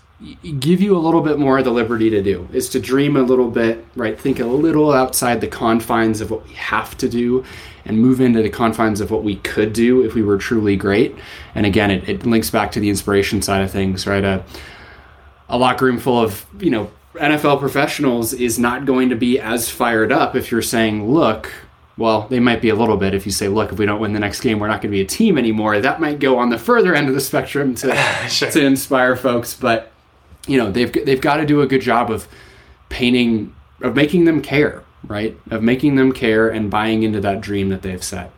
give 0.60 0.82
you 0.82 0.96
a 0.96 1.00
little 1.00 1.22
bit 1.22 1.40
more 1.40 1.58
of 1.58 1.66
the 1.66 1.72
liberty 1.72 2.10
to 2.10 2.22
do 2.22 2.48
is 2.54 2.70
to 2.70 2.80
dream 2.80 3.16
a 3.16 3.22
little 3.22 3.50
bit 3.50 3.86
right 3.96 4.20
think 4.20 4.40
a 4.40 4.46
little 4.46 4.94
outside 4.94 5.42
the 5.42 5.48
confines 5.48 6.22
of 6.22 6.30
what 6.30 6.46
we 6.48 6.54
have 6.54 6.96
to 6.98 7.10
do 7.10 7.44
and 7.86 8.00
move 8.00 8.22
into 8.22 8.44
the 8.44 8.50
confines 8.50 9.02
of 9.02 9.10
what 9.10 9.24
we 9.24 9.38
could 9.38 9.74
do 9.74 10.06
if 10.06 10.14
we 10.14 10.22
were 10.22 10.38
truly 10.38 10.76
great 10.76 11.16
and 11.56 11.66
again 11.66 11.90
it, 11.90 12.08
it 12.08 12.26
links 12.26 12.52
back 12.52 12.72
to 12.72 12.80
the 12.80 12.90
inspiration 12.90 13.42
side 13.42 13.64
of 13.64 13.72
things 13.72 14.06
right 14.06 14.24
a, 14.24 14.44
a 15.50 15.58
locker 15.58 15.86
room 15.86 15.98
full 15.98 16.22
of 16.22 16.46
you 16.60 16.70
know 16.70 16.92
NFL 17.16 17.60
professionals 17.60 18.34
is 18.34 18.58
not 18.58 18.86
going 18.86 19.10
to 19.10 19.16
be 19.16 19.40
as 19.40 19.70
fired 19.70 20.12
up 20.12 20.36
if 20.36 20.52
you're 20.52 20.62
saying, 20.62 21.12
look, 21.12 21.52
well, 21.98 22.28
they 22.30 22.40
might 22.40 22.62
be 22.62 22.70
a 22.70 22.76
little 22.76 22.98
bit 22.98 23.14
if 23.14 23.26
you 23.26 23.32
say, 23.32 23.48
look, 23.48 23.72
if 23.72 23.80
we 23.80 23.86
don't 23.86 24.00
win 24.00 24.14
the 24.14 24.20
next 24.20 24.42
game, 24.42 24.60
we're 24.60 24.68
not 24.68 24.82
going 24.82 24.92
to 24.92 24.98
be 24.98 25.02
a 25.02 25.06
team 25.06 25.38
anymore. 25.38 25.80
That 25.80 26.00
might 26.00 26.20
go 26.20 26.40
on 26.40 26.50
the 26.50 26.58
further 26.58 26.96
end 26.96 27.10
of 27.10 27.14
the 27.14 27.22
spectrum 27.22 27.76
to, 27.76 27.96
sure. 28.30 28.50
to 28.52 28.66
inspire 28.66 29.16
folks. 29.16 29.54
But, 29.54 29.91
you 30.48 30.58
know, 30.58 30.72
they've, 30.72 30.92
they've 31.06 31.22
got 31.22 31.38
to 31.38 31.46
do 31.46 31.62
a 31.62 31.68
good 31.68 31.82
job 31.82 32.10
of 32.10 32.28
painting, 32.90 33.56
of 33.82 33.96
making 33.96 34.26
them 34.26 34.42
care, 34.42 34.84
right? 35.08 35.38
Of 35.50 35.64
making 35.64 35.96
them 35.96 36.12
care 36.12 36.50
and 36.50 36.70
buying 36.70 37.04
into 37.04 37.22
that 37.22 37.42
dream 37.42 37.70
that 37.70 37.82
they've 37.82 38.04
set. 38.04 38.32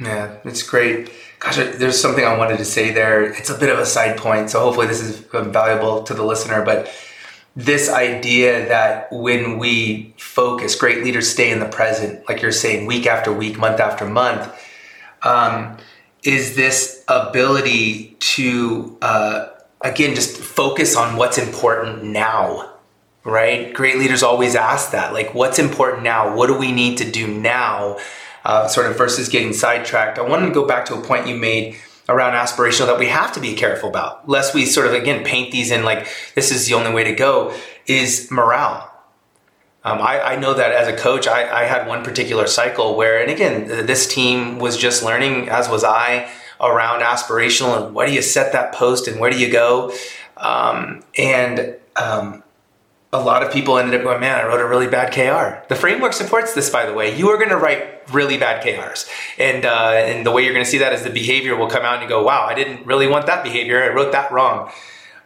Yeah, 0.00 0.36
it's 0.44 0.62
great. 0.62 1.10
Gosh, 1.38 1.56
there's 1.56 2.00
something 2.00 2.24
I 2.24 2.36
wanted 2.36 2.58
to 2.58 2.64
say 2.64 2.92
there. 2.92 3.24
It's 3.24 3.50
a 3.50 3.58
bit 3.58 3.68
of 3.68 3.78
a 3.78 3.86
side 3.86 4.16
point, 4.16 4.50
so 4.50 4.60
hopefully 4.60 4.86
this 4.86 5.00
is 5.00 5.18
valuable 5.18 6.02
to 6.04 6.14
the 6.14 6.24
listener. 6.24 6.64
But 6.64 6.90
this 7.54 7.90
idea 7.90 8.68
that 8.68 9.12
when 9.12 9.58
we 9.58 10.14
focus, 10.16 10.74
great 10.74 11.04
leaders 11.04 11.28
stay 11.28 11.50
in 11.50 11.58
the 11.58 11.68
present, 11.68 12.26
like 12.28 12.42
you're 12.42 12.52
saying, 12.52 12.86
week 12.86 13.06
after 13.06 13.32
week, 13.32 13.58
month 13.58 13.80
after 13.80 14.06
month, 14.06 14.52
um, 15.22 15.76
is 16.24 16.56
this 16.56 17.04
ability 17.08 18.16
to, 18.20 18.96
uh, 19.02 19.48
again, 19.82 20.14
just 20.14 20.36
focus 20.36 20.96
on 20.96 21.16
what's 21.16 21.38
important 21.38 22.04
now, 22.04 22.74
right? 23.24 23.72
Great 23.72 23.98
leaders 23.98 24.22
always 24.22 24.54
ask 24.54 24.92
that, 24.92 25.12
like, 25.12 25.34
what's 25.34 25.58
important 25.58 26.02
now? 26.02 26.34
What 26.34 26.46
do 26.46 26.56
we 26.56 26.72
need 26.72 26.98
to 26.98 27.10
do 27.10 27.26
now? 27.26 27.98
Uh, 28.44 28.66
sort 28.66 28.86
of 28.86 28.98
versus 28.98 29.28
getting 29.28 29.52
sidetracked. 29.52 30.18
I 30.18 30.22
wanted 30.22 30.46
to 30.48 30.52
go 30.52 30.66
back 30.66 30.84
to 30.86 30.94
a 30.96 31.00
point 31.00 31.28
you 31.28 31.36
made 31.36 31.76
around 32.08 32.32
aspirational 32.32 32.86
that 32.86 32.98
we 32.98 33.06
have 33.06 33.32
to 33.34 33.40
be 33.40 33.54
careful 33.54 33.88
about, 33.88 34.28
lest 34.28 34.52
we 34.52 34.66
sort 34.66 34.88
of 34.88 34.94
again 34.94 35.24
paint 35.24 35.52
these 35.52 35.70
in 35.70 35.84
like 35.84 36.08
this 36.34 36.50
is 36.50 36.66
the 36.66 36.74
only 36.74 36.92
way 36.92 37.04
to 37.04 37.14
go, 37.14 37.56
is 37.86 38.28
morale. 38.32 38.92
Um, 39.84 40.00
I, 40.00 40.20
I, 40.20 40.36
know 40.36 40.54
that 40.54 40.70
as 40.70 40.86
a 40.86 40.96
coach, 40.96 41.26
I, 41.26 41.62
I, 41.62 41.64
had 41.64 41.88
one 41.88 42.04
particular 42.04 42.46
cycle 42.46 42.96
where, 42.96 43.20
and 43.20 43.28
again, 43.28 43.66
this 43.66 44.06
team 44.06 44.60
was 44.60 44.76
just 44.76 45.02
learning, 45.02 45.48
as 45.48 45.68
was 45.68 45.82
I, 45.82 46.30
around 46.62 47.02
aspirational 47.02 47.84
and 47.84 47.94
what 47.94 48.06
do 48.06 48.14
you 48.14 48.22
set 48.22 48.52
that 48.52 48.72
post 48.72 49.08
and 49.08 49.20
where 49.20 49.30
do 49.30 49.38
you 49.38 49.50
go. 49.50 49.92
Um, 50.36 51.02
and 51.18 51.76
um, 51.96 52.42
a 53.12 53.20
lot 53.20 53.42
of 53.42 53.52
people 53.52 53.76
ended 53.78 53.94
up 53.94 54.04
going, 54.04 54.20
man, 54.20 54.40
I 54.40 54.46
wrote 54.46 54.60
a 54.60 54.66
really 54.66 54.86
bad 54.86 55.12
KR. 55.12 55.66
The 55.68 55.78
framework 55.78 56.14
supports 56.14 56.54
this, 56.54 56.70
by 56.70 56.86
the 56.86 56.94
way. 56.94 57.16
You 57.16 57.28
are 57.28 57.36
going 57.36 57.50
to 57.50 57.56
write 57.56 58.12
really 58.12 58.38
bad 58.38 58.64
KRs. 58.64 59.08
And, 59.38 59.66
uh, 59.66 59.92
and 59.94 60.24
the 60.24 60.30
way 60.30 60.44
you're 60.44 60.54
going 60.54 60.64
to 60.64 60.70
see 60.70 60.78
that 60.78 60.92
is 60.92 61.02
the 61.02 61.10
behavior 61.10 61.54
will 61.54 61.68
come 61.68 61.82
out 61.82 61.94
and 61.94 62.02
you 62.04 62.08
go, 62.08 62.22
wow, 62.22 62.46
I 62.46 62.54
didn't 62.54 62.86
really 62.86 63.06
want 63.06 63.26
that 63.26 63.44
behavior. 63.44 63.82
I 63.82 63.88
wrote 63.88 64.12
that 64.12 64.32
wrong. 64.32 64.72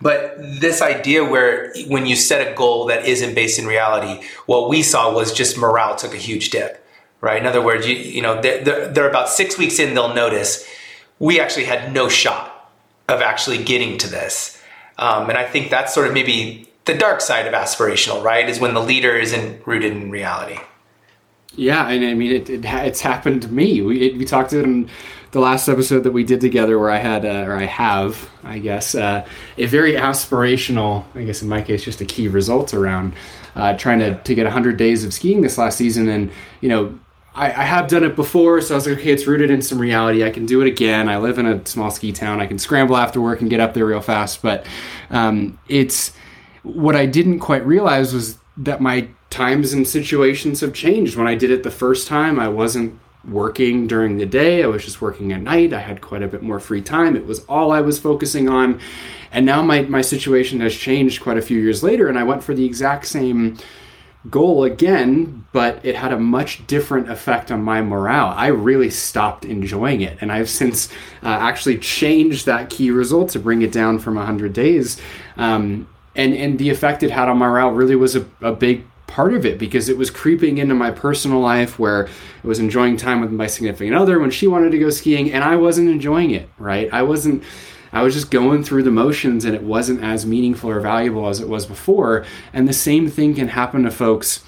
But 0.01 0.37
this 0.39 0.83
idea 0.83 1.25
where 1.25 1.73
when 1.87 2.07
you 2.07 2.17
set 2.17 2.47
a 2.47 2.55
goal 2.55 2.87
that 2.87 3.07
isn't 3.07 3.35
based 3.35 3.59
in 3.59 3.67
reality, 3.67 4.27
what 4.47 4.69
we 4.69 4.83
saw 4.83 5.15
was 5.15 5.33
just 5.33 5.57
morale 5.57 5.97
took 5.97 6.13
a 6.13 6.19
huge 6.19 6.51
dip, 6.51 6.85
right? 7.21 7.41
In 7.41 7.47
other 7.47 7.63
words, 7.63 7.87
you, 7.87 7.95
you 7.95 8.21
know, 8.21 8.41
they're, 8.41 8.89
they're 8.89 9.09
about 9.09 9.29
six 9.29 9.57
weeks 9.57 9.79
in, 9.79 9.95
they'll 9.95 10.13
notice 10.13 10.69
we 11.19 11.41
actually 11.41 11.65
had 11.65 11.93
no 11.93 12.09
shot 12.09 12.73
of 13.09 13.21
actually 13.21 13.63
getting 13.63 13.99
to 13.99 14.09
this. 14.09 14.61
Um, 14.99 15.29
and 15.29 15.39
I 15.39 15.45
think 15.45 15.71
that's 15.71 15.95
sort 15.95 16.07
of 16.07 16.15
maybe 16.15 16.69
the 16.85 16.95
dark 16.95 17.21
side 17.21 17.47
of 17.47 17.53
aspirational, 17.53 18.23
right? 18.23 18.49
Is 18.49 18.61
when 18.61 18.75
the 18.75 18.83
leader 18.83 19.17
isn't 19.17 19.67
rooted 19.67 19.93
in 19.93 20.11
reality. 20.11 20.59
Yeah, 21.55 21.89
and 21.89 22.05
I 22.05 22.15
mean 22.15 22.33
it, 22.33 22.51
it 22.51 22.65
it's 22.65 23.01
happened 23.01 23.43
to 23.43 23.49
me. 23.49 23.81
We 23.81 24.09
it, 24.09 24.19
we 24.19 24.25
talked 24.25 24.53
in 24.53 24.91
the 25.33 25.41
last 25.41 25.69
episode 25.69 26.05
that 26.05 26.13
we 26.13 26.23
did 26.23 26.41
together, 26.41 26.79
where 26.79 26.91
I 26.91 26.99
had 26.99 27.25
uh, 27.25 27.49
or 27.49 27.57
I 27.57 27.65
have, 27.65 28.29
I 28.45 28.59
guess, 28.59 28.95
uh, 28.95 29.27
a 29.57 29.67
very 29.67 29.95
aspirational, 29.95 31.05
I 31.15 31.25
guess 31.25 31.43
in 31.43 31.49
my 31.49 31.63
case, 31.63 31.85
just 31.85 32.01
a 32.01 32.05
key 32.05 32.29
result 32.29 32.75
around 32.75 33.15
uh, 33.55 33.77
trying 33.77 33.99
to 34.01 34.17
to 34.23 34.35
get 34.35 34.45
100 34.45 34.77
days 34.77 35.05
of 35.05 35.13
skiing 35.13 35.41
this 35.41 35.59
last 35.59 35.79
season, 35.79 36.09
and 36.09 36.31
you 36.61 36.69
know. 36.69 36.99
I, 37.37 37.49
I 37.49 37.65
have 37.65 37.87
done 37.87 38.03
it 38.03 38.17
before, 38.17 38.63
so 38.63 38.75
I 38.75 38.77
was 38.77 38.87
like, 38.87 38.99
okay, 38.99 39.11
it's 39.11 39.27
rooted 39.27 39.51
in 39.51 39.61
some 39.61 39.79
reality. 39.79 40.25
I 40.25 40.31
can 40.31 40.47
do 40.47 40.63
it 40.63 40.67
again. 40.67 41.09
I 41.09 41.19
live 41.19 41.39
in 41.39 41.47
a 41.47 41.65
small 41.67 41.91
ski 41.91 42.11
town. 42.11 42.41
I 42.41 42.47
can 42.47 42.59
scramble 42.59 42.97
after 42.97 43.21
work 43.21 43.43
and 43.43 43.51
get 43.51 43.61
up 43.61 43.75
there 43.75 43.85
real 43.85 44.01
fast. 44.01 44.41
But 44.41 44.67
um, 45.11 45.59
it's 45.69 46.15
what 46.63 46.97
I 46.97 47.05
didn't 47.05 47.41
quite 47.41 47.65
realize 47.67 48.15
was 48.15 48.39
that 48.57 48.81
my 48.81 49.09
times 49.29 49.75
and 49.75 49.87
situations 49.87 50.61
have 50.61 50.73
changed. 50.73 51.15
When 51.17 51.29
I 51.29 51.35
did 51.35 51.51
it 51.51 51.63
the 51.63 51.71
first 51.71 52.09
time, 52.09 52.41
I 52.41 52.49
wasn't 52.49 52.99
working 53.29 53.87
during 53.87 54.17
the 54.17 54.27
day, 54.27 54.63
I 54.63 54.67
was 54.67 54.85
just 54.85 55.03
working 55.03 55.33
at 55.33 55.43
night. 55.43 55.73
I 55.73 55.81
had 55.81 56.01
quite 56.01 56.23
a 56.23 56.29
bit 56.29 56.43
more 56.43 56.61
free 56.61 56.81
time. 56.81 57.17
It 57.17 57.27
was 57.27 57.45
all 57.47 57.73
I 57.73 57.81
was 57.81 57.99
focusing 57.99 58.49
on. 58.49 58.81
And 59.33 59.45
now 59.45 59.63
my, 59.63 59.83
my 59.83 60.01
situation 60.01 60.61
has 60.61 60.75
changed 60.75 61.21
quite 61.23 61.37
a 61.37 61.43
few 61.43 61.59
years 61.59 61.83
later, 61.83 62.09
and 62.09 62.19
I 62.19 62.23
went 62.23 62.43
for 62.43 62.55
the 62.55 62.65
exact 62.65 63.07
same 63.07 63.59
goal 64.31 64.65
again, 64.65 65.47
but 65.53 65.85
it 65.85 65.97
had 65.97 66.13
a 66.13 66.19
much 66.19 66.67
different 66.67 67.11
effect 67.11 67.51
on 67.51 67.63
my 67.63 67.83
morale. 67.83 68.33
I 68.37 68.49
really 68.49 68.91
stopped 68.91 69.45
enjoying 69.45 70.01
it, 70.01 70.19
and 70.21 70.33
I've 70.33 70.51
since 70.51 70.89
uh, 71.23 71.29
actually 71.29 71.79
changed 71.79 72.47
that 72.47 72.71
key 72.71 72.91
result 72.91 73.31
to 73.31 73.39
bring 73.39 73.63
it 73.63 73.73
down 73.73 73.99
from 73.99 74.17
100 74.17 74.53
days. 74.53 75.01
Um, 75.37 75.89
and, 76.15 76.35
and 76.35 76.59
the 76.59 76.71
effect 76.71 77.03
it 77.03 77.11
had 77.11 77.29
on 77.29 77.39
morale 77.39 77.71
really 77.71 77.97
was 77.97 78.17
a, 78.17 78.27
a 78.41 78.53
big 78.53 78.85
part 79.07 79.35
of 79.35 79.47
it 79.47 79.59
because 79.59 79.89
it 79.89 79.97
was 79.97 80.11
creeping 80.11 80.59
into 80.59 80.75
my 80.75 80.91
personal 80.91 81.41
life 81.41 81.79
where 81.79 82.09
I 82.09 82.47
was 82.47 82.59
enjoying 82.59 82.97
time 82.97 83.21
with 83.21 83.31
my 83.31 83.47
significant 83.47 83.97
other 83.97 84.19
when 84.19 84.31
she 84.31 84.47
wanted 84.47 84.73
to 84.73 84.79
go 84.79 84.91
skiing 84.91 85.33
and 85.33 85.45
I 85.45 85.57
wasn't 85.57 85.89
enjoying 85.89 86.33
it, 86.33 86.49
right? 86.59 86.93
I 86.93 87.03
wasn't 87.03 87.43
I 87.93 88.03
was 88.03 88.15
just 88.15 88.31
going 88.31 88.63
through 88.65 88.83
the 88.83 88.91
motions 88.91 89.45
and 89.45 89.55
it 89.55 89.63
wasn't 89.63 90.03
as 90.03 90.27
meaningful 90.27 90.71
or 90.71 90.81
valuable 90.81 91.29
as 91.29 91.41
it 91.41 91.49
was 91.49 91.67
before. 91.67 92.25
And 92.53 92.69
the 92.69 92.73
same 92.73 93.09
thing 93.09 93.35
can 93.35 93.49
happen 93.49 93.85
to 93.85 93.91
folks 93.91 94.45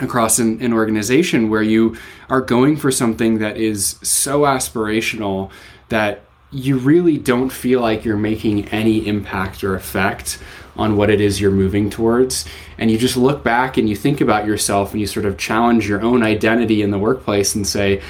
across 0.00 0.38
an, 0.38 0.60
an 0.62 0.72
organization 0.72 1.50
where 1.50 1.62
you 1.62 1.96
are 2.30 2.40
going 2.40 2.76
for 2.76 2.90
something 2.90 3.38
that 3.38 3.56
is 3.56 3.98
so 4.02 4.42
aspirational 4.42 5.50
that 5.88 6.22
you 6.50 6.78
really 6.78 7.18
don't 7.18 7.50
feel 7.50 7.80
like 7.80 8.04
you're 8.04 8.16
making 8.16 8.68
any 8.68 9.06
impact 9.06 9.62
or 9.62 9.74
effect 9.74 10.38
on 10.76 10.96
what 10.96 11.10
it 11.10 11.20
is 11.20 11.40
you're 11.40 11.50
moving 11.50 11.90
towards. 11.90 12.44
And 12.78 12.90
you 12.90 12.96
just 12.96 13.16
look 13.16 13.42
back 13.42 13.76
and 13.76 13.88
you 13.88 13.96
think 13.96 14.20
about 14.20 14.46
yourself 14.46 14.92
and 14.92 15.00
you 15.00 15.06
sort 15.06 15.26
of 15.26 15.36
challenge 15.36 15.88
your 15.88 16.00
own 16.00 16.22
identity 16.22 16.80
in 16.80 16.90
the 16.90 16.98
workplace 16.98 17.54
and 17.54 17.66
say, 17.66 18.00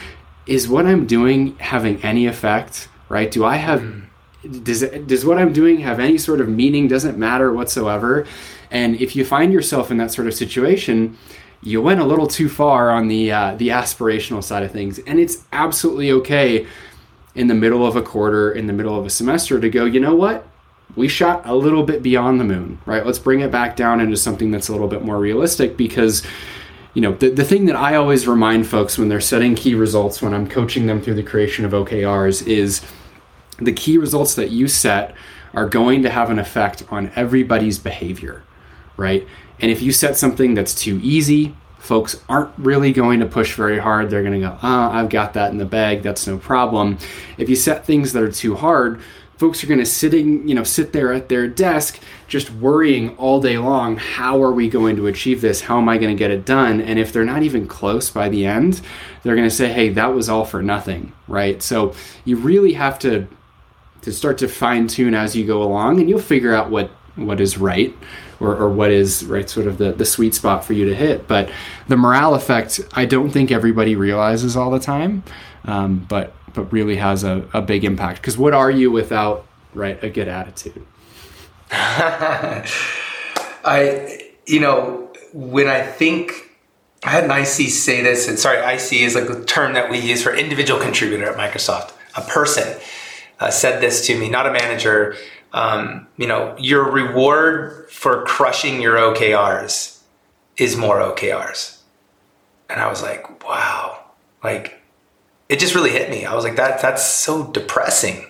is 0.47 0.69
what 0.69 0.87
I'm 0.87 1.07
doing 1.07 1.57
having 1.59 2.03
any 2.05 2.27
effect? 2.27 2.89
Right? 3.09 3.31
Do 3.31 3.45
I 3.45 3.57
have. 3.57 3.81
Hmm. 3.81 4.01
Does, 4.63 4.83
does 4.83 5.25
what 5.25 5.39
I'm 5.39 5.53
doing 5.53 5.81
have 5.81 5.99
any 5.99 6.19
sort 6.19 6.41
of 6.41 6.49
meaning? 6.49 6.87
Doesn't 6.89 7.19
matter 7.19 7.53
whatsoever. 7.53 8.27
And 8.71 9.01
if 9.01 9.17
you 9.17 9.25
find 9.25 9.53
yourself 9.53 9.91
in 9.91 9.97
that 9.97 10.13
sort 10.13 10.29
of 10.29 10.35
situation, 10.35 11.17
you 11.61 11.83
went 11.83 12.01
a 12.01 12.05
little 12.05 12.27
too 12.27 12.49
far 12.49 12.91
on 12.91 13.09
the 13.09 13.33
uh, 13.33 13.55
the 13.57 13.69
aspirational 13.69 14.45
side 14.45 14.63
of 14.63 14.71
things, 14.71 15.01
and 15.01 15.19
it's 15.19 15.45
absolutely 15.53 16.13
okay 16.13 16.67
in 17.35 17.49
the 17.49 17.55
middle 17.55 17.85
of 17.85 17.97
a 17.97 18.03
quarter, 18.03 18.53
in 18.53 18.67
the 18.67 18.73
middle 18.73 18.99
of 18.99 19.05
a 19.05 19.11
semester, 19.11 19.61
to 19.61 19.69
go. 19.69 19.85
You 19.85 20.01
know 20.01 20.15
what? 20.15 20.47
we 20.97 21.09
shot 21.09 21.43
a 21.47 21.55
little 21.55 21.83
bit 21.83 22.03
beyond 22.03 22.41
the 22.41 22.45
moon, 22.45 22.79
right? 22.87 23.05
Let's 23.05 23.19
bring 23.19 23.41
it 23.41 23.51
back 23.51 23.77
down 23.77 24.01
into 24.01 24.17
something 24.17 24.51
that's 24.51 24.69
a 24.69 24.73
little 24.73 24.89
bit 24.89 25.05
more 25.05 25.19
realistic 25.19 25.77
because 25.77 26.25
you 26.95 27.03
know, 27.03 27.13
the, 27.13 27.29
the 27.31 27.45
thing 27.45 27.67
that 27.67 27.77
I 27.77 27.95
always 27.95 28.27
remind 28.27 28.67
folks 28.67 28.99
when 28.99 29.09
they're 29.09 29.21
setting 29.21 29.55
key 29.55 29.75
results 29.75 30.21
when 30.21 30.35
I'm 30.35 30.49
coaching 30.49 30.87
them 30.87 31.01
through 31.01 31.15
the 31.15 31.23
creation 31.23 31.65
of 31.65 31.71
OKRs 31.71 32.45
is 32.47 32.85
the 33.59 33.73
key 33.73 33.99
results 33.99 34.35
that 34.35 34.51
you 34.51 34.69
set 34.69 35.15
are 35.55 35.69
going 35.69 36.03
to 36.03 36.11
have 36.11 36.31
an 36.31 36.39
effect 36.39 36.85
on 36.91 37.11
everybody's 37.17 37.79
behavior, 37.79 38.43
right? 38.97 39.27
And 39.61 39.71
if 39.71 39.83
you 39.83 39.93
set 39.93 40.17
something 40.17 40.55
that's 40.55 40.75
too 40.75 41.01
easy, 41.03 41.55
folks 41.79 42.21
aren't 42.29 42.53
really 42.59 42.93
going 42.93 43.21
to 43.21 43.27
push 43.27 43.55
very 43.55 43.79
hard. 43.79 44.11
They're 44.11 44.23
going 44.23 44.41
to 44.41 44.47
go, 44.47 44.59
ah, 44.63 44.91
oh, 44.91 44.99
I've 44.99 45.09
got 45.09 45.35
that 45.35 45.51
in 45.51 45.59
the 45.59 45.65
bag. 45.65 46.03
That's 46.03 46.27
no 46.27 46.39
problem. 46.39 46.99
If 47.39 47.49
you 47.49 47.57
set 47.57 47.85
things 47.85 48.13
that 48.13 48.23
are 48.23 48.33
too 48.33 48.57
hard, 48.57 49.01
folks 49.39 49.63
are 49.63 49.69
going 49.69 49.79
to 49.79 49.87
sitting 49.87 50.47
you 50.49 50.55
know 50.55 50.65
sit 50.65 50.93
there 50.93 51.13
at 51.13 51.29
their 51.29 51.47
desk 51.47 52.01
just 52.27 52.51
worrying 52.55 53.17
all 53.17 53.41
day 53.41 53.57
long 53.57 53.97
how 53.97 54.43
are 54.43 54.51
we 54.51 54.69
going 54.69 54.97
to 54.97 55.07
achieve 55.07 55.41
this 55.41 55.61
how 55.61 55.79
am 55.79 55.89
i 55.89 55.97
going 55.97 56.15
to 56.15 56.19
get 56.19 56.33
it 56.33 56.45
done 56.45 56.81
and 56.81 56.99
if 56.99 57.13
they're 57.13 57.25
not 57.25 57.45
even 57.45 57.67
close 57.69 58.11
by 58.11 58.29
the 58.29 58.45
end 58.45 58.81
they're 59.23 59.37
going 59.37 59.49
to 59.49 59.55
say 59.55 59.73
hey 59.73 59.89
that 59.91 60.13
was 60.13 60.29
all 60.29 60.45
for 60.45 60.61
nothing 60.61 61.13
right 61.29 61.63
so 61.63 61.95
you 62.25 62.37
really 62.37 62.73
have 62.73 62.99
to 62.99 63.29
to 64.03 64.13
start 64.13 64.39
to 64.39 64.49
fine 64.49 64.87
tune 64.87 65.15
as 65.15 65.37
you 65.37 65.47
go 65.47 65.63
along 65.63 66.01
and 66.01 66.09
you'll 66.09 66.19
figure 66.19 66.55
out 66.55 66.71
what 66.71 66.91
what 67.17 67.41
is 67.41 67.59
right 67.59 67.97
or, 68.39 68.55
or 68.57 68.69
what 68.69 68.93
is 68.93 69.25
right 69.25 69.51
sort 69.51 69.67
of 69.67 69.79
the, 69.79 69.91
the 69.91 70.05
sweet 70.05 70.35
spot 70.35 70.65
for 70.65 70.73
you 70.73 70.85
to 70.85 70.95
hit 70.95 71.27
but 71.27 71.51
the 71.89 71.97
morale 71.97 72.35
effect 72.35 72.81
i 72.93 73.05
don't 73.05 73.31
think 73.31 73.51
everybody 73.51 73.97
realizes 73.97 74.57
all 74.57 74.71
the 74.71 74.79
time 74.79 75.25
um, 75.65 76.07
but 76.09 76.33
but 76.55 76.73
really 76.73 76.97
has 76.97 77.25
a, 77.25 77.47
a 77.53 77.63
big 77.63 77.85
impact. 77.85 78.21
Because 78.21 78.37
what 78.37 78.53
are 78.55 78.71
you 78.71 78.91
without 78.91 79.47
right 79.75 80.03
a 80.03 80.11
good 80.11 80.29
attitude? 80.29 80.85
I 81.71 82.65
you 84.47 84.61
know 84.61 85.11
when 85.33 85.69
I 85.69 85.83
think 85.83 86.33
I 87.05 87.11
had 87.11 87.25
an 87.25 87.31
IC 87.31 87.71
say 87.71 88.03
this, 88.03 88.29
and 88.29 88.39
sorry, 88.39 88.59
IC 88.75 88.93
is 88.95 89.15
like 89.15 89.29
a 89.31 89.45
term 89.45 89.75
that 89.75 89.91
we 89.91 89.99
use 89.99 90.23
for 90.23 90.35
individual 90.35 90.81
contributor 90.81 91.31
at 91.31 91.37
Microsoft. 91.37 91.93
A 92.17 92.23
person 92.23 92.77
uh, 93.41 93.51
said 93.51 93.81
this 93.81 94.07
to 94.07 94.19
me, 94.19 94.29
not 94.29 94.47
a 94.47 94.53
manager. 94.53 95.17
Um, 95.53 96.07
you 96.17 96.27
know, 96.27 96.55
your 96.59 96.91
reward 96.91 97.91
for 97.91 98.25
crushing 98.25 98.81
your 98.81 98.97
OKRs 98.97 100.01
is 100.57 100.77
more 100.77 100.97
OKRs. 100.97 101.79
And 102.69 102.81
I 102.81 102.89
was 102.89 103.03
like, 103.03 103.45
wow, 103.45 104.05
like 104.43 104.81
it 105.49 105.59
just 105.59 105.75
really 105.75 105.91
hit 105.91 106.11
me. 106.11 106.25
I 106.25 106.35
was 106.35 106.45
like, 106.45 106.57
that 106.57 106.83
that's 106.83 107.05
so 107.05 107.47
depressing. 107.47 108.27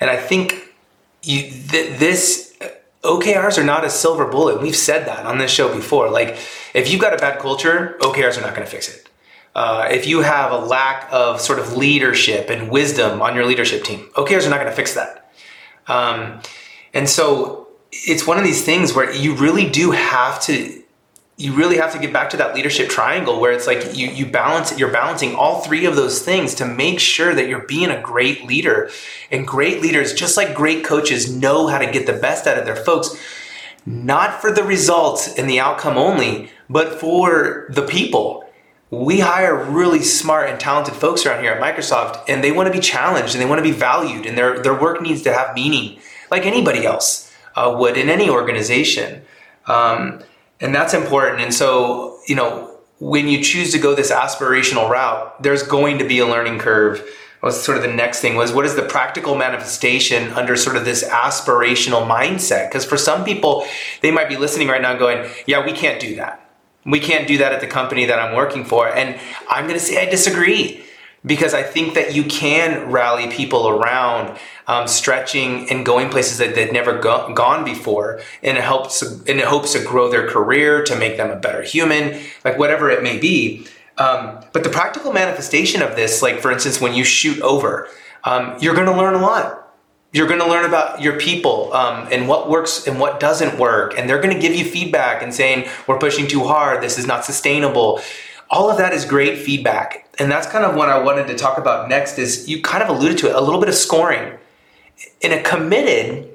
And 0.00 0.10
I 0.10 0.16
think 0.16 0.74
you 1.22 1.42
th- 1.42 1.98
this 1.98 2.54
OKRs 3.02 3.58
are 3.58 3.64
not 3.64 3.84
a 3.84 3.90
silver 3.90 4.26
bullet. 4.26 4.60
We've 4.60 4.76
said 4.76 5.06
that 5.06 5.26
on 5.26 5.38
this 5.38 5.50
show 5.50 5.74
before. 5.74 6.10
Like, 6.10 6.36
if 6.74 6.90
you've 6.90 7.00
got 7.00 7.14
a 7.14 7.16
bad 7.16 7.38
culture, 7.40 7.96
OKRs 8.00 8.38
are 8.38 8.42
not 8.42 8.54
going 8.54 8.66
to 8.66 8.70
fix 8.70 8.88
it. 8.88 9.08
Uh, 9.54 9.88
if 9.90 10.06
you 10.06 10.22
have 10.22 10.50
a 10.50 10.58
lack 10.58 11.08
of 11.12 11.40
sort 11.40 11.58
of 11.58 11.76
leadership 11.76 12.48
and 12.48 12.70
wisdom 12.70 13.20
on 13.20 13.34
your 13.34 13.44
leadership 13.44 13.84
team, 13.84 14.08
OKRs 14.14 14.46
are 14.46 14.50
not 14.50 14.56
going 14.56 14.70
to 14.70 14.76
fix 14.76 14.94
that. 14.94 15.30
Um, 15.88 16.40
and 16.94 17.08
so 17.08 17.68
it's 17.90 18.26
one 18.26 18.38
of 18.38 18.44
these 18.44 18.64
things 18.64 18.94
where 18.94 19.12
you 19.14 19.34
really 19.34 19.68
do 19.68 19.90
have 19.90 20.40
to 20.42 20.82
you 21.38 21.54
really 21.54 21.78
have 21.78 21.92
to 21.92 21.98
get 21.98 22.12
back 22.12 22.30
to 22.30 22.36
that 22.36 22.54
leadership 22.54 22.88
triangle 22.88 23.40
where 23.40 23.52
it's 23.52 23.66
like 23.66 23.96
you 23.96 24.08
you 24.08 24.26
balance 24.26 24.78
you're 24.78 24.92
balancing 24.92 25.34
all 25.34 25.60
three 25.60 25.86
of 25.86 25.96
those 25.96 26.22
things 26.22 26.54
to 26.54 26.66
make 26.66 27.00
sure 27.00 27.34
that 27.34 27.48
you're 27.48 27.66
being 27.66 27.90
a 27.90 28.00
great 28.00 28.46
leader 28.46 28.90
and 29.30 29.46
great 29.46 29.80
leaders 29.82 30.12
just 30.12 30.36
like 30.36 30.54
great 30.54 30.84
coaches 30.84 31.34
know 31.34 31.66
how 31.66 31.78
to 31.78 31.90
get 31.90 32.06
the 32.06 32.12
best 32.12 32.46
out 32.46 32.58
of 32.58 32.64
their 32.64 32.76
folks 32.76 33.16
not 33.84 34.40
for 34.40 34.52
the 34.52 34.62
results 34.62 35.34
and 35.36 35.48
the 35.48 35.58
outcome 35.58 35.96
only 35.96 36.50
but 36.68 37.00
for 37.00 37.66
the 37.70 37.82
people 37.82 38.41
we 38.92 39.18
hire 39.18 39.56
really 39.56 40.02
smart 40.02 40.48
and 40.48 40.60
talented 40.60 40.94
folks 40.94 41.26
around 41.26 41.42
here 41.42 41.50
at 41.50 41.60
Microsoft 41.60 42.22
and 42.28 42.44
they 42.44 42.52
want 42.52 42.66
to 42.66 42.72
be 42.72 42.78
challenged 42.78 43.34
and 43.34 43.42
they 43.42 43.48
want 43.48 43.58
to 43.58 43.62
be 43.62 43.72
valued 43.72 44.26
and 44.26 44.38
their 44.38 44.62
their 44.62 44.78
work 44.78 45.00
needs 45.00 45.22
to 45.22 45.32
have 45.32 45.54
meaning 45.54 45.98
like 46.30 46.46
anybody 46.46 46.84
else 46.84 47.32
uh, 47.56 47.74
would 47.76 47.96
in 47.96 48.08
any 48.08 48.28
organization 48.28 49.22
um, 49.66 50.22
and 50.60 50.74
that's 50.74 50.94
important. 50.94 51.42
And 51.42 51.52
so, 51.52 52.18
you 52.26 52.34
know, 52.34 52.78
when 53.00 53.26
you 53.26 53.42
choose 53.42 53.72
to 53.72 53.78
go 53.78 53.94
this 53.94 54.12
aspirational 54.12 54.88
route, 54.88 55.42
there's 55.42 55.62
going 55.64 55.98
to 55.98 56.06
be 56.06 56.20
a 56.20 56.26
learning 56.26 56.60
curve. 56.60 57.04
Was 57.42 57.60
sort 57.60 57.76
of 57.76 57.82
the 57.82 57.92
next 57.92 58.20
thing 58.20 58.36
was 58.36 58.52
what 58.52 58.64
is 58.64 58.76
the 58.76 58.84
practical 58.84 59.34
manifestation 59.34 60.30
under 60.34 60.56
sort 60.56 60.76
of 60.76 60.84
this 60.84 61.02
aspirational 61.02 62.06
mindset? 62.06 62.68
Because 62.68 62.84
for 62.84 62.96
some 62.96 63.24
people, 63.24 63.66
they 64.00 64.12
might 64.12 64.28
be 64.28 64.36
listening 64.36 64.68
right 64.68 64.80
now 64.80 64.96
going, 64.96 65.28
yeah, 65.48 65.66
we 65.66 65.72
can't 65.72 66.00
do 66.00 66.14
that. 66.16 66.41
We 66.84 67.00
can't 67.00 67.28
do 67.28 67.38
that 67.38 67.52
at 67.52 67.60
the 67.60 67.66
company 67.66 68.06
that 68.06 68.18
I'm 68.18 68.34
working 68.34 68.64
for. 68.64 68.88
And 68.88 69.18
I'm 69.48 69.66
going 69.66 69.78
to 69.78 69.84
say 69.84 70.04
I 70.04 70.10
disagree 70.10 70.84
because 71.24 71.54
I 71.54 71.62
think 71.62 71.94
that 71.94 72.14
you 72.14 72.24
can 72.24 72.90
rally 72.90 73.30
people 73.30 73.68
around 73.68 74.36
um, 74.66 74.88
stretching 74.88 75.70
and 75.70 75.86
going 75.86 76.10
places 76.10 76.38
that 76.38 76.54
they've 76.54 76.72
never 76.72 76.98
go- 76.98 77.32
gone 77.34 77.64
before, 77.64 78.20
and 78.42 78.58
it 78.58 78.64
helps 78.64 79.02
it 79.02 79.40
hopes 79.44 79.72
to 79.72 79.84
grow 79.84 80.10
their 80.10 80.28
career, 80.28 80.82
to 80.84 80.96
make 80.96 81.16
them 81.16 81.30
a 81.30 81.36
better 81.36 81.62
human, 81.62 82.20
like 82.44 82.58
whatever 82.58 82.90
it 82.90 83.02
may 83.02 83.18
be. 83.18 83.66
Um, 83.98 84.40
but 84.52 84.64
the 84.64 84.70
practical 84.70 85.12
manifestation 85.12 85.82
of 85.82 85.96
this, 85.96 86.22
like 86.22 86.40
for 86.40 86.50
instance, 86.50 86.80
when 86.80 86.94
you 86.94 87.04
shoot 87.04 87.40
over, 87.42 87.88
um, 88.24 88.56
you're 88.60 88.74
going 88.74 88.86
to 88.86 88.96
learn 88.96 89.14
a 89.14 89.20
lot. 89.20 89.61
You're 90.12 90.26
going 90.26 90.40
to 90.40 90.48
learn 90.48 90.66
about 90.66 91.00
your 91.00 91.18
people 91.18 91.72
um, 91.72 92.06
and 92.12 92.28
what 92.28 92.48
works 92.48 92.86
and 92.86 93.00
what 93.00 93.18
doesn't 93.18 93.58
work 93.58 93.98
and 93.98 94.08
they're 94.08 94.20
going 94.20 94.34
to 94.34 94.40
give 94.40 94.54
you 94.54 94.64
feedback 94.64 95.22
and 95.22 95.34
saying 95.34 95.68
we're 95.86 95.98
pushing 95.98 96.26
too 96.28 96.44
hard. 96.44 96.82
This 96.82 96.98
is 96.98 97.06
not 97.06 97.24
sustainable. 97.24 98.00
All 98.50 98.70
of 98.70 98.76
that 98.76 98.92
is 98.92 99.04
great 99.04 99.38
feedback 99.38 100.06
and 100.18 100.30
that's 100.30 100.46
kind 100.46 100.64
of 100.64 100.74
what 100.74 100.90
i 100.90 100.98
wanted 100.98 101.26
to 101.26 101.34
talk 101.34 101.56
about 101.56 101.88
next 101.88 102.18
is 102.18 102.46
you 102.46 102.60
kind 102.60 102.82
of 102.82 102.90
alluded 102.90 103.16
to 103.18 103.28
it 103.28 103.34
a 103.34 103.40
little 103.40 103.58
bit 103.58 103.68
of 103.68 103.74
scoring. 103.74 104.38
In 105.20 105.32
a 105.32 105.42
committed 105.42 106.28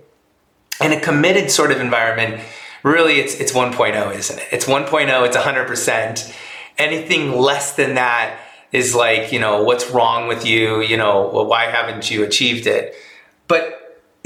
in 0.81 0.91
a 0.91 0.99
committed 0.99 1.51
sort 1.51 1.71
of 1.71 1.79
environment 1.79 2.41
really 2.83 3.19
it's 3.19 3.35
it's 3.35 3.51
1.0 3.51 4.15
isn't 4.15 4.39
it? 4.39 4.47
It's 4.51 4.65
1.0 4.65 5.27
it's 5.27 5.37
100% 5.37 6.35
anything 6.79 7.31
less 7.33 7.75
than 7.75 7.93
that 7.95 8.39
is 8.71 8.95
like 8.95 9.31
you 9.31 9.39
know 9.39 9.61
what's 9.61 9.91
wrong 9.91 10.27
with 10.27 10.47
you? 10.47 10.81
You 10.81 10.97
know 10.97 11.29
well, 11.31 11.45
why 11.45 11.65
haven't 11.65 12.09
you 12.09 12.23
achieved 12.23 12.65
it 12.65 12.95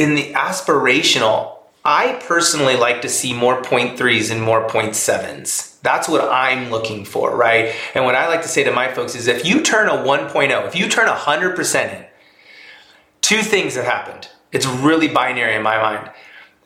in 0.01 0.15
the 0.15 0.33
aspirational, 0.33 1.57
I 1.85 2.19
personally 2.27 2.75
like 2.75 3.03
to 3.03 3.09
see 3.09 3.33
more 3.33 3.61
point 3.61 3.99
threes 3.99 4.31
and 4.31 4.41
more 4.41 4.67
point 4.67 4.95
sevens. 4.95 5.77
That's 5.83 6.09
what 6.09 6.27
I'm 6.27 6.71
looking 6.71 7.05
for, 7.05 7.35
right? 7.35 7.75
And 7.93 8.03
what 8.03 8.15
I 8.15 8.27
like 8.27 8.41
to 8.41 8.47
say 8.47 8.63
to 8.63 8.71
my 8.71 8.91
folks 8.91 9.15
is 9.15 9.27
if 9.27 9.45
you 9.45 9.61
turn 9.61 9.87
a 9.87 10.03
1.0, 10.03 10.67
if 10.67 10.75
you 10.75 10.87
turn 10.89 11.07
100% 11.07 11.95
in, 11.95 12.05
two 13.21 13.43
things 13.43 13.75
have 13.75 13.85
happened. 13.85 14.27
It's 14.51 14.65
really 14.65 15.07
binary 15.07 15.55
in 15.55 15.61
my 15.61 15.77
mind. 15.77 16.11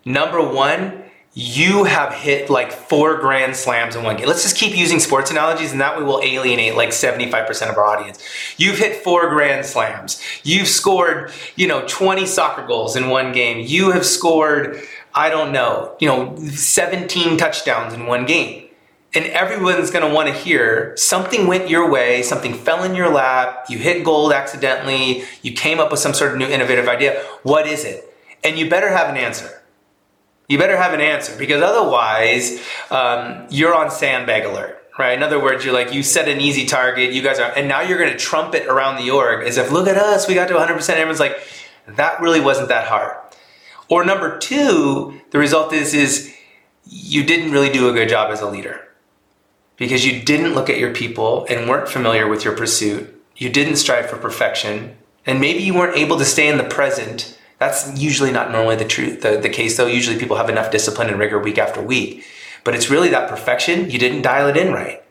Number 0.05 0.41
one, 0.41 1.03
you 1.37 1.83
have 1.83 2.13
hit 2.13 2.49
like 2.49 2.71
four 2.71 3.17
grand 3.17 3.57
slams 3.57 3.97
in 3.97 4.03
one 4.03 4.15
game. 4.15 4.25
Let's 4.25 4.43
just 4.43 4.55
keep 4.55 4.75
using 4.75 5.01
sports 5.01 5.29
analogies 5.29 5.73
and 5.73 5.81
that 5.81 5.97
way 5.97 6.03
we'll 6.03 6.23
alienate 6.23 6.75
like 6.75 6.89
75% 6.89 7.69
of 7.69 7.77
our 7.77 7.83
audience. 7.83 8.23
You've 8.55 8.77
hit 8.77 9.03
four 9.03 9.29
grand 9.29 9.65
slams. 9.65 10.23
You've 10.43 10.69
scored, 10.69 11.33
you 11.57 11.67
know, 11.67 11.83
20 11.89 12.25
soccer 12.25 12.65
goals 12.65 12.95
in 12.95 13.09
one 13.09 13.33
game. 13.33 13.59
You 13.59 13.91
have 13.91 14.05
scored, 14.05 14.81
I 15.13 15.29
don't 15.29 15.51
know, 15.51 15.97
you 15.99 16.07
know, 16.07 16.37
17 16.37 17.37
touchdowns 17.37 17.93
in 17.93 18.05
one 18.05 18.25
game. 18.25 18.69
And 19.13 19.25
everyone's 19.25 19.91
want 19.91 20.29
to 20.29 20.33
hear 20.33 20.95
something 20.95 21.47
went 21.47 21.69
your 21.69 21.89
way, 21.89 22.21
something 22.21 22.53
fell 22.53 22.83
in 22.83 22.95
your 22.95 23.09
lap, 23.09 23.65
you 23.69 23.77
hit 23.77 24.05
gold 24.05 24.31
accidentally, 24.31 25.23
you 25.41 25.51
came 25.51 25.81
up 25.81 25.91
with 25.91 25.99
some 25.99 26.13
sort 26.13 26.31
of 26.31 26.37
new 26.37 26.47
innovative 26.47 26.87
idea. 26.87 27.21
What 27.43 27.67
is 27.67 27.83
it? 27.83 28.13
And 28.41 28.57
you 28.57 28.69
better 28.69 28.89
have 28.89 29.09
an 29.09 29.17
answer 29.17 29.61
you 30.47 30.57
better 30.57 30.77
have 30.77 30.93
an 30.93 31.01
answer 31.01 31.35
because 31.37 31.61
otherwise 31.61 32.61
um, 32.91 33.45
you're 33.49 33.73
on 33.73 33.89
sandbag 33.91 34.45
alert 34.45 34.81
right? 34.97 35.17
In 35.17 35.23
other 35.23 35.41
words 35.41 35.65
you're 35.65 35.73
like 35.73 35.93
you 35.93 36.03
set 36.03 36.27
an 36.27 36.39
easy 36.39 36.65
target 36.65 37.13
you 37.13 37.21
guys 37.21 37.39
are 37.39 37.51
and 37.55 37.67
now 37.67 37.81
you're 37.81 37.97
going 37.97 38.11
to 38.11 38.17
trumpet 38.17 38.65
around 38.67 39.03
the 39.03 39.11
org 39.11 39.45
as 39.45 39.57
if 39.57 39.71
look 39.71 39.87
at 39.87 39.97
us 39.97 40.27
we 40.27 40.33
got 40.33 40.47
to 40.47 40.53
100% 40.53 40.89
everyone's 40.89 41.19
like 41.19 41.39
that 41.87 42.19
really 42.19 42.41
wasn't 42.41 42.69
that 42.69 42.87
hard. 42.87 43.15
Or 43.89 44.03
number 44.03 44.37
two 44.39 45.21
the 45.31 45.39
result 45.39 45.73
is 45.73 45.93
is 45.93 46.35
you 46.85 47.23
didn't 47.23 47.51
really 47.51 47.71
do 47.71 47.89
a 47.89 47.93
good 47.93 48.09
job 48.09 48.31
as 48.31 48.41
a 48.41 48.49
leader. 48.49 48.81
Because 49.77 50.05
you 50.05 50.21
didn't 50.21 50.53
look 50.53 50.69
at 50.69 50.77
your 50.77 50.93
people 50.93 51.45
and 51.49 51.67
weren't 51.67 51.89
familiar 51.89 52.27
with 52.27 52.45
your 52.45 52.55
pursuit. 52.55 53.11
You 53.35 53.49
didn't 53.49 53.75
strive 53.75 54.09
for 54.09 54.17
perfection. 54.17 54.95
And 55.25 55.41
maybe 55.41 55.63
you 55.63 55.73
weren't 55.73 55.97
able 55.97 56.17
to 56.17 56.25
stay 56.25 56.47
in 56.47 56.57
the 56.57 56.63
present 56.63 57.37
that's 57.57 57.99
usually 57.99 58.31
not 58.31 58.51
normally 58.51 58.75
the 58.75 58.85
truth, 58.85 59.21
the, 59.21 59.37
the 59.37 59.49
case 59.49 59.77
though. 59.77 59.87
Usually 59.87 60.19
people 60.19 60.37
have 60.37 60.49
enough 60.49 60.71
discipline 60.71 61.09
and 61.09 61.19
rigor 61.19 61.39
week 61.39 61.57
after 61.57 61.81
week. 61.81 62.25
But 62.63 62.75
it's 62.75 62.89
really 62.89 63.09
that 63.09 63.29
perfection, 63.29 63.89
you 63.91 63.99
didn't 63.99 64.23
dial 64.23 64.47
it 64.47 64.57
in 64.57 64.73
right. 64.73 65.03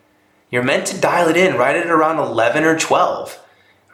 You're 0.50 0.62
meant 0.62 0.86
to 0.88 1.00
dial 1.00 1.28
it 1.28 1.36
in 1.36 1.56
right 1.56 1.76
at 1.76 1.86
around 1.86 2.18
11 2.18 2.64
or 2.64 2.78
12 2.78 3.40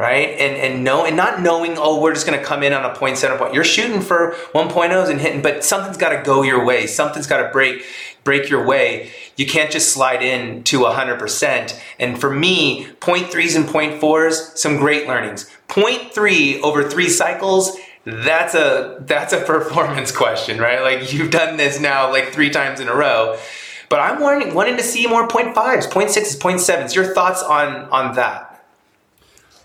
right? 0.00 0.30
And 0.30 0.56
and 0.56 0.82
know 0.82 1.04
and 1.04 1.14
not 1.14 1.42
knowing, 1.42 1.74
oh, 1.76 2.00
we're 2.00 2.14
just 2.14 2.26
going 2.26 2.38
to 2.38 2.44
come 2.44 2.62
in 2.62 2.72
on 2.72 2.90
a 2.90 2.94
point 2.94 3.18
center 3.18 3.36
point. 3.36 3.52
You're 3.52 3.64
shooting 3.64 4.00
for 4.00 4.34
1.0s 4.54 5.10
and 5.10 5.20
hitting, 5.20 5.42
but 5.42 5.62
something's 5.62 5.98
got 5.98 6.16
to 6.16 6.22
go 6.22 6.40
your 6.40 6.64
way. 6.64 6.86
Something's 6.86 7.26
got 7.26 7.42
to 7.42 7.52
break 7.52 7.84
break 8.24 8.48
your 8.48 8.66
way. 8.66 9.10
You 9.36 9.46
can't 9.46 9.70
just 9.70 9.90
slide 9.90 10.22
in 10.22 10.62
to 10.64 10.80
100%. 10.80 11.80
And 11.98 12.18
for 12.18 12.30
me, 12.30 12.88
point 13.00 13.30
threes 13.30 13.56
and 13.56 13.66
point 13.66 14.00
fours, 14.00 14.58
some 14.58 14.76
great 14.78 15.06
learnings. 15.06 15.50
Point 15.68 16.12
three 16.12 16.60
over 16.62 16.88
three 16.88 17.08
cycles 17.08 17.76
that's 18.04 18.54
a 18.54 18.96
that's 19.00 19.32
a 19.32 19.40
performance 19.40 20.12
question, 20.16 20.58
right? 20.58 20.80
Like 20.82 21.12
you've 21.12 21.30
done 21.30 21.56
this 21.56 21.80
now 21.80 22.10
like 22.10 22.32
three 22.32 22.50
times 22.50 22.80
in 22.80 22.88
a 22.88 22.94
row. 22.94 23.38
But 23.88 24.00
I'm 24.00 24.20
wanting 24.20 24.54
wanting 24.54 24.76
to 24.76 24.82
see 24.82 25.06
more 25.06 25.26
point 25.26 25.54
fives, 25.54 25.86
point 25.86 26.10
sixes, 26.10 26.36
point 26.36 26.60
sevens. 26.60 26.94
Your 26.94 27.12
thoughts 27.12 27.42
on 27.42 27.88
on 27.90 28.14
that? 28.14 28.46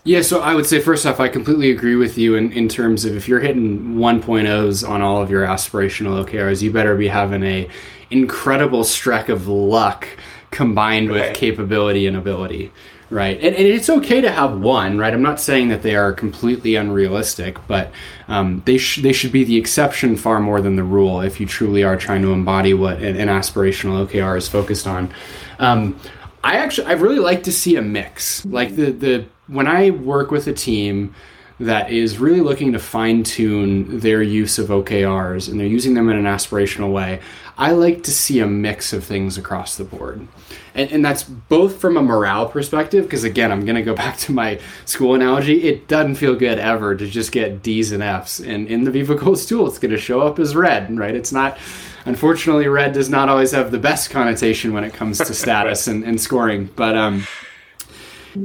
Yeah, 0.02 0.22
so 0.22 0.40
I 0.40 0.54
would 0.54 0.66
say 0.66 0.78
first 0.80 1.04
off, 1.04 1.18
I 1.18 1.26
completely 1.26 1.72
agree 1.72 1.96
with 1.96 2.16
you 2.16 2.36
in, 2.36 2.52
in 2.52 2.68
terms 2.68 3.04
of 3.04 3.16
if 3.16 3.26
you're 3.26 3.40
hitting 3.40 3.96
1.0s 3.96 4.88
on 4.88 5.02
all 5.02 5.20
of 5.20 5.32
your 5.32 5.44
aspirational 5.44 6.24
OKRs, 6.24 6.62
you 6.62 6.70
better 6.70 6.94
be 6.94 7.08
having 7.08 7.42
a 7.42 7.68
incredible 8.10 8.84
streak 8.84 9.28
of 9.28 9.48
luck 9.48 10.06
combined 10.52 11.10
with 11.10 11.34
capability 11.34 12.06
and 12.06 12.16
ability 12.16 12.70
right? 13.10 13.36
And, 13.36 13.54
and, 13.54 13.66
it's 13.66 13.88
okay 13.88 14.20
to 14.20 14.30
have 14.30 14.58
one, 14.58 14.98
right? 14.98 15.12
I'm 15.12 15.22
not 15.22 15.40
saying 15.40 15.68
that 15.68 15.82
they 15.82 15.94
are 15.94 16.12
completely 16.12 16.74
unrealistic, 16.74 17.58
but 17.66 17.90
um, 18.28 18.62
they 18.66 18.78
sh- 18.78 19.02
they 19.02 19.12
should 19.12 19.32
be 19.32 19.44
the 19.44 19.56
exception 19.56 20.16
far 20.16 20.40
more 20.40 20.60
than 20.60 20.76
the 20.76 20.82
rule 20.82 21.20
if 21.20 21.38
you 21.40 21.46
truly 21.46 21.84
are 21.84 21.96
trying 21.96 22.22
to 22.22 22.32
embody 22.32 22.74
what 22.74 22.98
an, 22.98 23.16
an 23.16 23.28
aspirational 23.28 24.06
OKR 24.06 24.36
is 24.36 24.48
focused 24.48 24.86
on. 24.86 25.12
Um, 25.58 25.98
I 26.42 26.56
actually 26.56 26.88
I 26.88 26.92
really 26.92 27.18
like 27.18 27.44
to 27.44 27.52
see 27.52 27.76
a 27.76 27.82
mix, 27.82 28.44
like 28.46 28.74
the 28.76 28.90
the 28.90 29.26
when 29.46 29.66
I 29.66 29.90
work 29.90 30.30
with 30.30 30.46
a 30.46 30.52
team 30.52 31.14
that 31.58 31.90
is 31.90 32.18
really 32.18 32.40
looking 32.40 32.72
to 32.72 32.78
fine 32.78 33.22
tune 33.22 34.00
their 34.00 34.22
use 34.22 34.58
of 34.58 34.68
OKRs 34.68 35.48
and 35.48 35.58
they're 35.58 35.66
using 35.66 35.94
them 35.94 36.10
in 36.10 36.16
an 36.16 36.24
aspirational 36.24 36.92
way. 36.92 37.20
I 37.58 37.72
like 37.72 38.02
to 38.02 38.10
see 38.10 38.40
a 38.40 38.46
mix 38.46 38.92
of 38.92 39.02
things 39.02 39.38
across 39.38 39.76
the 39.76 39.84
board. 39.84 40.28
And, 40.74 40.92
and 40.92 41.04
that's 41.04 41.22
both 41.24 41.80
from 41.80 41.96
a 41.96 42.02
morale 42.02 42.48
perspective, 42.48 43.04
because 43.04 43.24
again, 43.24 43.50
I'm 43.50 43.64
going 43.64 43.76
to 43.76 43.82
go 43.82 43.94
back 44.04 44.18
to 44.18 44.32
my 44.32 44.60
school 44.84 45.14
analogy. 45.14 45.64
It 45.64 45.88
doesn't 45.88 46.16
feel 46.16 46.34
good 46.34 46.58
ever 46.58 46.94
to 46.94 47.06
just 47.06 47.32
get 47.32 47.62
D's 47.62 47.92
and 47.92 48.02
F's. 48.02 48.40
And 48.40 48.68
in 48.68 48.84
the 48.84 48.90
Viva 48.90 49.14
Goals 49.14 49.46
tool, 49.46 49.66
it's 49.66 49.78
going 49.78 49.92
to 49.92 49.98
show 49.98 50.20
up 50.20 50.38
as 50.38 50.54
red, 50.54 50.96
right? 50.98 51.14
It's 51.14 51.32
not, 51.32 51.56
unfortunately, 52.04 52.68
red 52.68 52.92
does 52.92 53.08
not 53.08 53.30
always 53.30 53.52
have 53.52 53.70
the 53.70 53.78
best 53.78 54.10
connotation 54.10 54.74
when 54.74 54.84
it 54.84 54.92
comes 54.92 55.18
to 55.18 55.34
status 55.34 55.86
and, 55.86 56.04
and 56.04 56.20
scoring. 56.20 56.68
But, 56.76 56.94
um, 56.94 57.26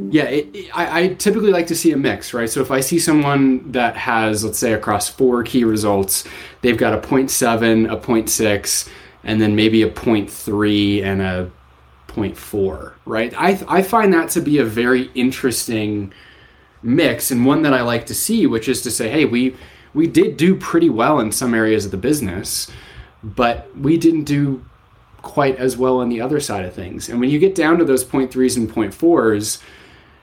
yeah, 0.10 0.24
it, 0.24 0.56
it, 0.56 0.78
I, 0.78 1.02
I, 1.02 1.08
typically 1.16 1.52
like 1.52 1.68
to 1.68 1.76
see 1.76 1.92
a 1.92 1.98
mix, 1.98 2.34
right? 2.34 2.50
So 2.50 2.62
if 2.62 2.72
I 2.72 2.80
see 2.80 2.98
someone 2.98 3.72
that 3.74 3.98
has, 3.98 4.44
let's 4.44 4.58
say, 4.58 4.72
across 4.74 5.10
four 5.10 5.44
key 5.44 5.66
results, 5.66 6.24
they've 6.62 6.78
got 6.78 6.94
a 6.94 6.98
0.7, 6.98 7.92
a 7.92 7.98
0.6, 7.98 8.90
and 9.24 9.42
then 9.42 9.56
maybe 9.56 9.84
a 9.84 9.90
0.3 9.90 11.04
and 11.04 11.22
a 11.22 11.52
0.4, 12.08 12.94
right? 13.06 13.34
I, 13.38 13.64
I 13.68 13.82
find 13.84 14.14
that 14.14 14.30
to 14.32 14.42
be 14.42 14.58
a 14.58 14.66
very 14.66 15.10
interesting 15.16 16.14
mix 16.84 17.32
and 17.32 17.46
one 17.46 17.62
that 17.62 17.74
I 17.74 17.82
like 17.82 18.06
to 18.08 18.16
see, 18.16 18.48
which 18.48 18.68
is 18.68 18.82
to 18.82 18.92
say, 18.92 19.10
hey, 19.10 19.26
we 19.26 19.56
we 19.94 20.08
did 20.08 20.38
do 20.38 20.56
pretty 20.56 20.90
well 20.90 21.20
in 21.20 21.34
some 21.34 21.54
areas 21.54 21.84
of 21.84 21.92
the 21.92 21.98
business, 21.98 22.72
but 23.24 23.76
we 23.78 23.98
didn't 23.98 24.24
do 24.24 24.64
quite 25.22 25.58
as 25.58 25.78
well 25.78 26.00
on 26.00 26.08
the 26.10 26.22
other 26.22 26.40
side 26.40 26.64
of 26.64 26.74
things. 26.74 27.10
And 27.10 27.20
when 27.20 27.30
you 27.30 27.40
get 27.40 27.56
down 27.56 27.78
to 27.78 27.86
those 27.86 28.06
0.3s 28.06 28.56
and 28.56 28.72
0.4s, 28.72 29.62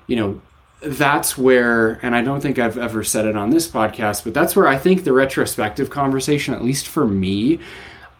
you 0.07 0.17
know, 0.17 0.41
that's 0.81 1.37
where, 1.37 1.99
and 2.03 2.15
I 2.15 2.23
don't 2.23 2.41
think 2.41 2.59
I've 2.59 2.79
ever 2.79 3.05
said 3.05 3.27
it 3.27 3.37
on 3.37 3.51
this 3.51 3.69
podcast, 3.69 4.25
but 4.25 4.33
that's 4.33 4.57
where 4.57 4.67
I 4.67 4.79
think 4.79 5.05
the 5.05 5.13
retrospective 5.13 5.91
conversation, 5.91 6.55
at 6.55 6.65
least 6.65 6.89
for 6.89 7.07
me, 7.07 7.61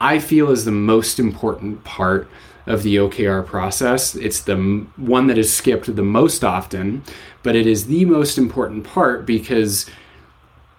I 0.01 0.19
feel 0.19 0.51
is 0.51 0.65
the 0.65 0.71
most 0.71 1.19
important 1.19 1.85
part 1.85 2.29
of 2.67 2.83
the 2.83 2.97
OKR 2.97 3.45
process. 3.47 4.15
It's 4.15 4.41
the 4.41 4.87
one 4.97 5.27
that 5.29 5.39
is 5.39 5.53
skipped 5.53 5.95
the 5.95 6.03
most 6.03 6.45
often, 6.45 7.03
but 7.43 7.57
it 7.57 7.67
is 7.67 7.87
the 7.87 8.05
most 8.05 8.39
important 8.39 8.85
part 8.85 9.27
because 9.27 9.87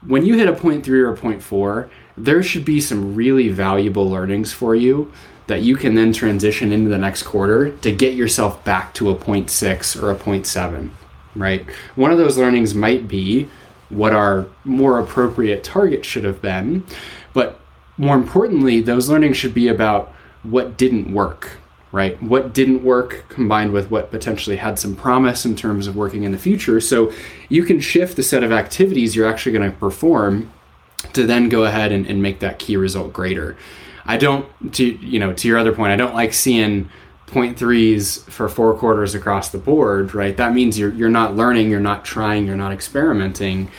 when 0.06 0.26
you 0.26 0.38
hit 0.38 0.48
a 0.48 0.54
point 0.54 0.86
three 0.86 1.02
or 1.02 1.12
a 1.12 1.18
point 1.18 1.44
four, 1.44 1.90
there 2.16 2.44
should 2.44 2.64
be 2.64 2.80
some 2.80 3.16
really 3.16 3.50
valuable 3.50 4.10
learnings 4.10 4.54
for 4.54 4.76
you 4.76 5.12
that 5.48 5.64
you 5.64 5.76
can 5.76 5.96
then 5.96 6.14
transition 6.14 6.72
into 6.72 6.90
the 6.90 6.98
next 6.98 7.24
quarter 7.24 7.72
to 7.78 7.92
get 7.92 8.14
yourself 8.14 8.64
back 8.64 8.94
to 8.94 9.10
a 9.10 9.16
point 9.16 9.50
six 9.50 9.96
or 9.96 10.12
a 10.12 10.16
point 10.16 10.46
seven, 10.46 10.96
right? 11.36 11.66
One 11.96 12.12
of 12.12 12.20
those 12.20 12.38
learnings 12.38 12.76
might 12.76 13.08
be 13.08 13.50
what 13.90 14.14
our 14.14 14.46
more 14.64 15.00
appropriate 15.00 15.64
target 15.64 16.06
should 16.06 16.24
have 16.24 16.40
been, 16.40 16.86
but 17.34 17.60
more 18.00 18.16
importantly, 18.16 18.82
those 18.82 19.10
learnings 19.10 19.38
should 19.38 19.54
be 19.54 19.68
about 19.68 20.14
what 20.44 20.78
didn't 20.78 21.14
work, 21.14 21.58
right? 21.92 22.22
What 22.24 22.54
didn't 22.54 22.82
work 22.82 23.26
combined 23.28 23.74
with 23.74 23.92
what 23.92 24.10
potentially 24.10 24.56
had 24.56 24.80
some 24.80 24.96
promise 24.96 25.46
in 25.46 25.56
terms 25.56 25.86
of 25.86 25.98
working 25.98 26.24
in 26.24 26.32
the 26.32 26.38
future. 26.38 26.80
So 26.80 27.12
you 27.50 27.64
can 27.64 27.82
shift 27.82 28.16
the 28.16 28.24
set 28.24 28.42
of 28.42 28.54
activities 28.54 29.16
you're 29.16 29.28
actually 29.28 29.52
going 29.52 29.70
to 29.70 29.78
perform 29.78 30.52
to 31.12 31.26
then 31.26 31.50
go 31.50 31.66
ahead 31.66 31.92
and, 31.92 32.08
and 32.08 32.22
make 32.22 32.40
that 32.40 32.58
key 32.58 32.78
result 32.78 33.12
greater. 33.12 33.58
I 34.06 34.16
don't, 34.16 34.48
to 34.76 34.86
you 34.86 35.20
know, 35.20 35.34
to 35.34 35.48
your 35.48 35.58
other 35.58 35.74
point, 35.74 35.92
I 35.92 35.98
don't 35.98 36.16
like 36.16 36.34
seeing 36.34 36.90
point 37.28 37.60
threes 37.60 38.24
for 38.24 38.48
four 38.48 38.74
quarters 38.76 39.14
across 39.14 39.50
the 39.50 39.58
board, 39.58 40.16
right? 40.16 40.36
That 40.38 40.54
means 40.54 40.80
you're 40.80 40.94
you're 40.94 41.10
not 41.10 41.36
learning, 41.36 41.70
you're 41.70 41.80
not 41.80 42.06
trying, 42.06 42.48
you're 42.48 42.56
not 42.56 42.72
experimenting. 42.72 43.70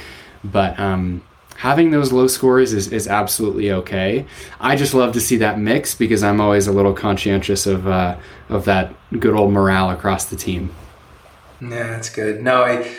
But 0.44 0.78
um, 0.78 1.22
having 1.60 1.90
those 1.90 2.10
low 2.10 2.26
scores 2.26 2.72
is, 2.72 2.90
is 2.90 3.06
absolutely 3.06 3.70
okay. 3.70 4.24
I 4.58 4.76
just 4.76 4.94
love 4.94 5.12
to 5.12 5.20
see 5.20 5.36
that 5.36 5.58
mix 5.58 5.94
because 5.94 6.22
I'm 6.22 6.40
always 6.40 6.66
a 6.66 6.72
little 6.72 6.94
conscientious 6.94 7.66
of 7.66 7.86
uh, 7.86 8.16
of 8.48 8.64
that 8.64 8.94
good 9.18 9.34
old 9.34 9.52
morale 9.52 9.90
across 9.90 10.24
the 10.24 10.36
team. 10.36 10.74
Yeah, 11.60 11.88
that's 11.88 12.08
good. 12.08 12.42
No, 12.42 12.62
I 12.62 12.90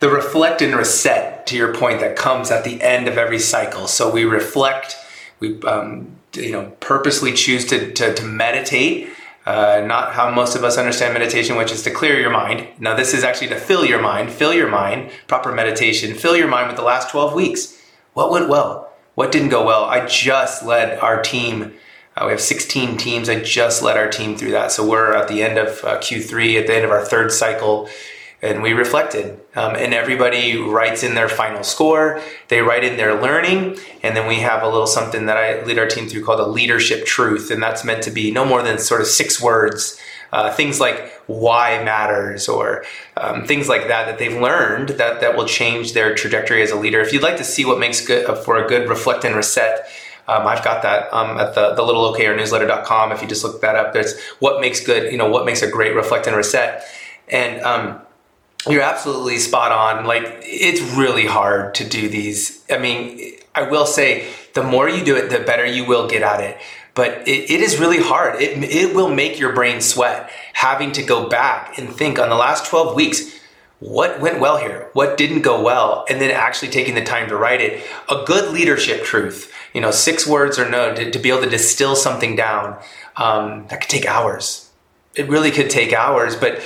the 0.00 0.08
reflect 0.08 0.62
and 0.62 0.74
reset 0.74 1.46
to 1.46 1.56
your 1.56 1.72
point 1.72 2.00
that 2.00 2.16
comes 2.16 2.50
at 2.50 2.64
the 2.64 2.82
end 2.82 3.06
of 3.06 3.18
every 3.18 3.38
cycle. 3.38 3.86
So 3.86 4.10
we 4.10 4.24
reflect, 4.24 4.96
we 5.38 5.62
um, 5.62 6.16
you 6.34 6.50
know 6.50 6.72
purposely 6.80 7.32
choose 7.32 7.64
to 7.66 7.92
to, 7.92 8.14
to 8.14 8.24
meditate. 8.24 9.10
Uh, 9.46 9.82
not 9.86 10.12
how 10.12 10.28
most 10.30 10.56
of 10.56 10.64
us 10.64 10.76
understand 10.76 11.14
meditation, 11.14 11.56
which 11.56 11.70
is 11.70 11.82
to 11.82 11.90
clear 11.90 12.20
your 12.20 12.30
mind. 12.30 12.68
Now, 12.78 12.94
this 12.94 13.14
is 13.14 13.24
actually 13.24 13.48
to 13.48 13.56
fill 13.56 13.82
your 13.82 14.02
mind, 14.02 14.30
fill 14.30 14.52
your 14.52 14.68
mind, 14.68 15.10
proper 15.26 15.52
meditation, 15.52 16.14
fill 16.14 16.36
your 16.36 16.48
mind 16.48 16.66
with 16.66 16.76
the 16.76 16.82
last 16.82 17.10
12 17.10 17.32
weeks. 17.32 17.77
What 18.18 18.32
went 18.32 18.48
well? 18.48 18.90
What 19.14 19.30
didn't 19.30 19.50
go 19.50 19.64
well? 19.64 19.84
I 19.84 20.04
just 20.04 20.64
led 20.64 20.98
our 20.98 21.22
team. 21.22 21.74
Uh, 22.16 22.24
we 22.24 22.32
have 22.32 22.40
16 22.40 22.96
teams. 22.96 23.28
I 23.28 23.38
just 23.38 23.80
led 23.80 23.96
our 23.96 24.08
team 24.08 24.36
through 24.36 24.50
that. 24.50 24.72
So 24.72 24.84
we're 24.84 25.14
at 25.14 25.28
the 25.28 25.40
end 25.40 25.56
of 25.56 25.84
uh, 25.84 25.98
Q3, 25.98 26.58
at 26.58 26.66
the 26.66 26.74
end 26.74 26.84
of 26.84 26.90
our 26.90 27.04
third 27.04 27.30
cycle 27.30 27.88
and 28.40 28.62
we 28.62 28.72
reflected. 28.72 29.40
Um, 29.56 29.74
and 29.74 29.92
everybody 29.92 30.56
writes 30.56 31.02
in 31.02 31.14
their 31.14 31.28
final 31.28 31.64
score, 31.64 32.22
they 32.48 32.60
write 32.60 32.84
in 32.84 32.96
their 32.96 33.20
learning, 33.20 33.78
and 34.02 34.16
then 34.16 34.28
we 34.28 34.36
have 34.36 34.62
a 34.62 34.68
little 34.68 34.86
something 34.86 35.26
that 35.26 35.36
I 35.36 35.64
lead 35.64 35.78
our 35.78 35.88
team 35.88 36.08
through 36.08 36.24
called 36.24 36.40
a 36.40 36.46
leadership 36.46 37.04
truth. 37.04 37.50
And 37.50 37.62
that's 37.62 37.84
meant 37.84 38.02
to 38.04 38.10
be 38.10 38.30
no 38.30 38.44
more 38.44 38.62
than 38.62 38.78
sort 38.78 39.00
of 39.00 39.08
six 39.08 39.42
words. 39.42 39.98
Uh, 40.30 40.52
things 40.52 40.78
like 40.78 41.10
why 41.26 41.82
matters 41.82 42.48
or 42.48 42.84
um, 43.16 43.46
things 43.46 43.68
like 43.68 43.88
that 43.88 44.06
that 44.06 44.18
they've 44.18 44.38
learned 44.38 44.90
that, 44.90 45.20
that 45.20 45.36
will 45.36 45.46
change 45.46 45.94
their 45.94 46.14
trajectory 46.14 46.62
as 46.62 46.70
a 46.70 46.76
leader. 46.76 47.00
If 47.00 47.12
you'd 47.12 47.22
like 47.22 47.38
to 47.38 47.44
see 47.44 47.64
what 47.64 47.78
makes 47.78 48.04
good 48.06 48.28
uh, 48.28 48.34
for 48.34 48.62
a 48.62 48.68
good 48.68 48.88
reflect 48.88 49.24
and 49.24 49.34
reset, 49.34 49.88
um, 50.28 50.46
I've 50.46 50.62
got 50.62 50.82
that 50.82 51.12
um, 51.12 51.38
at 51.38 51.54
the, 51.54 51.72
the 51.74 51.82
little 51.82 52.12
OKR 52.12 52.36
newsletter.com. 52.36 53.12
If 53.12 53.22
you 53.22 53.28
just 53.28 53.42
look 53.42 53.62
that 53.62 53.76
up, 53.76 53.94
there's 53.94 54.20
what 54.40 54.60
makes 54.60 54.84
good, 54.84 55.10
you 55.10 55.16
know, 55.16 55.30
what 55.30 55.46
makes 55.46 55.62
a 55.62 55.70
great 55.70 55.94
reflect 55.94 56.26
and 56.26 56.36
reset. 56.36 56.84
And 57.28 57.62
um, 57.62 58.00
you're 58.68 58.82
absolutely 58.82 59.38
spot 59.38 59.72
on. 59.72 60.04
Like 60.04 60.24
it's 60.42 60.80
really 60.96 61.26
hard 61.26 61.74
to 61.76 61.88
do 61.88 62.08
these. 62.08 62.62
I 62.70 62.76
mean, 62.76 63.36
I 63.54 63.62
will 63.62 63.86
say 63.86 64.28
the 64.54 64.62
more 64.62 64.88
you 64.88 65.04
do 65.04 65.16
it, 65.16 65.30
the 65.30 65.40
better 65.40 65.64
you 65.64 65.86
will 65.86 66.08
get 66.08 66.22
at 66.22 66.40
it. 66.40 66.58
But 66.98 67.28
it, 67.28 67.48
it 67.48 67.60
is 67.60 67.78
really 67.78 68.02
hard. 68.02 68.42
It, 68.42 68.60
it 68.64 68.92
will 68.92 69.08
make 69.08 69.38
your 69.38 69.52
brain 69.52 69.80
sweat 69.80 70.32
having 70.52 70.90
to 70.90 71.02
go 71.04 71.28
back 71.28 71.78
and 71.78 71.88
think 71.88 72.18
on 72.18 72.28
the 72.28 72.34
last 72.34 72.66
12 72.66 72.96
weeks, 72.96 73.38
what 73.78 74.20
went 74.20 74.40
well 74.40 74.56
here? 74.56 74.90
What 74.94 75.16
didn't 75.16 75.42
go 75.42 75.62
well? 75.62 76.04
And 76.10 76.20
then 76.20 76.32
actually 76.32 76.72
taking 76.72 76.96
the 76.96 77.04
time 77.04 77.28
to 77.28 77.36
write 77.36 77.60
it. 77.60 77.86
A 78.08 78.24
good 78.26 78.52
leadership 78.52 79.04
truth, 79.04 79.54
you 79.72 79.80
know, 79.80 79.92
six 79.92 80.26
words 80.26 80.58
or 80.58 80.68
no, 80.68 80.92
to, 80.92 81.08
to 81.08 81.18
be 81.20 81.28
able 81.28 81.42
to 81.42 81.48
distill 81.48 81.94
something 81.94 82.34
down, 82.34 82.76
um, 83.16 83.68
that 83.68 83.82
could 83.82 83.90
take 83.90 84.04
hours. 84.04 84.68
It 85.14 85.28
really 85.28 85.52
could 85.52 85.70
take 85.70 85.92
hours, 85.92 86.34
but 86.34 86.60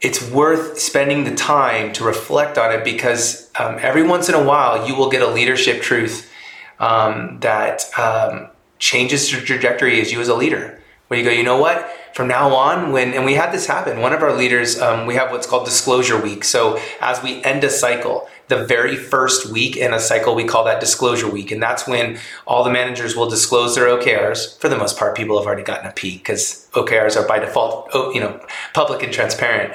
it's 0.00 0.30
worth 0.30 0.78
spending 0.78 1.24
the 1.24 1.34
time 1.34 1.92
to 1.94 2.04
reflect 2.04 2.56
on 2.56 2.70
it 2.70 2.84
because 2.84 3.50
um, 3.58 3.78
every 3.80 4.04
once 4.04 4.28
in 4.28 4.36
a 4.36 4.44
while 4.44 4.86
you 4.86 4.94
will 4.94 5.10
get 5.10 5.22
a 5.22 5.28
leadership 5.28 5.82
truth 5.82 6.30
um, 6.78 7.40
that 7.40 7.82
um, 7.98 8.48
changes 8.82 9.30
your 9.30 9.40
trajectory 9.40 10.00
as 10.00 10.10
you 10.10 10.20
as 10.20 10.26
a 10.26 10.34
leader. 10.34 10.76
Where 11.06 11.20
you 11.20 11.24
go, 11.24 11.30
you 11.30 11.44
know 11.44 11.58
what? 11.58 11.88
From 12.14 12.26
now 12.26 12.52
on, 12.54 12.90
when 12.90 13.14
and 13.14 13.24
we 13.24 13.34
had 13.34 13.52
this 13.52 13.66
happen, 13.66 14.00
one 14.00 14.12
of 14.12 14.22
our 14.22 14.36
leaders, 14.36 14.80
um, 14.80 15.06
we 15.06 15.14
have 15.14 15.30
what's 15.30 15.46
called 15.46 15.64
disclosure 15.64 16.20
week. 16.20 16.42
So 16.42 16.80
as 17.00 17.22
we 17.22 17.42
end 17.44 17.62
a 17.62 17.70
cycle, 17.70 18.28
the 18.48 18.66
very 18.66 18.96
first 18.96 19.46
week 19.46 19.76
in 19.76 19.94
a 19.94 20.00
cycle, 20.00 20.34
we 20.34 20.44
call 20.44 20.64
that 20.64 20.80
disclosure 20.80 21.30
week. 21.30 21.52
And 21.52 21.62
that's 21.62 21.86
when 21.86 22.18
all 22.44 22.64
the 22.64 22.70
managers 22.70 23.14
will 23.14 23.30
disclose 23.30 23.76
their 23.76 23.86
OKRs. 23.86 24.58
For 24.58 24.68
the 24.68 24.76
most 24.76 24.98
part, 24.98 25.16
people 25.16 25.38
have 25.38 25.46
already 25.46 25.62
gotten 25.62 25.86
a 25.88 25.92
peek 25.92 26.18
because 26.18 26.68
OKRs 26.72 27.16
are 27.16 27.26
by 27.26 27.38
default, 27.38 27.88
oh, 27.94 28.10
you 28.12 28.20
know, 28.20 28.44
public 28.74 29.04
and 29.04 29.12
transparent. 29.12 29.74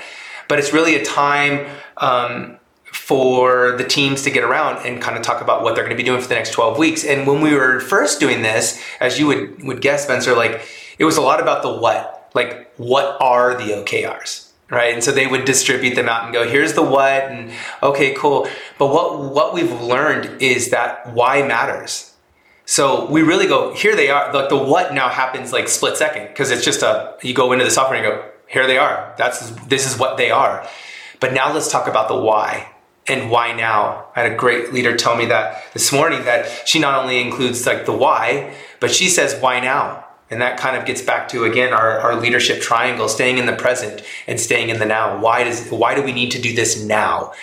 But 0.50 0.60
it's 0.60 0.74
really 0.74 0.96
a 0.96 1.06
time 1.06 1.66
um, 1.96 2.60
for 3.08 3.78
the 3.78 3.86
teams 3.86 4.22
to 4.24 4.30
get 4.30 4.44
around 4.44 4.86
and 4.86 5.02
kind 5.02 5.16
of 5.16 5.24
talk 5.24 5.42
about 5.42 5.64
what 5.64 5.74
they're 5.76 5.86
going 5.86 5.96
to 5.96 6.04
be 6.04 6.04
doing 6.04 6.20
for 6.20 6.28
the 6.28 6.36
next 6.36 6.52
12 6.52 6.78
weeks. 6.78 7.06
And 7.06 7.26
when 7.26 7.40
we 7.40 7.56
were 7.56 7.80
first 7.80 8.20
doing 8.20 8.42
this, 8.42 8.84
as 9.00 9.18
you 9.18 9.28
would, 9.28 9.64
would 9.64 9.80
guess, 9.80 10.04
Spencer, 10.04 10.36
like 10.36 10.68
it 11.00 11.06
was 11.06 11.16
a 11.16 11.22
lot 11.22 11.40
about 11.40 11.64
the 11.64 11.72
what, 11.72 12.30
like 12.36 12.70
what 12.76 13.16
are 13.22 13.56
the 13.56 13.72
OKRs? 13.82 14.52
right? 14.70 14.94
And 14.94 15.02
so 15.02 15.14
they 15.14 15.26
would 15.26 15.46
distribute 15.46 15.96
them 15.96 16.10
out 16.10 16.26
and 16.26 16.34
go, 16.34 16.46
here's 16.46 16.74
the 16.74 16.84
what, 16.84 17.24
and 17.32 17.50
okay, 17.82 18.14
cool. 18.14 18.46
But 18.78 18.88
what 18.88 19.18
what 19.32 19.54
we've 19.54 19.72
learned 19.82 20.42
is 20.42 20.72
that 20.72 21.14
why 21.14 21.48
matters. 21.48 22.14
So 22.66 23.10
we 23.10 23.22
really 23.22 23.48
go, 23.48 23.74
here 23.74 23.96
they 23.96 24.10
are. 24.10 24.34
Like 24.34 24.50
the 24.50 24.58
what 24.58 24.94
now 24.94 25.08
happens 25.08 25.54
like 25.54 25.70
split 25.70 25.96
second 25.96 26.28
because 26.28 26.52
it's 26.52 26.66
just 26.66 26.82
a 26.82 27.16
you 27.24 27.34
go 27.34 27.54
into 27.54 27.64
the 27.64 27.72
software 27.72 27.98
and 27.98 28.06
you 28.06 28.12
go, 28.12 28.30
here 28.48 28.68
they 28.68 28.78
are. 28.78 29.16
That's 29.18 29.52
this 29.68 29.90
is 29.90 29.98
what 29.98 30.18
they 30.18 30.30
are. 30.30 30.68
But 31.22 31.32
now 31.32 31.54
let's 31.54 31.72
talk 31.72 31.88
about 31.88 32.10
the 32.10 32.18
why 32.18 32.74
and 33.08 33.30
why 33.30 33.54
now. 33.54 34.08
I 34.16 34.24
had 34.24 34.32
a 34.32 34.36
great 34.36 34.74
leader 34.74 34.96
tell 34.96 35.16
me 35.16 35.26
that 35.28 35.64
this 35.74 35.92
morning 35.92 36.26
that 36.26 36.68
she 36.68 36.80
not 36.80 37.02
only 37.02 37.22
includes 37.22 37.66
like 37.66 37.86
the 37.86 37.94
why, 37.94 38.54
but 38.80 38.92
she 38.92 39.08
says 39.10 39.40
why 39.42 39.60
now 39.60 40.08
and 40.30 40.42
that 40.42 40.60
kind 40.60 40.76
of 40.76 40.86
gets 40.86 41.02
back 41.02 41.30
to 41.30 41.46
again 41.46 41.74
our, 41.74 42.00
our 42.00 42.16
leadership 42.16 42.62
triangle, 42.62 43.08
staying 43.08 43.38
in 43.38 43.46
the 43.46 43.54
present 43.54 44.04
and 44.28 44.40
staying 44.40 44.70
in 44.70 44.80
the 44.80 44.86
now. 44.86 45.20
Why 45.20 45.44
does 45.44 45.70
why 45.70 45.96
do 45.96 46.04
we 46.04 46.12
need 46.12 46.32
to 46.32 46.42
do 46.42 46.56
this 46.56 46.84
now? 46.84 47.34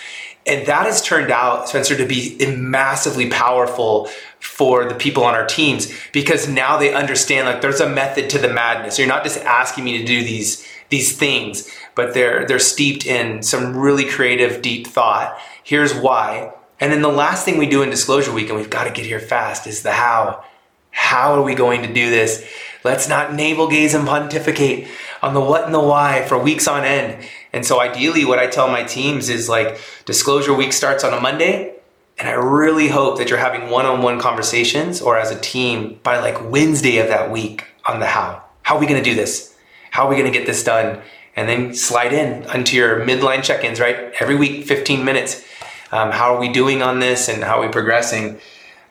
And 0.46 0.66
that 0.66 0.84
has 0.84 1.00
turned 1.00 1.30
out, 1.30 1.70
Spencer, 1.70 1.96
to 1.96 2.04
be 2.04 2.36
massively 2.54 3.30
powerful 3.30 4.10
for 4.40 4.84
the 4.84 4.94
people 4.94 5.24
on 5.24 5.34
our 5.34 5.46
teams 5.46 5.90
because 6.12 6.46
now 6.46 6.76
they 6.76 6.92
understand 6.92 7.48
like 7.48 7.62
there's 7.62 7.80
a 7.80 7.88
method 7.88 8.28
to 8.30 8.38
the 8.38 8.52
madness. 8.52 8.98
You're 8.98 9.08
not 9.08 9.24
just 9.24 9.38
asking 9.38 9.84
me 9.84 9.98
to 9.98 10.04
do 10.04 10.22
these 10.22 10.66
these 10.90 11.16
things, 11.16 11.70
but 11.94 12.12
they're 12.12 12.46
they're 12.46 12.58
steeped 12.58 13.06
in 13.06 13.42
some 13.42 13.74
really 13.74 14.04
creative, 14.04 14.60
deep 14.60 14.86
thought. 14.86 15.38
Here's 15.64 15.94
why. 15.94 16.52
And 16.78 16.92
then 16.92 17.02
the 17.02 17.08
last 17.08 17.44
thing 17.44 17.56
we 17.56 17.66
do 17.66 17.82
in 17.82 17.90
disclosure 17.90 18.32
week, 18.32 18.48
and 18.50 18.58
we've 18.58 18.70
got 18.70 18.84
to 18.84 18.90
get 18.90 19.06
here 19.06 19.18
fast, 19.18 19.66
is 19.66 19.82
the 19.82 19.92
how. 19.92 20.44
How 20.90 21.32
are 21.32 21.42
we 21.42 21.54
going 21.54 21.82
to 21.82 21.92
do 21.92 22.10
this? 22.10 22.46
Let's 22.84 23.08
not 23.08 23.34
navel 23.34 23.66
gaze 23.68 23.94
and 23.94 24.06
pontificate 24.06 24.86
on 25.22 25.32
the 25.32 25.40
what 25.40 25.64
and 25.64 25.74
the 25.74 25.80
why 25.80 26.24
for 26.28 26.38
weeks 26.38 26.68
on 26.68 26.84
end. 26.84 27.26
And 27.52 27.64
so 27.64 27.80
ideally 27.80 28.24
what 28.24 28.38
I 28.38 28.46
tell 28.46 28.68
my 28.68 28.82
teams 28.82 29.30
is 29.30 29.48
like 29.48 29.80
disclosure 30.04 30.52
week 30.52 30.72
starts 30.74 31.02
on 31.02 31.14
a 31.14 31.20
Monday. 31.20 31.74
And 32.18 32.28
I 32.28 32.32
really 32.32 32.88
hope 32.88 33.18
that 33.18 33.30
you're 33.30 33.38
having 33.38 33.70
one-on-one 33.70 34.20
conversations 34.20 35.00
or 35.00 35.18
as 35.18 35.30
a 35.30 35.40
team 35.40 35.98
by 36.02 36.18
like 36.20 36.50
Wednesday 36.50 36.98
of 36.98 37.08
that 37.08 37.30
week 37.30 37.64
on 37.86 38.00
the 38.00 38.06
how. 38.06 38.44
How 38.62 38.76
are 38.76 38.80
we 38.80 38.86
going 38.86 39.02
to 39.02 39.10
do 39.10 39.16
this? 39.16 39.56
How 39.90 40.04
are 40.04 40.10
we 40.10 40.16
going 40.16 40.30
to 40.30 40.38
get 40.38 40.46
this 40.46 40.62
done? 40.62 41.00
And 41.36 41.48
then 41.48 41.74
slide 41.74 42.12
in 42.12 42.46
onto 42.46 42.76
your 42.76 43.00
midline 43.00 43.42
check-ins, 43.42 43.80
right? 43.80 44.12
Every 44.20 44.36
week, 44.36 44.66
15 44.66 45.04
minutes. 45.04 45.44
Um, 45.92 46.10
how 46.10 46.34
are 46.34 46.40
we 46.40 46.48
doing 46.48 46.82
on 46.82 46.98
this 46.98 47.28
and 47.28 47.42
how 47.42 47.60
are 47.60 47.66
we 47.66 47.72
progressing? 47.72 48.40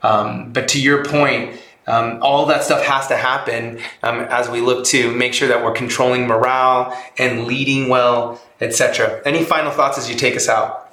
Um, 0.01 0.51
but 0.51 0.67
to 0.69 0.81
your 0.81 1.03
point, 1.03 1.59
um, 1.87 2.19
all 2.21 2.45
that 2.45 2.63
stuff 2.63 2.83
has 2.85 3.07
to 3.07 3.17
happen 3.17 3.79
um, 4.03 4.21
as 4.29 4.49
we 4.49 4.61
look 4.61 4.85
to 4.85 5.13
make 5.13 5.33
sure 5.33 5.47
that 5.49 5.63
we're 5.63 5.73
controlling 5.73 6.27
morale 6.27 6.97
and 7.17 7.45
leading 7.45 7.89
well, 7.89 8.41
etc. 8.61 9.21
Any 9.25 9.43
final 9.43 9.71
thoughts 9.71 9.97
as 9.97 10.09
you 10.09 10.15
take 10.15 10.35
us 10.35 10.47
out? 10.47 10.91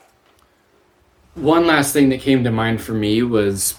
One 1.34 1.66
last 1.66 1.92
thing 1.92 2.08
that 2.08 2.20
came 2.20 2.42
to 2.44 2.50
mind 2.50 2.80
for 2.80 2.92
me 2.92 3.22
was 3.22 3.74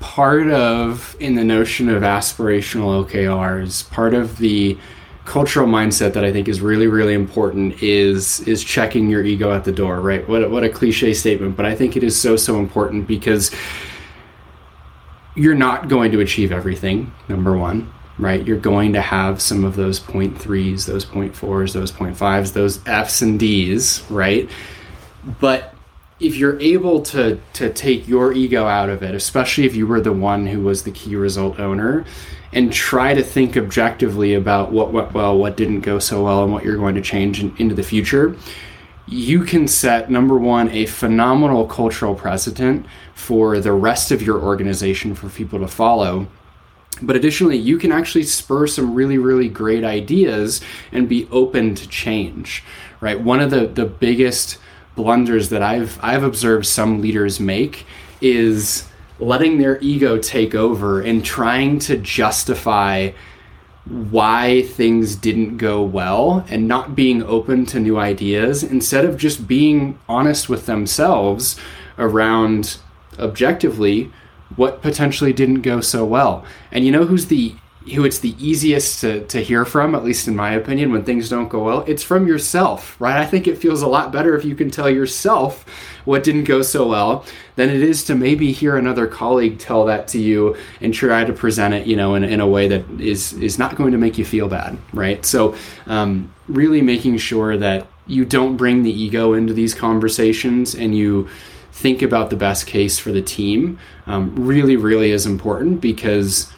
part 0.00 0.48
of 0.48 1.16
in 1.20 1.34
the 1.34 1.44
notion 1.44 1.88
of 1.88 2.02
aspirational 2.02 3.04
OKRs, 3.04 3.90
part 3.90 4.14
of 4.14 4.38
the 4.38 4.78
cultural 5.28 5.68
mindset 5.68 6.14
that 6.14 6.24
I 6.24 6.32
think 6.32 6.48
is 6.48 6.60
really 6.62 6.86
really 6.86 7.12
important 7.12 7.82
is 7.82 8.40
is 8.48 8.64
checking 8.64 9.10
your 9.10 9.22
ego 9.22 9.52
at 9.52 9.64
the 9.64 9.72
door, 9.72 10.00
right? 10.00 10.26
What 10.26 10.50
what 10.50 10.64
a 10.64 10.70
cliche 10.70 11.12
statement, 11.12 11.54
but 11.54 11.66
I 11.66 11.74
think 11.74 11.96
it 11.96 12.02
is 12.02 12.18
so 12.18 12.36
so 12.36 12.58
important 12.58 13.06
because 13.06 13.54
you're 15.36 15.54
not 15.54 15.88
going 15.88 16.10
to 16.12 16.20
achieve 16.20 16.50
everything, 16.50 17.12
number 17.28 17.56
one, 17.56 17.92
right? 18.18 18.44
You're 18.44 18.58
going 18.58 18.94
to 18.94 19.02
have 19.02 19.40
some 19.40 19.64
of 19.64 19.76
those 19.76 20.00
point 20.00 20.36
threes, 20.36 20.86
those 20.86 21.04
point 21.04 21.36
fours, 21.36 21.74
those 21.74 21.92
point 21.92 22.16
fives, 22.16 22.52
those 22.52 22.80
F's 22.86 23.22
and 23.22 23.38
D's, 23.38 24.02
right? 24.10 24.50
But 25.40 25.74
if 26.20 26.36
you're 26.36 26.58
able 26.60 27.00
to 27.02 27.40
to 27.54 27.72
take 27.72 28.08
your 28.08 28.32
ego 28.32 28.66
out 28.66 28.88
of 28.88 29.02
it, 29.02 29.14
especially 29.14 29.64
if 29.64 29.74
you 29.74 29.86
were 29.86 30.00
the 30.00 30.12
one 30.12 30.46
who 30.46 30.60
was 30.60 30.82
the 30.82 30.90
key 30.90 31.16
result 31.16 31.58
owner, 31.60 32.04
and 32.52 32.72
try 32.72 33.14
to 33.14 33.22
think 33.22 33.56
objectively 33.56 34.34
about 34.34 34.72
what 34.72 34.92
went 34.92 35.12
well, 35.12 35.36
what 35.36 35.56
didn't 35.56 35.80
go 35.80 35.98
so 35.98 36.24
well, 36.24 36.42
and 36.42 36.52
what 36.52 36.64
you're 36.64 36.76
going 36.76 36.94
to 36.94 37.02
change 37.02 37.40
in, 37.40 37.54
into 37.58 37.74
the 37.74 37.82
future, 37.82 38.36
you 39.06 39.44
can 39.44 39.68
set 39.68 40.10
number 40.10 40.36
one 40.36 40.68
a 40.70 40.86
phenomenal 40.86 41.66
cultural 41.66 42.14
precedent 42.14 42.86
for 43.14 43.60
the 43.60 43.72
rest 43.72 44.10
of 44.10 44.22
your 44.22 44.40
organization 44.40 45.14
for 45.14 45.28
people 45.28 45.58
to 45.60 45.68
follow. 45.68 46.26
But 47.00 47.14
additionally 47.14 47.56
you 47.56 47.78
can 47.78 47.92
actually 47.92 48.24
spur 48.24 48.66
some 48.66 48.92
really 48.92 49.18
really 49.18 49.48
great 49.48 49.84
ideas 49.84 50.60
and 50.90 51.08
be 51.08 51.28
open 51.30 51.76
to 51.76 51.86
change 51.88 52.64
right? 53.00 53.20
One 53.20 53.40
of 53.40 53.50
the 53.50 53.66
the 53.66 53.86
biggest 53.86 54.58
blunders 54.98 55.48
that 55.48 55.62
i've 55.62 55.96
i've 56.02 56.24
observed 56.24 56.66
some 56.66 57.00
leaders 57.00 57.38
make 57.38 57.86
is 58.20 58.88
letting 59.20 59.58
their 59.58 59.78
ego 59.80 60.18
take 60.18 60.56
over 60.56 61.00
and 61.00 61.24
trying 61.24 61.78
to 61.78 61.96
justify 61.96 63.10
why 63.84 64.62
things 64.62 65.16
didn't 65.16 65.56
go 65.56 65.82
well 65.82 66.44
and 66.48 66.68
not 66.68 66.94
being 66.94 67.22
open 67.22 67.64
to 67.64 67.80
new 67.80 67.96
ideas 67.96 68.62
instead 68.62 69.04
of 69.04 69.16
just 69.16 69.46
being 69.46 69.98
honest 70.08 70.48
with 70.48 70.66
themselves 70.66 71.58
around 71.96 72.78
objectively 73.18 74.12
what 74.56 74.82
potentially 74.82 75.32
didn't 75.32 75.62
go 75.62 75.80
so 75.80 76.04
well. 76.04 76.44
And 76.70 76.84
you 76.84 76.92
know 76.92 77.04
who's 77.04 77.26
the 77.26 77.54
who 77.94 78.04
it's 78.04 78.18
the 78.18 78.34
easiest 78.38 79.00
to, 79.00 79.24
to 79.26 79.42
hear 79.42 79.64
from, 79.64 79.94
at 79.94 80.04
least 80.04 80.28
in 80.28 80.36
my 80.36 80.52
opinion, 80.52 80.92
when 80.92 81.04
things 81.04 81.28
don't 81.28 81.48
go 81.48 81.64
well, 81.64 81.80
it's 81.86 82.02
from 82.02 82.26
yourself, 82.26 83.00
right? 83.00 83.16
I 83.16 83.26
think 83.26 83.46
it 83.46 83.58
feels 83.58 83.82
a 83.82 83.88
lot 83.88 84.12
better 84.12 84.36
if 84.36 84.44
you 84.44 84.54
can 84.54 84.70
tell 84.70 84.90
yourself 84.90 85.64
what 86.04 86.24
didn't 86.24 86.44
go 86.44 86.62
so 86.62 86.88
well 86.88 87.24
than 87.56 87.68
it 87.68 87.82
is 87.82 88.04
to 88.04 88.14
maybe 88.14 88.52
hear 88.52 88.76
another 88.76 89.06
colleague 89.06 89.58
tell 89.58 89.84
that 89.86 90.08
to 90.08 90.18
you 90.18 90.56
and 90.80 90.94
try 90.94 91.24
to 91.24 91.32
present 91.32 91.74
it, 91.74 91.86
you 91.86 91.96
know, 91.96 92.14
in, 92.14 92.24
in 92.24 92.40
a 92.40 92.46
way 92.46 92.68
that 92.68 92.88
is 93.00 93.32
is 93.34 93.58
not 93.58 93.76
going 93.76 93.92
to 93.92 93.98
make 93.98 94.18
you 94.18 94.24
feel 94.24 94.48
bad, 94.48 94.78
right? 94.92 95.24
So, 95.24 95.54
um, 95.86 96.32
really 96.48 96.80
making 96.82 97.18
sure 97.18 97.56
that 97.58 97.86
you 98.06 98.24
don't 98.24 98.56
bring 98.56 98.82
the 98.82 98.90
ego 98.90 99.34
into 99.34 99.52
these 99.52 99.74
conversations 99.74 100.74
and 100.74 100.96
you 100.96 101.28
think 101.72 102.02
about 102.02 102.30
the 102.30 102.36
best 102.36 102.66
case 102.66 102.98
for 102.98 103.12
the 103.12 103.22
team 103.22 103.78
um, 104.06 104.34
really, 104.34 104.76
really 104.76 105.12
is 105.12 105.26
important 105.26 105.80
because 105.80 106.52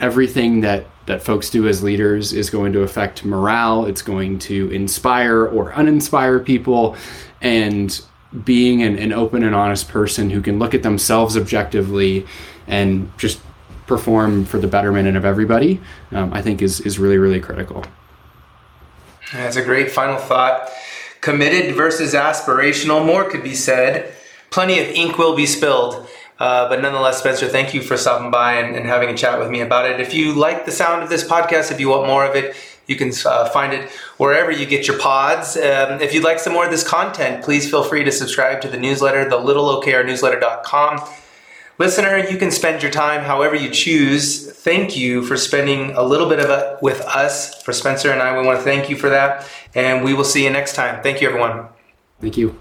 everything 0.00 0.60
that 0.60 0.86
that 1.06 1.22
folks 1.22 1.50
do 1.50 1.68
as 1.68 1.84
leaders 1.84 2.32
is 2.32 2.50
going 2.50 2.72
to 2.72 2.82
affect 2.82 3.24
morale. 3.24 3.86
It's 3.86 4.02
going 4.02 4.40
to 4.40 4.70
inspire 4.72 5.46
or 5.46 5.70
uninspire 5.72 6.44
people, 6.44 6.96
and 7.40 8.00
being 8.44 8.82
an, 8.82 8.98
an 8.98 9.12
open 9.12 9.44
and 9.44 9.54
honest 9.54 9.88
person 9.88 10.30
who 10.30 10.42
can 10.42 10.58
look 10.58 10.74
at 10.74 10.82
themselves 10.82 11.36
objectively 11.36 12.26
and 12.66 13.10
just 13.18 13.40
perform 13.86 14.44
for 14.44 14.58
the 14.58 14.66
betterment 14.66 15.06
and 15.06 15.16
of 15.16 15.24
everybody, 15.24 15.80
um, 16.10 16.32
I 16.32 16.42
think 16.42 16.60
is 16.60 16.80
is 16.80 16.98
really 16.98 17.18
really 17.18 17.40
critical. 17.40 17.84
That's 19.32 19.56
a 19.56 19.64
great 19.64 19.90
final 19.90 20.18
thought. 20.18 20.70
Committed 21.20 21.74
versus 21.74 22.14
aspirational. 22.14 23.04
More 23.04 23.28
could 23.28 23.42
be 23.42 23.54
said 23.54 24.12
plenty 24.50 24.78
of 24.78 24.88
ink 24.88 25.18
will 25.18 25.36
be 25.36 25.46
spilled. 25.46 26.08
Uh, 26.38 26.68
but 26.68 26.82
nonetheless, 26.82 27.18
Spencer, 27.18 27.48
thank 27.48 27.72
you 27.72 27.80
for 27.80 27.96
stopping 27.96 28.30
by 28.30 28.54
and, 28.54 28.76
and, 28.76 28.84
having 28.86 29.08
a 29.08 29.16
chat 29.16 29.38
with 29.38 29.48
me 29.48 29.60
about 29.60 29.90
it. 29.90 30.00
If 30.00 30.12
you 30.12 30.34
like 30.34 30.66
the 30.66 30.70
sound 30.70 31.02
of 31.02 31.08
this 31.08 31.24
podcast, 31.24 31.72
if 31.72 31.80
you 31.80 31.88
want 31.88 32.06
more 32.06 32.26
of 32.26 32.36
it, 32.36 32.54
you 32.86 32.94
can 32.94 33.10
uh, 33.24 33.48
find 33.48 33.72
it 33.72 33.88
wherever 34.18 34.50
you 34.50 34.66
get 34.66 34.86
your 34.86 34.98
pods. 34.98 35.56
Um, 35.56 36.00
if 36.00 36.12
you'd 36.14 36.24
like 36.24 36.38
some 36.38 36.52
more 36.52 36.66
of 36.66 36.70
this 36.70 36.86
content, 36.86 37.42
please 37.42 37.68
feel 37.68 37.82
free 37.82 38.04
to 38.04 38.12
subscribe 38.12 38.60
to 38.60 38.68
the 38.68 38.76
newsletter, 38.76 39.28
the 39.28 39.38
littleokrnewsletter.com. 39.38 41.00
Listener, 41.78 42.18
you 42.18 42.38
can 42.38 42.50
spend 42.50 42.82
your 42.82 42.90
time 42.90 43.22
however 43.22 43.54
you 43.54 43.70
choose. 43.70 44.50
Thank 44.50 44.96
you 44.96 45.22
for 45.22 45.36
spending 45.36 45.90
a 45.92 46.02
little 46.02 46.28
bit 46.28 46.40
of 46.40 46.48
it 46.48 46.82
with 46.82 47.00
us. 47.02 47.62
For 47.62 47.72
Spencer 47.72 48.10
and 48.10 48.22
I, 48.22 48.38
we 48.38 48.46
want 48.46 48.58
to 48.58 48.64
thank 48.64 48.88
you 48.88 48.96
for 48.96 49.10
that. 49.10 49.46
And 49.74 50.02
we 50.02 50.14
will 50.14 50.24
see 50.24 50.44
you 50.44 50.50
next 50.50 50.74
time. 50.74 51.02
Thank 51.02 51.20
you, 51.20 51.28
everyone. 51.28 51.66
Thank 52.20 52.38
you. 52.38 52.58